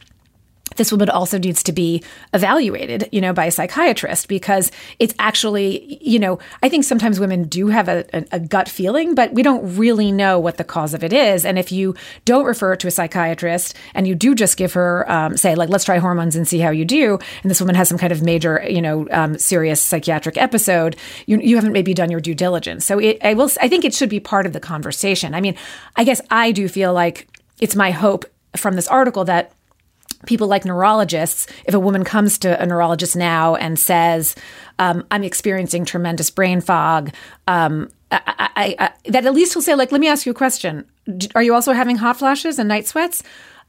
this 0.75 0.91
woman 0.91 1.09
also 1.09 1.37
needs 1.37 1.63
to 1.63 1.71
be 1.71 2.03
evaluated, 2.33 3.09
you 3.11 3.21
know, 3.21 3.33
by 3.33 3.45
a 3.45 3.51
psychiatrist 3.51 4.27
because 4.27 4.71
it's 4.99 5.13
actually, 5.19 5.99
you 6.01 6.19
know, 6.19 6.39
I 6.61 6.69
think 6.69 6.83
sometimes 6.83 7.19
women 7.19 7.43
do 7.43 7.67
have 7.67 7.87
a, 7.87 8.05
a, 8.13 8.25
a, 8.33 8.39
gut 8.39 8.69
feeling, 8.69 9.15
but 9.15 9.33
we 9.33 9.43
don't 9.43 9.77
really 9.77 10.11
know 10.11 10.39
what 10.39 10.57
the 10.57 10.63
cause 10.63 10.93
of 10.93 11.03
it 11.03 11.13
is. 11.13 11.45
And 11.45 11.59
if 11.59 11.71
you 11.71 11.95
don't 12.25 12.45
refer 12.45 12.75
to 12.75 12.87
a 12.87 12.91
psychiatrist 12.91 13.75
and 13.93 14.07
you 14.07 14.15
do 14.15 14.33
just 14.35 14.57
give 14.57 14.73
her, 14.73 15.09
um, 15.11 15.37
say, 15.37 15.55
like, 15.55 15.69
let's 15.69 15.83
try 15.83 15.97
hormones 15.97 16.35
and 16.35 16.47
see 16.47 16.59
how 16.59 16.69
you 16.69 16.85
do, 16.85 17.19
and 17.43 17.49
this 17.49 17.59
woman 17.59 17.75
has 17.75 17.89
some 17.89 17.97
kind 17.97 18.11
of 18.11 18.21
major, 18.21 18.63
you 18.67 18.81
know, 18.81 19.07
um, 19.11 19.37
serious 19.37 19.81
psychiatric 19.81 20.37
episode, 20.37 20.95
you, 21.25 21.39
you 21.39 21.55
haven't 21.55 21.73
maybe 21.73 21.93
done 21.93 22.11
your 22.11 22.21
due 22.21 22.35
diligence. 22.35 22.85
So 22.85 22.99
it, 22.99 23.17
I 23.23 23.33
will, 23.33 23.49
I 23.61 23.67
think 23.67 23.85
it 23.85 23.93
should 23.93 24.09
be 24.09 24.19
part 24.19 24.45
of 24.45 24.53
the 24.53 24.59
conversation. 24.59 25.33
I 25.33 25.41
mean, 25.41 25.55
I 25.95 26.03
guess 26.03 26.21
I 26.29 26.51
do 26.51 26.67
feel 26.67 26.93
like 26.93 27.27
it's 27.59 27.75
my 27.75 27.91
hope 27.91 28.25
from 28.55 28.75
this 28.75 28.87
article 28.87 29.25
that 29.25 29.51
people 30.25 30.47
like 30.47 30.65
neurologists, 30.65 31.47
if 31.65 31.73
a 31.73 31.79
woman 31.79 32.03
comes 32.03 32.37
to 32.39 32.61
a 32.61 32.65
neurologist 32.65 33.15
now 33.15 33.55
and 33.55 33.79
says, 33.79 34.35
um, 34.77 35.05
I'm 35.11 35.23
experiencing 35.23 35.85
tremendous 35.85 36.29
brain 36.29 36.61
fog, 36.61 37.11
um, 37.47 37.89
I, 38.11 38.49
I, 38.55 38.75
I, 38.79 38.91
that 39.09 39.25
at 39.25 39.33
least 39.33 39.55
will 39.55 39.61
say, 39.61 39.75
like, 39.75 39.91
let 39.91 40.01
me 40.01 40.07
ask 40.07 40.25
you 40.25 40.31
a 40.31 40.35
question. 40.35 40.85
Are 41.35 41.43
you 41.43 41.53
also 41.53 41.73
having 41.73 41.97
hot 41.97 42.17
flashes 42.17 42.59
and 42.59 42.67
night 42.67 42.87
sweats? 42.87 43.23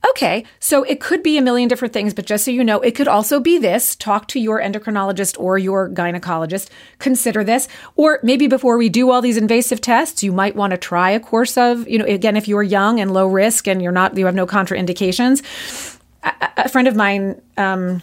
Okay, 0.09 0.45
so 0.61 0.83
it 0.85 0.99
could 0.99 1.23
be 1.23 1.37
a 1.37 1.43
million 1.43 1.69
different 1.69 1.93
things, 1.93 2.15
but 2.15 2.25
just 2.25 2.47
so 2.47 2.51
you 2.51 2.65
know, 2.65 2.81
it 2.81 2.95
could 2.95 3.07
also 3.07 3.39
be 3.39 3.59
this. 3.59 3.95
Talk 3.97 4.29
to 4.29 4.41
your 4.41 4.59
endocrinologist 4.59 5.39
or 5.39 5.59
your 5.59 5.91
gynecologist. 5.91 6.71
Consider 6.99 7.45
this. 7.45 7.69
Or 7.97 8.19
maybe 8.23 8.47
before 8.47 8.79
we 8.79 8.89
do 8.89 9.11
all 9.11 9.21
these 9.21 9.37
invasive 9.37 9.83
tests, 9.83 10.23
you 10.23 10.33
might 10.33 10.57
want 10.57 10.71
to 10.71 10.79
try 10.79 11.11
a 11.11 11.21
course 11.21 11.59
of, 11.59 11.87
you 11.87 11.99
know, 11.99 12.07
again, 12.07 12.37
if 12.37 12.49
you're 12.49 12.63
young 12.63 12.99
and 12.99 13.13
low 13.13 13.27
risk 13.27 13.69
and 13.69 13.83
you're 13.83 13.93
not, 13.93 14.17
you 14.17 14.25
have 14.25 14.35
no 14.35 14.47
contraindications. 14.47 15.99
A, 16.23 16.33
a 16.59 16.69
friend 16.69 16.89
of 16.89 16.97
mine, 16.97 17.41
um, 17.57 18.03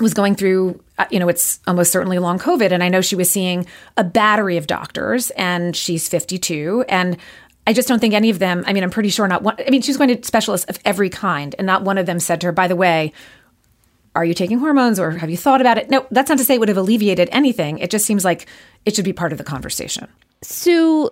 was 0.00 0.14
going 0.14 0.34
through, 0.34 0.82
uh, 0.98 1.06
you 1.10 1.18
know, 1.18 1.28
it's 1.28 1.60
almost 1.66 1.92
certainly 1.92 2.18
long 2.18 2.38
COVID. 2.38 2.72
And 2.72 2.82
I 2.82 2.88
know 2.88 3.00
she 3.00 3.16
was 3.16 3.30
seeing 3.30 3.66
a 3.96 4.04
battery 4.04 4.56
of 4.56 4.66
doctors 4.66 5.30
and 5.30 5.76
she's 5.76 6.08
52. 6.08 6.84
And 6.88 7.16
I 7.66 7.72
just 7.72 7.88
don't 7.88 8.00
think 8.00 8.14
any 8.14 8.30
of 8.30 8.38
them, 8.38 8.64
I 8.66 8.72
mean, 8.72 8.82
I'm 8.82 8.90
pretty 8.90 9.10
sure 9.10 9.28
not 9.28 9.42
one, 9.42 9.56
I 9.66 9.70
mean, 9.70 9.82
she's 9.82 9.96
going 9.96 10.16
to 10.16 10.26
specialists 10.26 10.68
of 10.68 10.78
every 10.84 11.10
kind. 11.10 11.54
And 11.58 11.66
not 11.66 11.82
one 11.82 11.98
of 11.98 12.06
them 12.06 12.18
said 12.18 12.40
to 12.40 12.48
her, 12.48 12.52
by 12.52 12.68
the 12.68 12.76
way, 12.76 13.12
are 14.16 14.24
you 14.24 14.34
taking 14.34 14.58
hormones 14.58 14.98
or 14.98 15.12
have 15.12 15.30
you 15.30 15.36
thought 15.36 15.60
about 15.60 15.78
it? 15.78 15.88
No, 15.88 16.06
that's 16.10 16.28
not 16.28 16.38
to 16.38 16.44
say 16.44 16.54
it 16.54 16.58
would 16.58 16.68
have 16.68 16.78
alleviated 16.78 17.28
anything. 17.30 17.78
It 17.78 17.90
just 17.90 18.04
seems 18.06 18.24
like 18.24 18.46
it 18.84 18.96
should 18.96 19.04
be 19.04 19.12
part 19.12 19.32
of 19.32 19.38
the 19.38 19.44
conversation. 19.44 20.08
Sue, 20.42 21.10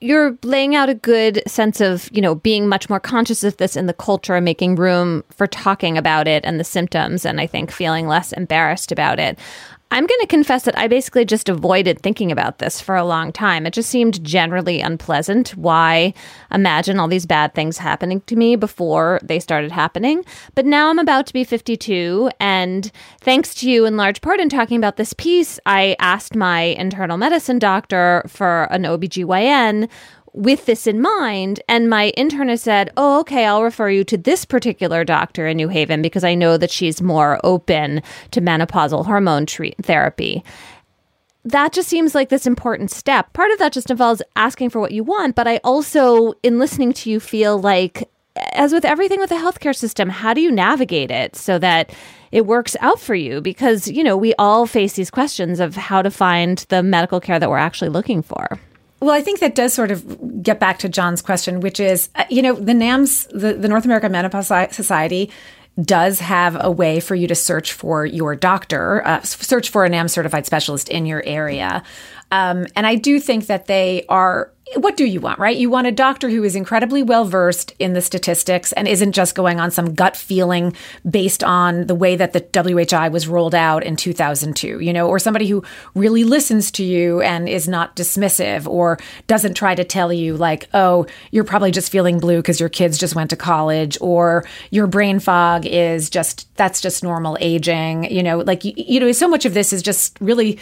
you're 0.00 0.38
laying 0.42 0.74
out 0.74 0.88
a 0.88 0.94
good 0.94 1.42
sense 1.46 1.80
of, 1.80 2.08
you 2.12 2.22
know, 2.22 2.34
being 2.36 2.68
much 2.68 2.88
more 2.88 3.00
conscious 3.00 3.42
of 3.42 3.56
this 3.56 3.76
in 3.76 3.86
the 3.86 3.94
culture 3.94 4.40
making 4.40 4.76
room 4.76 5.24
for 5.30 5.46
talking 5.46 5.98
about 5.98 6.28
it 6.28 6.44
and 6.44 6.60
the 6.60 6.64
symptoms 6.64 7.24
and 7.24 7.40
I 7.40 7.46
think 7.46 7.70
feeling 7.70 8.06
less 8.06 8.32
embarrassed 8.32 8.92
about 8.92 9.18
it. 9.18 9.38
I'm 9.90 10.06
going 10.06 10.20
to 10.20 10.26
confess 10.26 10.64
that 10.64 10.78
I 10.78 10.86
basically 10.86 11.24
just 11.24 11.48
avoided 11.48 12.00
thinking 12.00 12.30
about 12.30 12.58
this 12.58 12.78
for 12.78 12.94
a 12.94 13.04
long 13.04 13.32
time. 13.32 13.64
It 13.64 13.72
just 13.72 13.88
seemed 13.88 14.22
generally 14.22 14.82
unpleasant. 14.82 15.50
Why 15.56 16.12
imagine 16.52 16.98
all 16.98 17.08
these 17.08 17.24
bad 17.24 17.54
things 17.54 17.78
happening 17.78 18.20
to 18.22 18.36
me 18.36 18.54
before 18.54 19.18
they 19.22 19.40
started 19.40 19.72
happening? 19.72 20.24
But 20.54 20.66
now 20.66 20.90
I'm 20.90 20.98
about 20.98 21.26
to 21.28 21.32
be 21.32 21.42
52. 21.42 22.30
And 22.38 22.92
thanks 23.22 23.54
to 23.56 23.70
you, 23.70 23.86
in 23.86 23.96
large 23.96 24.20
part, 24.20 24.40
in 24.40 24.50
talking 24.50 24.76
about 24.76 24.98
this 24.98 25.14
piece, 25.14 25.58
I 25.64 25.96
asked 25.98 26.36
my 26.36 26.60
internal 26.60 27.16
medicine 27.16 27.58
doctor 27.58 28.24
for 28.26 28.64
an 28.64 28.82
OBGYN 28.82 29.88
with 30.32 30.66
this 30.66 30.86
in 30.86 31.00
mind. 31.00 31.60
And 31.68 31.88
my 31.88 32.12
internist 32.16 32.60
said, 32.60 32.90
Oh, 32.96 33.20
okay, 33.20 33.46
I'll 33.46 33.62
refer 33.62 33.90
you 33.90 34.04
to 34.04 34.16
this 34.16 34.44
particular 34.44 35.04
doctor 35.04 35.46
in 35.46 35.56
New 35.56 35.68
Haven 35.68 36.02
because 36.02 36.24
I 36.24 36.34
know 36.34 36.56
that 36.56 36.70
she's 36.70 37.02
more 37.02 37.40
open 37.44 38.02
to 38.30 38.40
menopausal 38.40 39.06
hormone 39.06 39.46
treat 39.46 39.76
therapy. 39.82 40.44
That 41.44 41.72
just 41.72 41.88
seems 41.88 42.14
like 42.14 42.28
this 42.28 42.46
important 42.46 42.90
step. 42.90 43.32
Part 43.32 43.50
of 43.52 43.58
that 43.58 43.72
just 43.72 43.90
involves 43.90 44.22
asking 44.36 44.70
for 44.70 44.80
what 44.80 44.92
you 44.92 45.02
want, 45.02 45.34
but 45.34 45.48
I 45.48 45.58
also, 45.64 46.34
in 46.42 46.58
listening 46.58 46.92
to 46.94 47.10
you, 47.10 47.20
feel 47.20 47.58
like, 47.58 48.10
as 48.52 48.72
with 48.72 48.84
everything 48.84 49.18
with 49.18 49.30
the 49.30 49.36
healthcare 49.36 49.74
system, 49.74 50.10
how 50.10 50.34
do 50.34 50.40
you 50.40 50.50
navigate 50.50 51.10
it 51.10 51.36
so 51.36 51.58
that 51.58 51.90
it 52.32 52.44
works 52.44 52.76
out 52.80 53.00
for 53.00 53.14
you? 53.14 53.40
Because, 53.40 53.88
you 53.88 54.04
know, 54.04 54.16
we 54.16 54.34
all 54.34 54.66
face 54.66 54.94
these 54.94 55.10
questions 55.10 55.58
of 55.58 55.74
how 55.74 56.02
to 56.02 56.10
find 56.10 56.58
the 56.68 56.82
medical 56.82 57.20
care 57.20 57.38
that 57.38 57.48
we're 57.48 57.56
actually 57.56 57.90
looking 57.90 58.20
for. 58.20 58.58
Well, 59.00 59.10
I 59.10 59.20
think 59.20 59.40
that 59.40 59.54
does 59.54 59.72
sort 59.72 59.90
of 59.90 60.42
get 60.42 60.58
back 60.58 60.80
to 60.80 60.88
John's 60.88 61.22
question, 61.22 61.60
which 61.60 61.78
is, 61.78 62.08
uh, 62.16 62.24
you 62.28 62.42
know, 62.42 62.54
the 62.54 62.74
NAMS, 62.74 63.28
the, 63.32 63.54
the 63.54 63.68
North 63.68 63.84
American 63.84 64.10
Menopause 64.10 64.48
Society, 64.74 65.30
does 65.80 66.18
have 66.18 66.56
a 66.60 66.70
way 66.70 66.98
for 66.98 67.14
you 67.14 67.28
to 67.28 67.34
search 67.34 67.72
for 67.72 68.04
your 68.04 68.34
doctor, 68.34 69.06
uh, 69.06 69.20
search 69.22 69.70
for 69.70 69.84
a 69.84 69.88
NAM 69.88 70.08
certified 70.08 70.44
specialist 70.44 70.88
in 70.88 71.06
your 71.06 71.22
area. 71.24 71.84
Um, 72.32 72.66
and 72.74 72.86
I 72.86 72.96
do 72.96 73.20
think 73.20 73.46
that 73.46 73.66
they 73.66 74.04
are 74.08 74.52
what 74.76 74.96
do 74.96 75.04
you 75.04 75.20
want, 75.20 75.38
right? 75.38 75.56
You 75.56 75.70
want 75.70 75.86
a 75.86 75.92
doctor 75.92 76.28
who 76.28 76.44
is 76.44 76.54
incredibly 76.54 77.02
well 77.02 77.24
versed 77.24 77.74
in 77.78 77.94
the 77.94 78.02
statistics 78.02 78.72
and 78.72 78.86
isn't 78.86 79.12
just 79.12 79.34
going 79.34 79.60
on 79.60 79.70
some 79.70 79.94
gut 79.94 80.16
feeling 80.16 80.74
based 81.08 81.42
on 81.42 81.86
the 81.86 81.94
way 81.94 82.16
that 82.16 82.32
the 82.32 82.40
WHI 82.40 83.08
was 83.08 83.28
rolled 83.28 83.54
out 83.54 83.82
in 83.82 83.96
2002, 83.96 84.80
you 84.80 84.92
know, 84.92 85.08
or 85.08 85.18
somebody 85.18 85.46
who 85.46 85.62
really 85.94 86.24
listens 86.24 86.70
to 86.72 86.84
you 86.84 87.20
and 87.22 87.48
is 87.48 87.68
not 87.68 87.96
dismissive 87.96 88.66
or 88.66 88.98
doesn't 89.26 89.54
try 89.54 89.74
to 89.74 89.84
tell 89.84 90.12
you, 90.12 90.36
like, 90.36 90.68
oh, 90.74 91.06
you're 91.30 91.44
probably 91.44 91.70
just 91.70 91.90
feeling 91.90 92.18
blue 92.18 92.36
because 92.38 92.60
your 92.60 92.68
kids 92.68 92.98
just 92.98 93.14
went 93.14 93.30
to 93.30 93.36
college 93.36 93.96
or 94.00 94.44
your 94.70 94.86
brain 94.86 95.18
fog 95.18 95.64
is 95.66 96.10
just, 96.10 96.54
that's 96.56 96.80
just 96.80 97.02
normal 97.02 97.38
aging, 97.40 98.04
you 98.12 98.22
know, 98.22 98.38
like, 98.38 98.64
you, 98.64 98.72
you 98.76 99.00
know, 99.00 99.12
so 99.12 99.28
much 99.28 99.44
of 99.44 99.54
this 99.54 99.72
is 99.72 99.82
just 99.82 100.18
really 100.20 100.58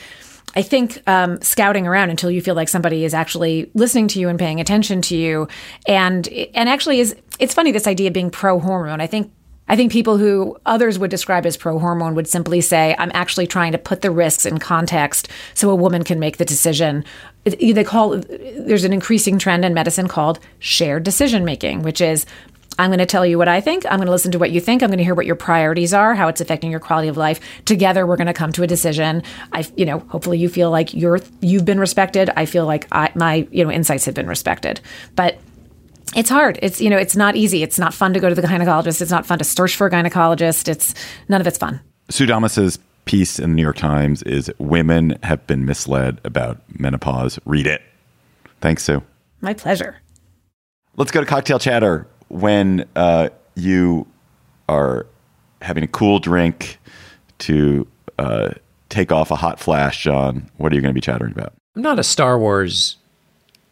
I 0.57 0.63
think 0.63 1.07
um, 1.07 1.41
scouting 1.43 1.87
around 1.87 2.09
until 2.09 2.31
you 2.31 2.41
feel 2.41 2.55
like 2.55 2.71
somebody 2.71 3.05
is 3.05 3.13
actually 3.13 3.71
listening 3.75 4.09
to 4.09 4.19
you 4.19 4.31
and 4.31 4.39
paying 4.39 4.59
attention 4.59 5.03
to 5.03 5.17
you, 5.17 5.49
and 5.87 6.27
and 6.29 6.69
actually 6.69 7.01
is 7.01 7.15
it's 7.39 7.53
funny 7.53 7.73
this 7.73 7.87
idea 7.87 8.09
of 8.09 8.15
being 8.15 8.31
pro 8.31 8.59
hormone. 8.59 9.03
I 9.03 9.07
think 9.07 9.31
I 9.69 9.77
think 9.77 9.93
people 9.93 10.17
who 10.17 10.57
others 10.65 10.99
would 10.99 11.11
describe 11.11 11.45
as 11.45 11.57
pro 11.57 11.79
hormone 11.79 12.15
would 12.15 12.29
simply 12.29 12.61
say, 12.61 12.95
I'm 12.99 13.11
actually 13.15 13.47
trying 13.47 13.73
to 13.73 13.79
put 13.79 14.01
the 14.01 14.11
risks 14.11 14.47
in 14.47 14.59
context 14.59 15.29
so 15.55 15.71
a 15.71 15.75
woman 15.75 16.05
can 16.05 16.21
make 16.21 16.37
the 16.37 16.45
decision. 16.45 17.05
They 17.45 17.85
call 17.85 18.17
there's 18.19 18.85
an 18.85 18.93
increasing 18.93 19.39
trend 19.39 19.65
in 19.65 19.75
medicine 19.75 20.09
called 20.09 20.39
shared 20.59 21.03
decision 21.03 21.45
making, 21.45 21.83
which 21.83 22.01
is 22.01 22.27
I'm 22.79 22.91
going 22.91 22.99
to 22.99 23.07
tell 23.07 23.25
you 23.25 23.39
what 23.39 23.49
I 23.49 23.61
think. 23.61 23.85
I'm 23.87 23.99
going 23.99 24.07
to 24.07 24.13
listen 24.13 24.33
to 24.33 24.39
what 24.39 24.51
you 24.51 24.61
think. 24.61 24.83
I'm 24.83 24.91
going 24.91 24.99
to 24.99 25.05
hear 25.05 25.15
what 25.15 25.27
your 25.27 25.37
priorities 25.37 25.95
are, 25.95 26.15
how 26.15 26.29
it's 26.29 26.41
affecting 26.41 26.71
your 26.71 26.81
quality 26.81 27.09
of 27.09 27.17
life. 27.17 27.41
Together, 27.65 28.07
we're 28.07 28.17
going 28.17 28.27
to 28.27 28.35
come 28.35 28.53
to 28.53 28.63
a 28.63 28.67
decision. 28.67 29.23
I, 29.53 29.67
you 29.77 29.87
know, 29.87 30.01
hopefully 30.01 30.39
you 30.39 30.49
feel 30.49 30.71
like 30.71 30.93
you're 30.93 31.21
you've 31.41 31.65
been 31.65 31.81
respected. 31.81 32.31
I 32.37 32.47
feel 32.47 32.67
like 32.67 32.87
I, 32.93 33.11
my, 33.15 33.49
you 33.51 33.65
know, 33.65 33.71
insights 33.71 34.05
have 34.05 34.15
been 34.15 34.27
respected. 34.27 34.81
But 35.15 35.39
it's 36.15 36.29
hard. 36.29 36.59
It's 36.63 36.81
you 36.81 36.91
know, 36.91 36.99
it's 36.99 37.17
not 37.17 37.37
easy. 37.37 37.63
It's 37.63 37.79
not 37.79 37.95
fun 37.95 38.13
to 38.15 38.21
go 38.21 38.29
to 38.29 38.35
the 38.35 38.43
gynecologist. 38.43 39.01
It's 39.01 39.11
not 39.11 39.27
fun 39.27 39.39
to 39.39 39.45
search 39.45 39.75
for 39.77 39.87
a 39.87 39.91
gynecologist. 39.91 40.69
It's 40.69 40.95
none 41.29 41.41
of 41.41 41.47
it's 41.47 41.59
fun. 41.59 41.81
Sue 42.11 42.27
Dominus's 42.27 42.79
piece 43.07 43.39
in 43.39 43.51
the 43.51 43.57
New 43.57 43.63
York 43.63 43.77
Times 43.77 44.23
is 44.25 44.51
"Women 44.59 45.19
have 45.23 45.47
been 45.47 45.65
misled 45.65 46.21
about 46.25 46.61
menopause." 46.79 47.39
Read 47.47 47.67
it. 47.67 47.83
Thanks, 48.61 48.85
Sue. 48.85 49.03
My 49.41 49.55
pleasure. 49.55 49.97
Let's 50.97 51.11
go 51.11 51.21
to 51.21 51.27
cocktail 51.27 51.59
chatter 51.59 52.07
when 52.29 52.87
uh, 52.97 53.29
you 53.55 54.07
are 54.69 55.07
having 55.63 55.85
a 55.85 55.89
cool 55.89 56.19
drink 56.19 56.79
to 57.39 57.87
uh, 58.19 58.51
take 58.89 59.13
off 59.13 59.31
a 59.31 59.37
hot 59.37 59.61
flash, 59.61 60.03
John, 60.03 60.51
what 60.57 60.73
are 60.73 60.75
you 60.75 60.83
going 60.83 60.91
to 60.91 60.95
be 60.95 61.01
chattering 61.01 61.33
about? 61.33 61.53
I'm 61.75 61.83
not 61.83 61.99
a 61.99 62.05
Star 62.05 62.39
Wars 62.39 62.97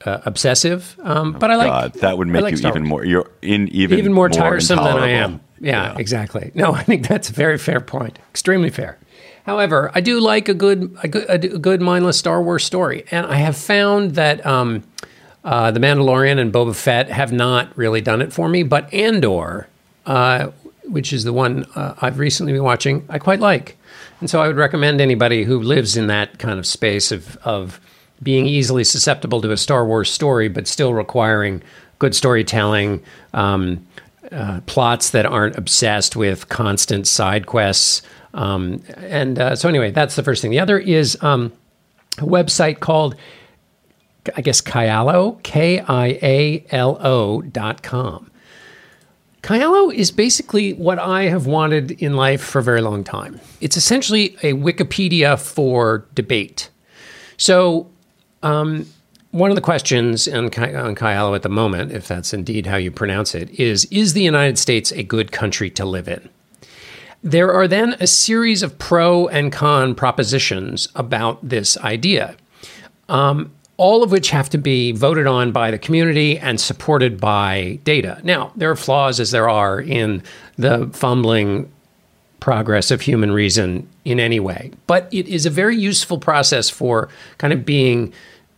uh, 0.05 0.21
obsessive, 0.25 0.97
um, 1.03 1.35
oh, 1.35 1.39
but 1.39 1.51
I 1.51 1.57
like 1.57 1.69
God, 1.69 1.95
that 2.01 2.19
would 2.19 2.29
make 2.29 2.43
like 2.43 2.51
you 2.53 2.57
Star 2.59 2.73
even 2.73 2.83
Wars. 2.83 2.91
more. 2.91 3.05
You're 3.05 3.31
in 3.43 3.69
even 3.69 3.99
even 3.99 4.13
more, 4.13 4.29
more 4.29 4.39
tiresome 4.39 4.79
than 4.79 4.99
I 4.99 5.09
am. 5.09 5.41
Yeah, 5.61 5.93
yeah, 5.93 5.99
exactly. 5.99 6.51
No, 6.55 6.73
I 6.75 6.83
think 6.83 7.09
that's 7.09 7.31
a 7.31 7.33
very 7.33 7.59
fair 7.59 7.81
point. 7.81 8.19
Extremely 8.31 8.71
fair. 8.71 8.99
However, 9.47 9.91
I 9.95 10.01
do 10.01 10.21
like 10.21 10.49
a 10.49 10.55
good 10.55 10.97
a 11.03 11.09
good, 11.09 11.27
a 11.29 11.39
good 11.39 11.81
mindless 11.81 12.19
Star 12.19 12.43
Wars 12.43 12.65
story, 12.65 13.05
and 13.11 13.27
I 13.27 13.37
have 13.37 13.57
found 13.57 14.13
that. 14.13 14.45
Um, 14.45 14.83
uh, 15.45 15.71
the 15.71 15.81
Mandalorian 15.81 16.39
and 16.39 16.53
Boba 16.53 16.75
Fett 16.75 17.11
have 17.11 17.33
not 17.33 17.77
really 17.77 18.01
done 18.01 18.23
it 18.23 18.33
for 18.33 18.49
me, 18.49 18.63
but 18.63 18.93
Andor, 18.93 19.69
uh, 20.07 20.49
which 20.85 21.13
is 21.13 21.25
the 21.25 21.33
one 21.33 21.67
uh, 21.75 21.95
I've 22.01 22.19
recently 22.19 22.53
been 22.53 22.65
watching, 22.65 23.05
I 23.09 23.19
quite 23.19 23.41
like. 23.41 23.77
And 24.21 24.31
so 24.31 24.41
I 24.41 24.47
would 24.47 24.57
recommend 24.57 25.01
anybody 25.01 25.45
who 25.45 25.61
lives 25.61 25.97
in 25.97 26.07
that 26.07 26.39
kind 26.39 26.59
of 26.59 26.67
space 26.67 27.13
of, 27.13 27.37
of 27.39 27.81
being 28.23 28.47
easily 28.47 28.85
susceptible 28.85 29.43
to 29.43 29.51
a 29.51 29.57
Star 29.57 29.87
Wars 29.87 30.11
story, 30.11 30.49
but 30.49 30.67
still 30.67 30.95
requiring 30.95 31.63
good 31.99 32.15
storytelling, 32.15 33.03
um, 33.35 33.87
uh, 34.33 34.61
plots 34.67 35.11
that 35.11 35.27
aren't 35.27 35.57
obsessed 35.57 36.17
with 36.17 36.49
constant 36.49 37.07
side 37.07 37.47
quests. 37.47 38.03
Um, 38.33 38.83
and 38.97 39.39
uh, 39.39 39.57
so, 39.57 39.69
anyway, 39.69 39.91
that's 39.91 40.17
the 40.17 40.23
first 40.23 40.41
thing. 40.41 40.51
The 40.51 40.61
other 40.61 40.79
is 40.79 41.23
um, 41.23 41.53
a 42.19 42.23
website 42.23 42.81
called 42.81 43.15
I 44.37 44.41
guess 44.41 44.61
Kialo, 44.61 45.43
K 45.43 45.81
I 45.81 46.07
A 46.23 46.65
L 46.71 46.99
O 47.01 47.43
dot 47.43 47.83
com. 47.83 48.31
Kialo 49.43 49.93
is 49.93 50.11
basically 50.11 50.73
what 50.73 50.99
I 50.99 51.25
have 51.25 51.47
wanted 51.47 51.91
in 51.91 52.15
life 52.15 52.43
for 52.43 52.61
a 52.61 52.63
very 52.63 52.81
long 52.81 53.05
time. 53.05 53.41
It's 53.61 53.77
essentially 53.77 54.37
a 54.43 54.55
Wikipedia 54.55 55.39
for 55.39 56.07
debate. 56.15 56.71
So, 57.37 57.91
um, 58.43 58.87
one 59.33 59.51
of 59.51 59.57
the 59.57 59.61
questions 59.61 60.29
on, 60.29 60.45
on 60.45 60.95
Kialo 60.95 61.35
at 61.35 61.43
the 61.43 61.49
moment, 61.49 61.93
if 61.93 62.09
that's 62.09 62.33
indeed 62.33 62.67
how 62.67 62.77
you 62.77 62.91
pronounce 62.91 63.35
it, 63.35 63.51
is 63.61 63.85
Is 63.87 64.15
the 64.15 64.23
United 64.23 64.59
States 64.59 64.93
a 64.93 65.03
good 65.03 65.33
country 65.33 65.69
to 65.71 65.85
live 65.85 66.09
in? 66.09 66.29
There 67.23 67.53
are 67.53 67.67
then 67.67 67.97
a 68.01 68.07
series 68.07 68.63
of 68.63 68.79
pro 68.79 69.29
and 69.29 69.53
con 69.53 69.95
propositions 69.95 70.89
about 70.95 71.47
this 71.47 71.77
idea. 71.79 72.37
Um, 73.09 73.51
all 73.77 74.03
of 74.03 74.13
which 74.13 74.31
have 74.31 74.49
to 74.51 74.59
be 74.59 74.93
voted 74.93 75.27
on 75.27 75.53
by 75.53 75.71
the 75.71 75.79
community 75.79 76.39
and 76.39 76.61
supported 76.61 77.21
by 77.21 77.79
data. 77.85 78.21
Now, 78.23 78.53
there 78.55 78.71
are 78.71 78.77
flaws 78.77 79.19
as 79.19 79.31
there 79.31 79.49
are 79.49 79.81
in 79.81 80.23
the 80.57 80.89
fumbling 80.93 81.71
progress 82.39 82.91
of 82.91 83.01
human 83.01 83.33
reason 83.33 83.89
in 84.05 84.21
any 84.21 84.39
way, 84.39 84.71
but 84.87 85.09
it 85.13 85.27
is 85.27 85.47
a 85.47 85.51
very 85.51 85.77
useful 85.77 86.19
process 86.19 86.69
for 86.69 87.09
kind 87.39 87.53
of 87.53 87.65
being 87.65 88.13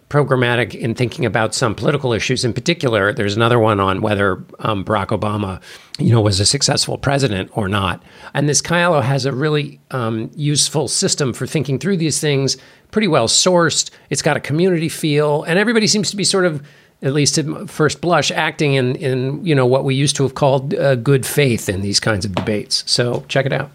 programmatic 0.08 0.74
in 0.74 0.94
thinking 0.94 1.24
about 1.24 1.54
some 1.54 1.74
political 1.74 2.12
issues. 2.12 2.44
In 2.44 2.52
particular, 2.52 3.12
there's 3.12 3.34
another 3.34 3.58
one 3.58 3.80
on 3.80 4.00
whether 4.00 4.44
um, 4.60 4.84
Barack 4.84 5.08
Obama, 5.08 5.60
you 5.98 6.12
know, 6.12 6.20
was 6.20 6.38
a 6.38 6.46
successful 6.46 6.96
president 6.96 7.50
or 7.56 7.68
not. 7.68 8.02
And 8.32 8.48
this 8.48 8.62
Kialo 8.62 9.02
has 9.02 9.26
a 9.26 9.32
really 9.32 9.80
um, 9.90 10.30
useful 10.36 10.86
system 10.86 11.32
for 11.32 11.46
thinking 11.46 11.78
through 11.78 11.96
these 11.96 12.20
things, 12.20 12.56
pretty 12.92 13.08
well 13.08 13.26
sourced. 13.26 13.90
It's 14.10 14.22
got 14.22 14.36
a 14.36 14.40
community 14.40 14.88
feel, 14.88 15.42
and 15.42 15.58
everybody 15.58 15.88
seems 15.88 16.10
to 16.10 16.16
be 16.16 16.24
sort 16.24 16.44
of 16.44 16.64
at 17.02 17.12
least 17.12 17.36
at 17.36 17.68
first 17.68 18.00
blush, 18.00 18.30
acting 18.30 18.74
in, 18.74 18.96
in 18.96 19.44
you 19.44 19.54
know 19.54 19.66
what 19.66 19.84
we 19.84 19.94
used 19.94 20.16
to 20.16 20.22
have 20.22 20.34
called 20.34 20.72
uh, 20.74 20.94
good 20.94 21.26
faith 21.26 21.68
in 21.68 21.82
these 21.82 22.00
kinds 22.00 22.24
of 22.24 22.34
debates. 22.34 22.84
So 22.86 23.24
check 23.28 23.44
it 23.44 23.52
out. 23.52 23.70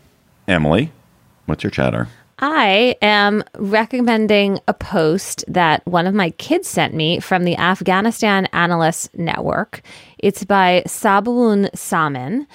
Emily, 0.47 0.91
what's 1.45 1.63
your 1.63 1.71
chatter? 1.71 2.07
I 2.41 2.95
am 3.03 3.43
recommending 3.55 4.59
a 4.67 4.73
post 4.73 5.45
that 5.47 5.85
one 5.85 6.07
of 6.07 6.15
my 6.15 6.31
kids 6.31 6.67
sent 6.67 6.95
me 6.95 7.19
from 7.19 7.43
the 7.43 7.55
Afghanistan 7.55 8.47
Analysts 8.47 9.09
Network. 9.13 9.83
It's 10.17 10.43
by 10.43 10.81
Sabawoon 10.87 11.69
Samim. 11.73 12.47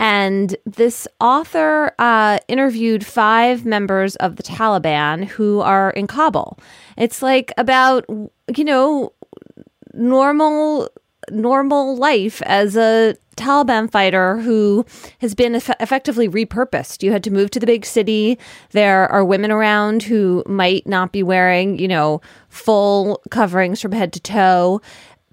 And 0.00 0.56
this 0.64 1.06
author 1.20 1.94
uh, 1.98 2.38
interviewed 2.48 3.04
five 3.04 3.66
members 3.66 4.16
of 4.16 4.36
the 4.36 4.42
Taliban 4.42 5.24
who 5.26 5.60
are 5.60 5.90
in 5.90 6.06
Kabul. 6.06 6.58
It's 6.96 7.22
like 7.22 7.52
about, 7.58 8.06
you 8.08 8.64
know, 8.64 9.12
normal 9.92 10.88
normal 11.30 11.96
life 11.96 12.42
as 12.42 12.76
a 12.76 13.16
Taliban 13.36 13.90
fighter 13.90 14.38
who 14.38 14.86
has 15.20 15.34
been 15.34 15.56
eff- 15.56 15.80
effectively 15.80 16.28
repurposed. 16.28 17.02
You 17.02 17.12
had 17.12 17.24
to 17.24 17.30
move 17.30 17.50
to 17.50 17.60
the 17.60 17.66
big 17.66 17.84
city. 17.84 18.38
There 18.70 19.10
are 19.10 19.24
women 19.24 19.50
around 19.50 20.04
who 20.04 20.42
might 20.46 20.86
not 20.86 21.12
be 21.12 21.22
wearing, 21.22 21.78
you 21.78 21.88
know, 21.88 22.20
full 22.48 23.20
coverings 23.30 23.80
from 23.80 23.92
head 23.92 24.12
to 24.12 24.20
toe. 24.20 24.80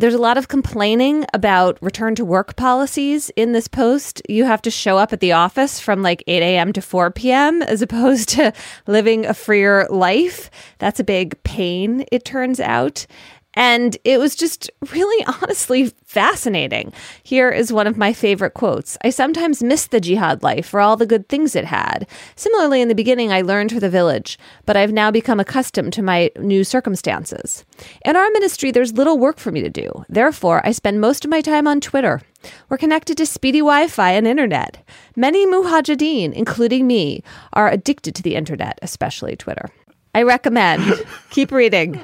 There's 0.01 0.15
a 0.15 0.17
lot 0.17 0.39
of 0.39 0.47
complaining 0.47 1.25
about 1.31 1.77
return 1.79 2.15
to 2.15 2.25
work 2.25 2.55
policies 2.55 3.29
in 3.35 3.51
this 3.51 3.67
post. 3.67 4.19
You 4.27 4.45
have 4.45 4.63
to 4.63 4.71
show 4.71 4.97
up 4.97 5.13
at 5.13 5.19
the 5.19 5.33
office 5.33 5.79
from 5.79 6.01
like 6.01 6.23
8 6.25 6.41
a.m. 6.41 6.73
to 6.73 6.81
4 6.81 7.11
p.m. 7.11 7.61
as 7.61 7.83
opposed 7.83 8.29
to 8.29 8.51
living 8.87 9.27
a 9.27 9.35
freer 9.35 9.85
life. 9.91 10.49
That's 10.79 10.99
a 10.99 11.03
big 11.03 11.41
pain, 11.43 12.05
it 12.11 12.25
turns 12.25 12.59
out. 12.59 13.05
And 13.53 13.97
it 14.03 14.19
was 14.19 14.35
just 14.35 14.69
really 14.91 15.25
honestly 15.41 15.91
fascinating. 16.05 16.93
Here 17.23 17.49
is 17.49 17.73
one 17.73 17.87
of 17.87 17.97
my 17.97 18.13
favorite 18.13 18.53
quotes 18.53 18.97
I 19.03 19.09
sometimes 19.09 19.63
miss 19.63 19.87
the 19.87 19.99
jihad 19.99 20.43
life 20.43 20.67
for 20.67 20.79
all 20.79 20.95
the 20.95 21.05
good 21.05 21.27
things 21.27 21.55
it 21.55 21.65
had. 21.65 22.07
Similarly, 22.35 22.81
in 22.81 22.87
the 22.87 22.95
beginning, 22.95 23.31
I 23.31 23.41
learned 23.41 23.71
for 23.71 23.79
the 23.79 23.89
village, 23.89 24.39
but 24.65 24.77
I've 24.77 24.93
now 24.93 25.11
become 25.11 25.39
accustomed 25.39 25.93
to 25.93 26.01
my 26.01 26.31
new 26.39 26.63
circumstances. 26.63 27.65
In 28.05 28.15
our 28.15 28.29
ministry, 28.31 28.71
there's 28.71 28.93
little 28.93 29.17
work 29.17 29.37
for 29.37 29.51
me 29.51 29.61
to 29.61 29.69
do. 29.69 30.05
Therefore, 30.07 30.61
I 30.65 30.71
spend 30.71 31.01
most 31.01 31.25
of 31.25 31.31
my 31.31 31.41
time 31.41 31.67
on 31.67 31.81
Twitter. 31.81 32.21
We're 32.69 32.77
connected 32.77 33.17
to 33.17 33.25
speedy 33.25 33.59
Wi 33.59 33.87
Fi 33.87 34.11
and 34.11 34.27
internet. 34.27 34.83
Many 35.15 35.45
mujahideen, 35.45 36.33
including 36.33 36.87
me, 36.87 37.23
are 37.53 37.69
addicted 37.69 38.15
to 38.15 38.23
the 38.23 38.35
internet, 38.35 38.79
especially 38.81 39.35
Twitter. 39.35 39.69
I 40.15 40.23
recommend. 40.23 41.05
Keep 41.29 41.51
reading. 41.51 42.01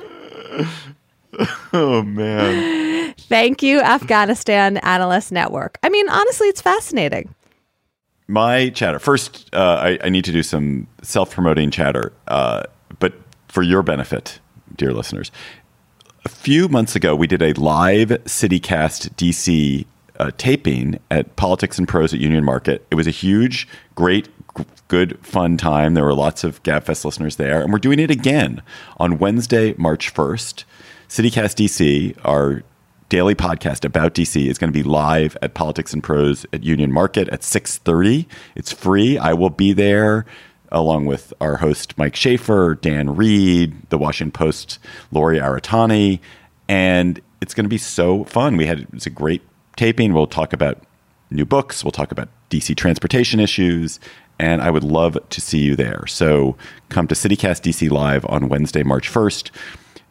oh 1.74 2.04
man. 2.04 3.14
Thank 3.14 3.62
you, 3.62 3.82
Afghanistan 3.82 4.78
Analyst 4.78 5.32
Network. 5.32 5.78
I 5.84 5.90
mean, 5.90 6.10
honestly, 6.10 6.48
it's 6.48 6.62
fascinating. 6.62 7.34
My 8.28 8.70
chatter. 8.70 9.00
First, 9.00 9.50
uh, 9.54 9.80
I, 9.82 10.00
I, 10.04 10.10
need 10.10 10.26
to 10.26 10.32
do 10.32 10.44
some 10.44 10.88
self 11.02 11.32
promoting 11.32 11.72
chatter, 11.72 12.12
uh, 12.28 12.64
but 13.00 13.14
for 13.48 13.64
your 13.64 13.84
benefit, 13.84 14.40
dear 14.76 14.94
listeners. 14.94 15.32
A 16.26 16.30
few 16.30 16.68
months 16.68 16.96
ago, 16.96 17.16
we 17.16 17.26
did 17.26 17.42
a 17.42 17.54
live 17.54 18.10
CityCast 18.10 19.12
DC 19.16 19.86
uh, 20.20 20.32
taping 20.38 21.00
at 21.10 21.36
Politics 21.38 21.78
and 21.78 21.88
Prose 21.88 22.14
at 22.14 22.20
Union 22.20 22.44
Market. 22.44 22.86
It 22.92 22.96
was 22.96 23.08
a 23.08 23.12
huge, 23.12 23.68
great, 23.96 24.28
good, 24.88 25.18
fun 25.26 25.58
time. 25.58 25.94
There 25.94 26.04
were 26.04 26.14
lots 26.14 26.44
of 26.44 26.62
GabFest 26.64 27.06
listeners 27.06 27.38
there. 27.38 27.62
And 27.62 27.72
we're 27.72 27.80
doing 27.80 28.00
it 28.00 28.12
again 28.12 28.62
on 28.98 29.20
Wednesday, 29.20 29.74
March 29.78 30.14
1st. 30.14 30.64
CityCast 31.10 31.56
DC, 31.56 32.18
our 32.26 32.64
daily 33.08 33.34
podcast 33.34 33.86
about 33.86 34.14
DC, 34.14 34.46
is 34.46 34.58
going 34.58 34.72
to 34.72 34.78
be 34.78 34.84
live 34.84 35.38
at 35.42 35.54
Politics 35.54 35.94
and 35.94 36.04
Prose 36.04 36.46
at 36.52 36.64
Union 36.64 36.92
Market 36.92 37.30
at 37.30 37.42
6.30. 37.42 38.26
It's 38.56 38.74
free. 38.74 39.18
I 39.18 39.32
will 39.32 39.50
be 39.50 39.72
there 39.72 40.26
along 40.70 41.06
with 41.06 41.34
our 41.40 41.56
host 41.56 41.98
Mike 41.98 42.18
Schaffer, 42.18 42.76
Dan 42.76 43.16
Reed, 43.16 43.90
the 43.90 43.98
Washington 43.98 44.34
Post, 44.34 44.80
Lori 45.14 45.40
Aratani, 45.40 46.20
and 46.68 47.22
it's 47.40 47.54
going 47.54 47.64
to 47.64 47.70
be 47.70 47.78
so 47.78 48.26
fun. 48.26 48.58
We 48.58 48.66
had 48.66 48.86
it's 48.92 49.06
a 49.06 49.10
great 49.10 49.42
taping. 49.78 50.14
We'll 50.14 50.28
talk 50.28 50.52
about 50.52 50.84
new 51.32 51.46
books. 51.46 51.86
We'll 51.86 51.92
talk 51.92 52.12
about 52.12 52.28
DC 52.50 52.76
transportation 52.76 53.40
issues, 53.40 54.02
and 54.40 54.62
I 54.62 54.70
would 54.72 54.84
love 54.84 55.18
to 55.30 55.40
see 55.40 55.60
you 55.60 55.78
there. 55.78 56.06
So 56.06 56.58
come 56.90 57.08
to 57.08 57.16
CityCast 57.16 57.62
DC 57.62 57.90
live 57.90 58.26
on 58.26 58.50
Wednesday, 58.50 58.84
March 58.84 59.08
first 59.08 59.52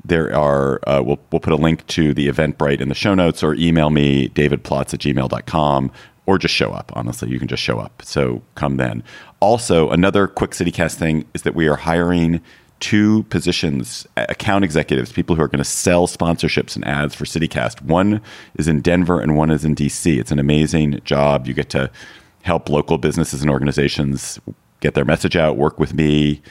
there 0.09 0.35
are 0.35 0.81
uh, 0.89 1.03
we'll, 1.03 1.19
we'll 1.31 1.41
put 1.41 1.53
a 1.53 1.57
link 1.57 1.87
to 1.89 2.15
the 2.15 2.29
eventbrite 2.29 2.81
in 2.81 2.89
the 2.89 2.95
show 2.95 3.15
notes 3.15 3.43
or 3.43 3.55
email 3.55 3.91
me 3.91 4.29
davidplotz 4.31 4.95
at 4.95 5.01
gmail.com 5.01 5.93
or 6.27 6.39
just 6.39 6.55
show 6.55 6.73
up 6.73 6.93
honestly. 6.95 7.31
You 7.31 7.39
can 7.39 7.49
just 7.49 7.63
show 7.63 7.79
up. 7.79 8.03
So 8.05 8.43
come 8.55 8.77
then. 8.77 9.03
Also 9.41 9.91
another 9.91 10.27
quick 10.27 10.51
citycast 10.53 10.95
thing 10.95 11.25
is 11.35 11.43
that 11.43 11.55
we 11.55 11.69
are 11.69 11.77
hiring 11.77 12.41
two 12.79 13.23
positions 13.25 14.07
account 14.17 14.63
executives 14.63 15.11
people 15.11 15.35
who 15.35 15.41
are 15.41 15.49
going 15.49 15.59
to 15.59 15.65
sell 15.65 16.07
sponsorships 16.07 16.77
and 16.77 16.87
ads 16.87 17.15
for 17.15 17.25
citycast 17.25 17.81
one 17.81 18.21
is 18.57 18.69
in 18.69 18.83
denver 18.83 19.19
and 19.19 19.35
one 19.35 19.51
is 19.51 19.65
in 19.65 19.75
dc 19.75 20.19
it's 20.19 20.31
an 20.31 20.39
amazing 20.39 21.01
job. 21.05 21.47
You 21.47 21.55
get 21.55 21.71
to 21.71 21.91
help 22.43 22.69
local 22.69 22.99
businesses 22.99 23.41
and 23.41 23.51
organizations 23.51 24.39
get 24.81 24.93
their 24.95 25.07
message 25.07 25.37
out 25.37 25.57
work 25.57 25.81
with 25.81 25.95
me. 25.95 26.43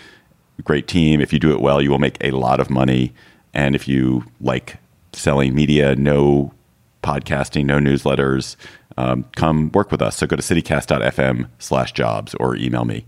Great 0.63 0.87
team. 0.87 1.21
If 1.21 1.31
you 1.31 1.37
do 1.37 1.51
it 1.51 1.61
well 1.61 1.81
you 1.81 1.91
will 1.91 1.99
make 1.99 2.17
a 2.21 2.31
lot 2.31 2.59
of 2.59 2.69
money 2.71 3.13
and 3.55 3.75
if 3.75 3.87
you 3.87 4.23
like 4.41 4.77
selling 5.13 5.55
media, 5.55 5.95
no 5.95 6.53
podcasting, 7.01 7.65
no 7.65 7.77
newsletters, 7.79 8.55
um, 8.97 9.25
come 9.35 9.71
work 9.71 9.91
with 9.91 10.01
us. 10.01 10.17
So 10.17 10.27
go 10.27 10.35
to 10.35 10.41
citycast.fm 10.41 11.47
slash 11.59 11.93
jobs 11.93 12.35
or 12.35 12.55
email 12.55 12.85
me. 12.85 13.05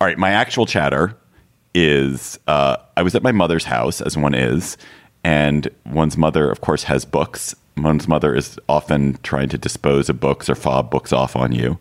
All 0.00 0.06
right, 0.06 0.18
my 0.18 0.30
actual 0.30 0.66
chatter 0.66 1.16
is 1.74 2.38
uh, 2.48 2.76
I 2.96 3.02
was 3.02 3.14
at 3.14 3.22
my 3.22 3.32
mother's 3.32 3.64
house, 3.64 4.00
as 4.00 4.16
one 4.16 4.34
is, 4.34 4.76
and 5.22 5.68
one's 5.86 6.16
mother, 6.16 6.50
of 6.50 6.60
course, 6.60 6.84
has 6.84 7.04
books. 7.04 7.54
One's 7.76 8.08
mother 8.08 8.34
is 8.34 8.58
often 8.68 9.18
trying 9.22 9.48
to 9.50 9.58
dispose 9.58 10.08
of 10.08 10.18
books 10.18 10.48
or 10.48 10.54
fob 10.54 10.90
books 10.90 11.12
off 11.12 11.36
on 11.36 11.52
you. 11.52 11.78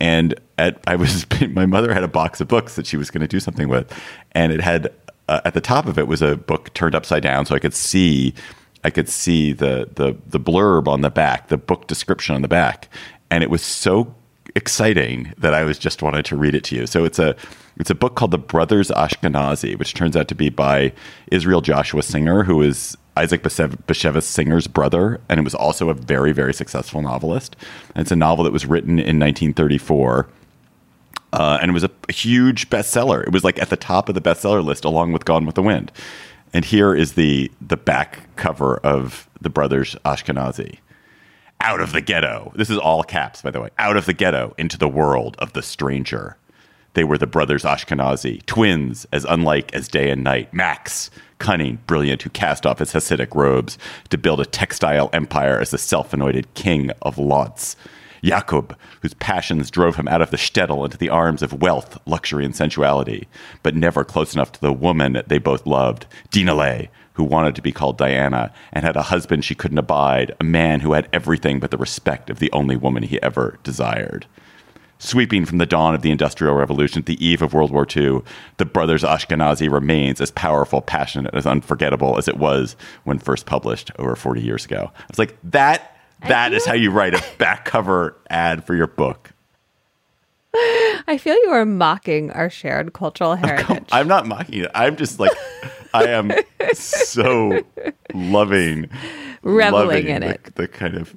And 0.00 0.34
at 0.56 0.80
I 0.86 0.96
was 0.96 1.26
my 1.50 1.66
mother 1.66 1.92
had 1.92 2.04
a 2.04 2.08
box 2.08 2.40
of 2.40 2.48
books 2.48 2.76
that 2.76 2.86
she 2.86 2.96
was 2.96 3.10
going 3.10 3.22
to 3.22 3.28
do 3.28 3.40
something 3.40 3.68
with, 3.68 3.92
and 4.32 4.52
it 4.52 4.60
had 4.60 4.92
uh, 5.28 5.40
at 5.44 5.54
the 5.54 5.60
top 5.60 5.86
of 5.86 5.98
it 5.98 6.08
was 6.08 6.22
a 6.22 6.36
book 6.36 6.72
turned 6.74 6.94
upside 6.94 7.22
down, 7.22 7.46
so 7.46 7.54
I 7.54 7.58
could 7.58 7.74
see 7.74 8.34
I 8.84 8.90
could 8.90 9.08
see 9.08 9.52
the 9.52 9.88
the 9.94 10.16
the 10.26 10.40
blurb 10.40 10.88
on 10.88 11.02
the 11.02 11.10
back, 11.10 11.48
the 11.48 11.56
book 11.56 11.86
description 11.86 12.34
on 12.34 12.42
the 12.42 12.48
back, 12.48 12.88
and 13.30 13.42
it 13.42 13.50
was 13.50 13.62
so 13.62 14.14
exciting 14.54 15.32
that 15.38 15.54
I 15.54 15.62
was 15.64 15.78
just 15.78 16.02
wanted 16.02 16.24
to 16.26 16.36
read 16.36 16.54
it 16.54 16.64
to 16.64 16.76
you. 16.76 16.86
So 16.86 17.04
it's 17.04 17.18
a 17.18 17.36
it's 17.76 17.90
a 17.90 17.94
book 17.94 18.16
called 18.16 18.32
The 18.32 18.38
Brothers 18.38 18.90
Ashkenazi, 18.90 19.78
which 19.78 19.94
turns 19.94 20.16
out 20.16 20.28
to 20.28 20.34
be 20.34 20.48
by 20.48 20.92
Israel 21.30 21.60
Joshua 21.60 22.02
Singer, 22.02 22.42
who 22.42 22.60
is 22.62 22.96
Isaac 23.16 23.42
Bashevis 23.42 24.22
Singer's 24.22 24.66
brother, 24.66 25.20
and 25.28 25.38
it 25.38 25.44
was 25.44 25.54
also 25.54 25.90
a 25.90 25.94
very 25.94 26.32
very 26.32 26.54
successful 26.54 27.02
novelist. 27.02 27.56
And 27.94 28.02
it's 28.02 28.12
a 28.12 28.16
novel 28.16 28.44
that 28.44 28.52
was 28.52 28.66
written 28.66 28.98
in 28.98 29.18
1934 29.18 30.28
uh, 31.38 31.58
and 31.62 31.70
it 31.70 31.74
was 31.74 31.84
a, 31.84 31.90
a, 32.08 32.12
huge 32.12 32.68
bestseller. 32.68 33.22
It 33.22 33.32
was 33.32 33.44
like 33.44 33.60
at 33.62 33.70
the 33.70 33.76
top 33.76 34.08
of 34.08 34.16
the 34.16 34.20
bestseller 34.20 34.64
list, 34.64 34.84
along 34.84 35.12
with 35.12 35.24
Gone 35.24 35.46
with 35.46 35.54
the 35.54 35.62
Wind. 35.62 35.92
And 36.52 36.64
here 36.64 36.94
is 36.94 37.12
the 37.12 37.50
the 37.60 37.76
back 37.76 38.34
cover 38.36 38.78
of 38.78 39.28
the 39.40 39.48
Brothers 39.48 39.96
Ashkenazi. 40.04 40.78
Out 41.60 41.80
of 41.80 41.92
the 41.92 42.00
ghetto. 42.00 42.52
This 42.56 42.70
is 42.70 42.78
all 42.78 43.02
caps, 43.04 43.42
by 43.42 43.50
the 43.50 43.60
way. 43.60 43.70
Out 43.78 43.96
of 43.96 44.06
the 44.06 44.12
ghetto 44.12 44.54
into 44.58 44.78
the 44.78 44.88
world 44.88 45.36
of 45.38 45.52
the 45.52 45.62
stranger. 45.62 46.36
They 46.94 47.04
were 47.04 47.18
the 47.18 47.26
brothers 47.26 47.62
Ashkenazi, 47.62 48.44
twins 48.46 49.06
as 49.12 49.24
unlike 49.24 49.72
as 49.72 49.86
day 49.86 50.10
and 50.10 50.24
night. 50.24 50.52
Max, 50.52 51.10
cunning, 51.38 51.78
brilliant, 51.86 52.22
who 52.22 52.30
cast 52.30 52.66
off 52.66 52.80
his 52.80 52.92
Hasidic 52.92 53.34
robes 53.34 53.78
to 54.10 54.18
build 54.18 54.40
a 54.40 54.46
textile 54.46 55.10
empire 55.12 55.60
as 55.60 55.70
the 55.70 55.78
self-anointed 55.78 56.54
king 56.54 56.90
of 57.02 57.18
Lodz. 57.18 57.76
Jakob, 58.22 58.76
whose 59.02 59.14
passions 59.14 59.70
drove 59.70 59.96
him 59.96 60.08
out 60.08 60.22
of 60.22 60.30
the 60.30 60.36
shtetl 60.36 60.84
into 60.84 60.98
the 60.98 61.08
arms 61.08 61.42
of 61.42 61.60
wealth, 61.60 61.98
luxury, 62.06 62.44
and 62.44 62.54
sensuality, 62.54 63.28
but 63.62 63.74
never 63.74 64.04
close 64.04 64.34
enough 64.34 64.52
to 64.52 64.60
the 64.60 64.72
woman 64.72 65.22
they 65.26 65.38
both 65.38 65.66
loved, 65.66 66.06
Dinale, 66.30 66.88
who 67.14 67.24
wanted 67.24 67.54
to 67.56 67.62
be 67.62 67.72
called 67.72 67.98
Diana 67.98 68.52
and 68.72 68.84
had 68.84 68.96
a 68.96 69.02
husband 69.02 69.44
she 69.44 69.54
couldn't 69.54 69.78
abide, 69.78 70.34
a 70.40 70.44
man 70.44 70.80
who 70.80 70.92
had 70.92 71.08
everything 71.12 71.58
but 71.58 71.72
the 71.72 71.76
respect 71.76 72.30
of 72.30 72.38
the 72.38 72.50
only 72.52 72.76
woman 72.76 73.02
he 73.02 73.20
ever 73.22 73.58
desired. 73.64 74.26
Sweeping 75.00 75.44
from 75.44 75.58
the 75.58 75.66
dawn 75.66 75.94
of 75.94 76.02
the 76.02 76.10
Industrial 76.10 76.54
Revolution 76.54 77.02
to 77.02 77.06
the 77.06 77.24
eve 77.24 77.42
of 77.42 77.54
World 77.54 77.70
War 77.70 77.86
II, 77.96 78.22
the 78.56 78.64
Brothers 78.64 79.04
Ashkenazi 79.04 79.70
remains 79.70 80.20
as 80.20 80.32
powerful, 80.32 80.80
passionate, 80.80 81.34
as 81.34 81.46
unforgettable 81.46 82.18
as 82.18 82.26
it 82.26 82.36
was 82.36 82.74
when 83.04 83.18
first 83.18 83.46
published 83.46 83.92
over 83.98 84.16
40 84.16 84.40
years 84.40 84.64
ago. 84.64 84.90
I 84.96 85.04
was 85.08 85.18
like, 85.18 85.36
that 85.44 85.97
that 86.26 86.52
is 86.52 86.64
how 86.66 86.74
you 86.74 86.90
write 86.90 87.14
a 87.14 87.22
back 87.38 87.64
cover 87.64 88.16
ad 88.30 88.64
for 88.64 88.74
your 88.74 88.86
book. 88.86 89.30
I 91.06 91.18
feel 91.18 91.34
you 91.44 91.50
are 91.50 91.64
mocking 91.64 92.30
our 92.32 92.50
shared 92.50 92.92
cultural 92.92 93.36
heritage. 93.36 93.88
I'm 93.92 94.08
not 94.08 94.26
mocking 94.26 94.64
it. 94.64 94.70
I'm 94.74 94.96
just 94.96 95.20
like, 95.20 95.30
I 95.94 96.04
am 96.08 96.32
so 96.72 97.60
loving, 98.14 98.88
Reveling 99.42 99.72
loving 99.72 100.08
in 100.08 100.20
the, 100.22 100.28
it. 100.30 100.54
the 100.56 100.66
kind 100.68 100.96
of 100.96 101.14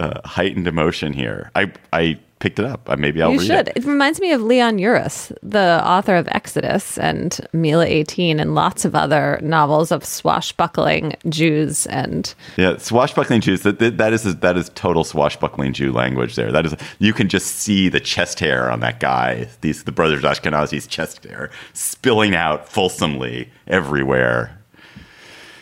uh, 0.00 0.20
heightened 0.26 0.66
emotion 0.66 1.12
here. 1.12 1.50
I 1.54 1.72
I 1.92 2.18
picked 2.42 2.58
it 2.58 2.64
up. 2.64 2.90
Uh, 2.90 2.96
Maybe 2.96 3.22
I'll 3.22 3.32
you 3.32 3.38
read 3.38 3.46
should. 3.46 3.68
it. 3.68 3.76
It. 3.76 3.84
reminds 3.84 4.20
me 4.20 4.32
of 4.32 4.42
Leon 4.42 4.78
Uris, 4.78 5.32
the 5.44 5.80
author 5.86 6.16
of 6.16 6.26
Exodus 6.32 6.98
and 6.98 7.40
Mila 7.52 7.86
18 7.86 8.40
and 8.40 8.56
lots 8.56 8.84
of 8.84 8.96
other 8.96 9.38
novels 9.42 9.92
of 9.92 10.04
swashbuckling 10.04 11.14
Jews 11.28 11.86
and 11.86 12.34
Yeah, 12.56 12.78
swashbuckling 12.78 13.42
Jews. 13.42 13.62
That 13.62 13.78
that 13.78 13.96
that 13.98 14.12
is 14.12 14.24
that 14.36 14.56
is 14.56 14.70
total 14.74 15.04
swashbuckling 15.04 15.72
Jew 15.72 15.92
language. 15.92 16.34
There, 16.34 16.50
that 16.50 16.66
is 16.66 16.74
you 16.98 17.12
can 17.12 17.28
just 17.28 17.46
see 17.46 17.88
the 17.88 18.00
chest 18.00 18.40
hair 18.40 18.70
on 18.72 18.80
that 18.80 18.98
guy. 18.98 19.46
These 19.60 19.84
the 19.84 19.92
brothers 19.92 20.22
Ashkenazi's 20.24 20.88
chest 20.88 21.22
hair 21.24 21.48
spilling 21.74 22.34
out 22.34 22.68
fulsomely 22.68 23.50
everywhere. 23.68 24.58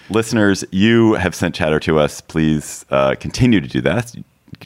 Listeners, 0.09 0.65
you 0.73 1.13
have 1.15 1.35
sent 1.35 1.55
chatter 1.55 1.79
to 1.81 1.99
us. 1.99 2.21
Please 2.23 2.85
uh, 2.91 3.15
continue 3.21 3.61
to 3.61 3.69
do 3.69 3.81
that. 3.83 4.15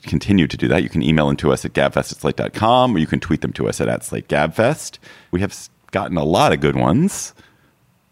Continue 0.03 0.47
to 0.47 0.57
do 0.57 0.69
that. 0.69 0.83
You 0.83 0.89
can 0.89 1.03
email 1.03 1.27
them 1.27 1.37
to 1.39 1.53
us 1.53 1.65
at 1.65 1.73
gabfest 1.73 2.13
at 2.13 2.19
slate.com 2.19 2.95
or 2.95 2.99
you 2.99 3.07
can 3.07 3.21
tweet 3.21 3.41
them 3.41 3.53
to 3.55 3.69
us 3.69 3.81
at, 3.81 3.89
at 3.89 4.01
slategabfest. 4.01 4.99
We 5.31 5.41
have 5.41 5.69
gotten 5.91 6.17
a 6.17 6.25
lot 6.25 6.53
of 6.53 6.61
good 6.61 6.77
ones, 6.77 7.35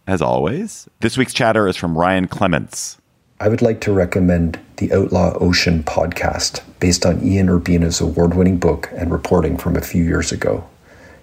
as 0.07 0.23
always. 0.23 0.89
This 1.01 1.19
week's 1.19 1.35
chatter 1.35 1.67
is 1.69 1.77
from 1.77 1.99
Ryan 1.99 2.29
Clements. 2.29 2.99
I 3.41 3.49
would 3.49 3.63
like 3.63 3.81
to 3.81 3.93
recommend 3.93 4.61
the 4.77 4.93
Outlaw 4.93 5.37
Ocean 5.41 5.83
podcast 5.83 6.63
based 6.79 7.05
on 7.05 7.25
Ian 7.25 7.49
Urbina's 7.49 8.01
award 8.01 8.35
winning 8.35 8.59
book 8.59 8.89
and 8.93 9.11
reporting 9.11 9.57
from 9.57 9.75
a 9.75 9.81
few 9.81 10.05
years 10.05 10.31
ago. 10.31 10.69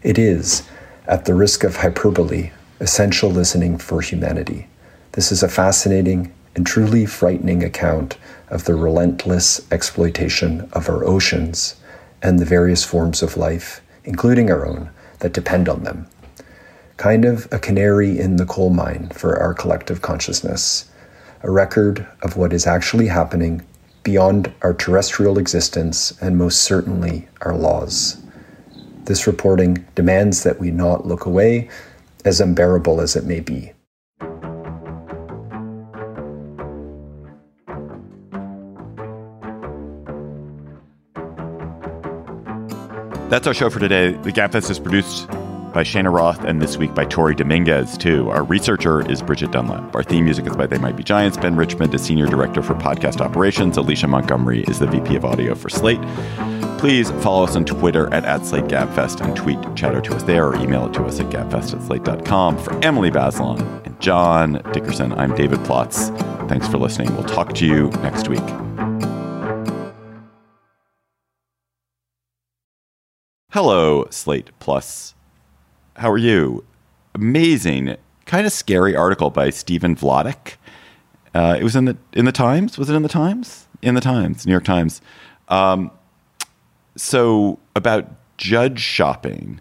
It 0.03 0.17
is, 0.17 0.67
at 1.07 1.23
the 1.23 1.33
risk 1.33 1.63
of 1.63 1.77
hyperbole, 1.77 2.51
essential 2.81 3.29
listening 3.29 3.77
for 3.77 4.01
humanity. 4.01 4.67
This 5.13 5.31
is 5.31 5.43
a 5.43 5.49
fascinating 5.49 6.33
and 6.59 6.67
truly 6.67 7.05
frightening 7.05 7.63
account 7.63 8.17
of 8.49 8.65
the 8.65 8.75
relentless 8.75 9.65
exploitation 9.71 10.69
of 10.73 10.89
our 10.89 11.05
oceans 11.05 11.77
and 12.21 12.37
the 12.37 12.43
various 12.43 12.83
forms 12.83 13.23
of 13.23 13.37
life, 13.37 13.79
including 14.03 14.51
our 14.51 14.67
own, 14.67 14.89
that 15.19 15.31
depend 15.31 15.69
on 15.69 15.85
them. 15.85 16.05
Kind 16.97 17.23
of 17.23 17.47
a 17.49 17.59
canary 17.59 18.19
in 18.19 18.35
the 18.35 18.45
coal 18.45 18.71
mine 18.71 19.07
for 19.13 19.39
our 19.39 19.53
collective 19.53 20.01
consciousness 20.01 20.91
a 21.43 21.49
record 21.49 22.05
of 22.23 22.35
what 22.35 22.51
is 22.51 22.67
actually 22.67 23.07
happening 23.07 23.65
beyond 24.03 24.51
our 24.61 24.73
terrestrial 24.73 25.37
existence 25.37 26.11
and 26.21 26.37
most 26.37 26.59
certainly 26.59 27.29
our 27.39 27.55
laws. 27.55 28.21
This 29.05 29.27
reporting 29.27 29.85
demands 29.95 30.43
that 30.43 30.59
we 30.59 30.71
not 30.71 31.07
look 31.07 31.25
away, 31.25 31.69
as 32.25 32.41
unbearable 32.41 32.99
as 32.99 33.15
it 33.15 33.23
may 33.23 33.39
be. 33.39 33.71
That's 43.29 43.45
our 43.45 43.53
show 43.53 43.69
for 43.69 43.79
today. 43.79 44.13
The 44.13 44.31
Gabfest 44.31 44.71
is 44.71 44.79
produced 44.79 45.27
by 45.71 45.83
Shana 45.83 46.11
Roth 46.11 46.43
and 46.43 46.59
this 46.59 46.77
week 46.77 46.95
by 46.95 47.05
Tori 47.05 47.35
Dominguez, 47.35 47.95
too. 47.95 48.27
Our 48.31 48.43
researcher 48.43 49.07
is 49.07 49.21
Bridget 49.21 49.51
Dunlap. 49.51 49.95
Our 49.95 50.01
theme 50.01 50.25
music 50.25 50.47
is 50.47 50.55
by 50.55 50.65
They 50.65 50.79
Might 50.79 50.95
Be 50.95 51.03
Giants. 51.03 51.37
Ben 51.37 51.55
Richmond 51.55 51.93
is 51.93 52.01
Senior 52.01 52.25
Director 52.25 52.63
for 52.63 52.73
Podcast 52.73 53.21
Operations. 53.21 53.77
Alicia 53.77 54.07
Montgomery 54.07 54.63
is 54.63 54.79
the 54.79 54.87
VP 54.87 55.15
of 55.15 55.25
Audio 55.25 55.53
for 55.53 55.69
Slate. 55.69 56.01
Please 56.79 57.11
follow 57.21 57.43
us 57.43 57.55
on 57.55 57.65
Twitter 57.65 58.11
at, 58.11 58.25
at 58.25 58.51
and 58.51 59.35
tweet 59.35 59.59
chatter 59.75 60.01
to 60.01 60.15
us 60.15 60.23
there 60.23 60.47
or 60.47 60.55
email 60.55 60.87
it 60.87 60.93
to 60.93 61.03
us 61.03 61.19
at 61.19 61.27
gabfest 61.27 61.75
at 61.75 61.83
slate.com. 61.83 62.57
For 62.57 62.83
Emily 62.83 63.11
Bazelon 63.11 63.85
and 63.85 63.99
John 64.01 64.61
Dickerson, 64.73 65.13
I'm 65.13 65.35
David 65.35 65.59
Plotz. 65.59 66.09
Thanks 66.49 66.67
for 66.67 66.79
listening. 66.79 67.13
We'll 67.13 67.25
talk 67.25 67.53
to 67.53 67.67
you 67.67 67.89
next 68.01 68.27
week. 68.27 68.68
Hello, 73.51 74.05
Slate 74.11 74.51
Plus. 74.59 75.15
How 75.95 76.11
are 76.11 76.19
you? 76.19 76.63
Amazing, 77.15 77.97
kind 78.27 78.45
of 78.45 78.53
scary 78.53 78.95
article 78.95 79.31
by 79.31 79.49
Stephen 79.49 79.95
Vladeck. 79.95 80.53
Uh, 81.33 81.57
it 81.59 81.63
was 81.63 81.75
in 81.75 81.85
the 81.85 81.97
in 82.13 82.25
the 82.25 82.31
Times. 82.31 82.77
Was 82.77 82.91
it 82.91 82.95
in 82.95 83.01
the 83.01 83.09
Times? 83.09 83.67
In 83.81 83.95
the 83.95 84.01
Times, 84.01 84.45
New 84.45 84.51
York 84.51 84.65
Times. 84.65 85.01
Um, 85.47 85.89
so 86.95 87.57
about 87.75 88.05
judge 88.37 88.79
shopping. 88.79 89.59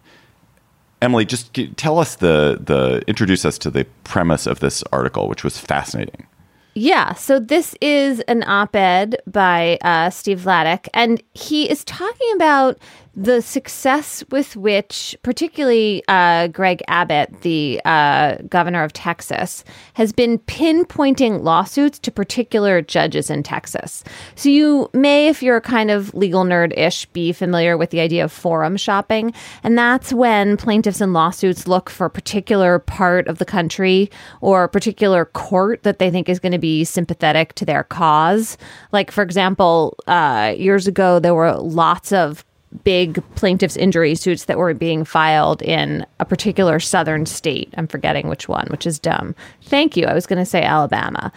Emily, 1.01 1.25
just 1.25 1.59
tell 1.79 1.99
us 1.99 2.17
the 2.17 2.61
the 2.61 3.03
introduce 3.07 3.47
us 3.47 3.57
to 3.57 3.71
the 3.71 3.87
premise 4.05 4.47
of 4.47 4.61
this 4.61 4.83
article, 4.93 5.31
which 5.31 5.43
was 5.43 5.57
fascinating. 5.57 6.27
Yeah, 6.75 7.15
so 7.15 7.41
this 7.41 7.75
is 7.81 8.21
an 8.29 8.45
op 8.45 8.77
ed 8.77 9.17
by 9.27 9.79
uh, 9.83 10.11
Steve 10.11 10.41
Vladeck, 10.41 10.87
and 10.95 11.21
he 11.35 11.69
is 11.69 11.83
talking 11.83 12.31
about 12.37 12.79
the 13.19 13.43
success 13.43 14.23
with 14.31 14.55
which, 14.55 15.17
particularly 15.25 16.05
uh, 16.07 16.47
Greg 16.47 16.81
Abbott, 16.87 17.41
the 17.41 17.81
uh, 17.85 18.37
governor 18.49 18.85
of 18.85 18.93
Texas, 18.93 19.65
has 19.95 20.13
been 20.13 20.39
pinpointing 20.39 21.43
lawsuits 21.43 21.99
to 21.99 22.13
particular 22.13 22.81
judges 22.81 23.29
in 23.29 23.43
Texas. 23.43 24.05
So 24.37 24.49
you 24.49 24.89
may, 24.93 25.27
if 25.27 25.43
you're 25.43 25.57
a 25.57 25.61
kind 25.61 25.91
of 25.91 26.15
legal 26.15 26.45
nerd 26.45 26.79
ish, 26.79 27.07
be 27.07 27.33
familiar 27.33 27.77
with 27.77 27.91
the 27.91 27.99
idea 27.99 28.23
of 28.23 28.31
forum 28.31 28.77
shopping. 28.77 29.35
And 29.65 29.77
that's 29.77 30.13
when 30.13 30.57
plaintiffs 30.57 31.01
in 31.01 31.13
lawsuits 31.13 31.67
look 31.67 31.91
for 31.91 32.07
a 32.07 32.11
particular 32.11 32.79
part 32.79 33.27
of 33.27 33.39
the 33.39 33.45
country 33.45 34.13
or 34.41 34.63
a 34.63 34.69
particular 34.69 35.25
court 35.25 35.83
that 35.83 35.99
they 35.99 36.13
think 36.13 36.29
is 36.29 36.39
going 36.39 36.53
to 36.53 36.59
be 36.59 36.85
sympathetic 36.85 37.55
to 37.55 37.65
their 37.65 37.83
cause. 37.83 38.57
Like, 38.93 39.11
for 39.11 39.23
example, 39.23 39.97
uh, 40.07 40.55
years 40.57 40.87
ago, 40.87 41.19
there 41.19 41.35
were 41.35 41.57
lots 41.57 42.13
of 42.13 42.45
big 42.85 43.23
plaintiffs' 43.35 43.77
injury 43.77 44.15
suits 44.15 44.45
that 44.45 44.59
were 44.59 44.75
being 44.75 45.05
filed 45.05 45.63
in 45.63 46.07
a 46.21 46.25
particular 46.25 46.79
southern 46.81 47.27
state. 47.27 47.73
I'm 47.77 47.89
forgetting 47.89 48.29
which 48.29 48.49
one, 48.49 48.67
which 48.71 48.87
is 48.87 48.99
dumb. 48.99 49.35
Thank 49.63 49.97
you. 49.97 50.07
I 50.07 50.15
was 50.15 50.27
going 50.27 50.39
to 50.39 50.47
say 50.47 50.63
Alabama. 50.63 51.33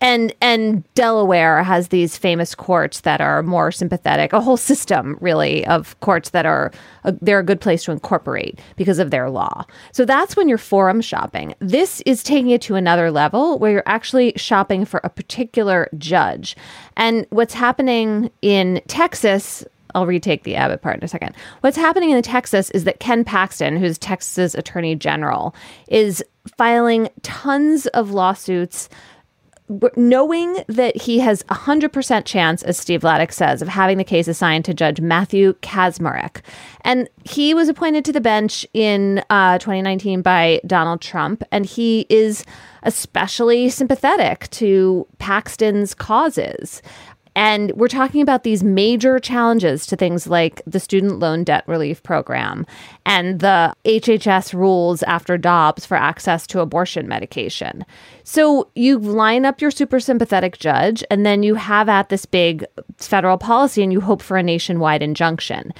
And 0.00 0.34
and 0.42 0.84
Delaware 0.94 1.62
has 1.62 1.88
these 1.88 2.18
famous 2.18 2.54
courts 2.54 3.00
that 3.00 3.22
are 3.22 3.42
more 3.42 3.72
sympathetic, 3.72 4.34
a 4.34 4.40
whole 4.40 4.58
system 4.58 5.16
really 5.20 5.66
of 5.66 5.98
courts 6.00 6.30
that 6.30 6.44
are 6.44 6.72
a, 7.04 7.12
they're 7.22 7.38
a 7.38 7.44
good 7.44 7.60
place 7.60 7.84
to 7.84 7.92
incorporate 7.92 8.58
because 8.76 8.98
of 8.98 9.10
their 9.10 9.30
law. 9.30 9.64
So 9.92 10.04
that's 10.04 10.36
when 10.36 10.46
you're 10.46 10.58
forum 10.58 11.00
shopping. 11.00 11.54
This 11.60 12.02
is 12.04 12.22
taking 12.22 12.50
it 12.50 12.60
to 12.62 12.74
another 12.74 13.10
level 13.10 13.58
where 13.58 13.72
you're 13.72 13.82
actually 13.86 14.34
shopping 14.36 14.84
for 14.84 15.00
a 15.04 15.08
particular 15.08 15.88
judge. 15.96 16.54
And 16.98 17.26
what's 17.30 17.54
happening 17.54 18.30
in 18.42 18.82
Texas 18.88 19.64
I'll 19.94 20.06
retake 20.06 20.44
the 20.44 20.56
Abbott 20.56 20.82
part 20.82 20.98
in 20.98 21.04
a 21.04 21.08
second. 21.08 21.34
What's 21.60 21.76
happening 21.76 22.10
in 22.10 22.22
Texas 22.22 22.70
is 22.70 22.84
that 22.84 23.00
Ken 23.00 23.24
Paxton, 23.24 23.76
who's 23.76 23.98
Texas 23.98 24.54
Attorney 24.54 24.94
General, 24.94 25.54
is 25.88 26.24
filing 26.56 27.08
tons 27.22 27.86
of 27.88 28.10
lawsuits 28.10 28.88
knowing 29.96 30.58
that 30.68 30.94
he 30.94 31.20
has 31.20 31.42
a 31.48 31.54
100% 31.54 32.24
chance, 32.26 32.62
as 32.64 32.76
Steve 32.76 33.00
Vladeck 33.00 33.32
says, 33.32 33.62
of 33.62 33.68
having 33.68 33.96
the 33.96 34.04
case 34.04 34.28
assigned 34.28 34.64
to 34.66 34.74
Judge 34.74 35.00
Matthew 35.00 35.54
Kacsmaryk. 35.62 36.42
And 36.82 37.08
he 37.24 37.54
was 37.54 37.68
appointed 37.68 38.04
to 38.04 38.12
the 38.12 38.20
bench 38.20 38.66
in 38.74 39.24
uh, 39.30 39.58
2019 39.58 40.20
by 40.20 40.60
Donald 40.66 41.00
Trump, 41.00 41.42
and 41.50 41.64
he 41.64 42.04
is 42.10 42.44
especially 42.82 43.70
sympathetic 43.70 44.50
to 44.50 45.06
Paxton's 45.18 45.94
causes. 45.94 46.82
And 47.36 47.72
we're 47.72 47.88
talking 47.88 48.20
about 48.20 48.44
these 48.44 48.62
major 48.62 49.18
challenges 49.18 49.86
to 49.86 49.96
things 49.96 50.26
like 50.26 50.62
the 50.66 50.78
student 50.80 51.18
loan 51.18 51.44
debt 51.44 51.64
relief 51.66 52.02
program 52.02 52.64
and 53.04 53.40
the 53.40 53.74
HHS 53.84 54.54
rules 54.54 55.02
after 55.04 55.36
Dobbs 55.36 55.84
for 55.84 55.96
access 55.96 56.46
to 56.48 56.60
abortion 56.60 57.08
medication. 57.08 57.84
So 58.22 58.70
you 58.74 58.98
line 58.98 59.44
up 59.44 59.60
your 59.60 59.70
super 59.70 60.00
sympathetic 60.00 60.58
judge, 60.58 61.04
and 61.10 61.26
then 61.26 61.42
you 61.42 61.56
have 61.56 61.88
at 61.88 62.08
this 62.08 62.24
big 62.24 62.64
federal 62.98 63.38
policy 63.38 63.82
and 63.82 63.92
you 63.92 64.00
hope 64.00 64.22
for 64.22 64.36
a 64.36 64.42
nationwide 64.42 65.02
injunction. 65.02 65.72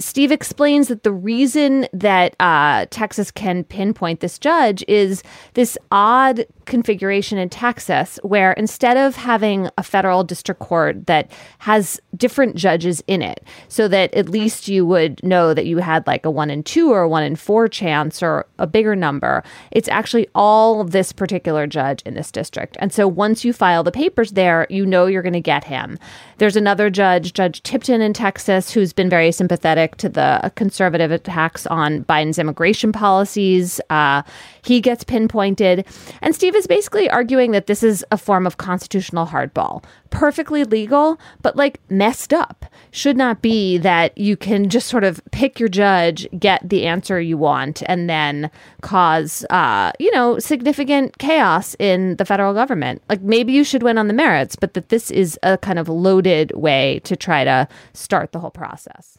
Steve 0.00 0.30
explains 0.30 0.86
that 0.86 1.02
the 1.02 1.12
reason 1.12 1.88
that 1.92 2.36
uh, 2.38 2.86
Texas 2.90 3.32
can 3.32 3.64
pinpoint 3.64 4.20
this 4.20 4.38
judge 4.38 4.84
is 4.86 5.24
this 5.54 5.76
odd 5.90 6.46
configuration 6.66 7.36
in 7.36 7.48
Texas 7.48 8.20
where 8.22 8.52
instead 8.52 8.96
of 8.96 9.16
having 9.16 9.68
a 9.76 9.82
federal 9.82 10.22
district 10.22 10.60
court 10.60 11.06
that 11.06 11.28
has 11.58 12.00
different 12.16 12.54
judges 12.54 13.02
in 13.08 13.22
it, 13.22 13.42
so 13.66 13.88
that 13.88 14.14
at 14.14 14.28
least 14.28 14.68
you 14.68 14.86
would 14.86 15.20
know 15.24 15.52
that 15.52 15.66
you 15.66 15.78
had 15.78 16.06
like 16.06 16.24
a 16.24 16.30
one 16.30 16.50
in 16.50 16.62
two 16.62 16.92
or 16.92 17.02
a 17.02 17.08
one 17.08 17.24
in 17.24 17.34
four 17.34 17.66
chance 17.66 18.22
or 18.22 18.46
a 18.60 18.68
bigger 18.68 18.94
number, 18.94 19.42
it's 19.72 19.88
actually 19.88 20.28
all 20.32 20.84
this 20.84 21.10
particular 21.10 21.66
judge 21.66 22.02
in 22.02 22.14
this 22.14 22.30
district. 22.30 22.76
And 22.78 22.92
so 22.92 23.08
once 23.08 23.44
you 23.44 23.52
file 23.52 23.82
the 23.82 23.90
papers 23.90 24.32
there, 24.32 24.64
you 24.70 24.86
know 24.86 25.06
you're 25.06 25.22
going 25.22 25.32
to 25.32 25.40
get 25.40 25.64
him. 25.64 25.98
There's 26.36 26.56
another 26.56 26.88
judge, 26.88 27.32
Judge 27.32 27.64
Tipton 27.64 28.00
in 28.00 28.12
Texas, 28.12 28.70
who's 28.70 28.92
been 28.92 29.10
very 29.10 29.32
sympathetic 29.32 29.87
to 29.96 30.08
the 30.08 30.52
conservative 30.54 31.10
attacks 31.10 31.66
on 31.66 32.04
Biden's 32.04 32.38
immigration 32.38 32.92
policies. 32.92 33.80
Uh, 33.90 34.22
he 34.62 34.80
gets 34.80 35.04
pinpointed. 35.04 35.86
And 36.20 36.34
Steve 36.34 36.54
is 36.54 36.66
basically 36.66 37.08
arguing 37.08 37.52
that 37.52 37.66
this 37.66 37.82
is 37.82 38.04
a 38.12 38.18
form 38.18 38.46
of 38.46 38.58
constitutional 38.58 39.26
hardball. 39.26 39.84
Perfectly 40.10 40.64
legal, 40.64 41.18
but 41.42 41.56
like 41.56 41.80
messed 41.90 42.32
up. 42.32 42.66
Should 42.90 43.16
not 43.16 43.42
be 43.42 43.78
that 43.78 44.16
you 44.16 44.36
can 44.36 44.68
just 44.68 44.88
sort 44.88 45.04
of 45.04 45.20
pick 45.32 45.60
your 45.60 45.68
judge, 45.68 46.26
get 46.38 46.66
the 46.68 46.86
answer 46.86 47.20
you 47.20 47.36
want, 47.36 47.82
and 47.86 48.08
then 48.08 48.50
cause, 48.80 49.44
uh, 49.50 49.92
you 49.98 50.10
know, 50.12 50.38
significant 50.38 51.18
chaos 51.18 51.76
in 51.78 52.16
the 52.16 52.24
federal 52.24 52.54
government. 52.54 53.02
Like 53.08 53.20
maybe 53.22 53.52
you 53.52 53.64
should 53.64 53.82
win 53.82 53.98
on 53.98 54.08
the 54.08 54.14
merits, 54.14 54.56
but 54.56 54.74
that 54.74 54.88
this 54.88 55.10
is 55.10 55.38
a 55.42 55.58
kind 55.58 55.78
of 55.78 55.88
loaded 55.88 56.52
way 56.52 57.00
to 57.04 57.16
try 57.16 57.44
to 57.44 57.68
start 57.92 58.32
the 58.32 58.40
whole 58.40 58.50
process. 58.50 59.18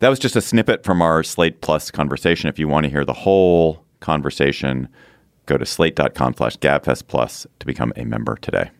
That 0.00 0.08
was 0.08 0.18
just 0.18 0.36
a 0.36 0.40
snippet 0.40 0.82
from 0.82 1.02
our 1.02 1.22
Slate 1.22 1.60
Plus 1.60 1.90
conversation. 1.90 2.48
If 2.48 2.58
you 2.58 2.68
want 2.68 2.84
to 2.84 2.90
hear 2.90 3.04
the 3.04 3.12
whole 3.12 3.84
conversation, 4.00 4.88
go 5.46 5.58
to 5.58 5.66
slate.com 5.66 6.34
slash 6.34 6.56
gabfest 6.56 7.06
plus 7.06 7.46
to 7.58 7.66
become 7.66 7.92
a 7.96 8.04
member 8.04 8.36
today. 8.36 8.70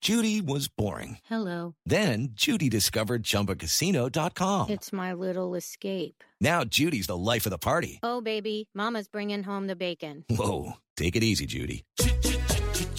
Judy 0.00 0.42
was 0.42 0.68
boring. 0.68 1.16
Hello. 1.30 1.76
Then 1.86 2.28
Judy 2.34 2.68
discovered 2.68 3.22
chumbacasino.com. 3.22 4.68
It's 4.68 4.92
my 4.92 5.14
little 5.14 5.54
escape. 5.54 6.22
Now 6.42 6.64
Judy's 6.64 7.06
the 7.06 7.16
life 7.16 7.46
of 7.46 7.50
the 7.50 7.58
party. 7.58 8.00
Oh, 8.02 8.20
baby, 8.20 8.68
Mama's 8.74 9.08
bringing 9.08 9.44
home 9.44 9.66
the 9.66 9.76
bacon. 9.76 10.24
Whoa. 10.28 10.74
Take 10.98 11.16
it 11.16 11.24
easy, 11.24 11.46
Judy. 11.46 11.84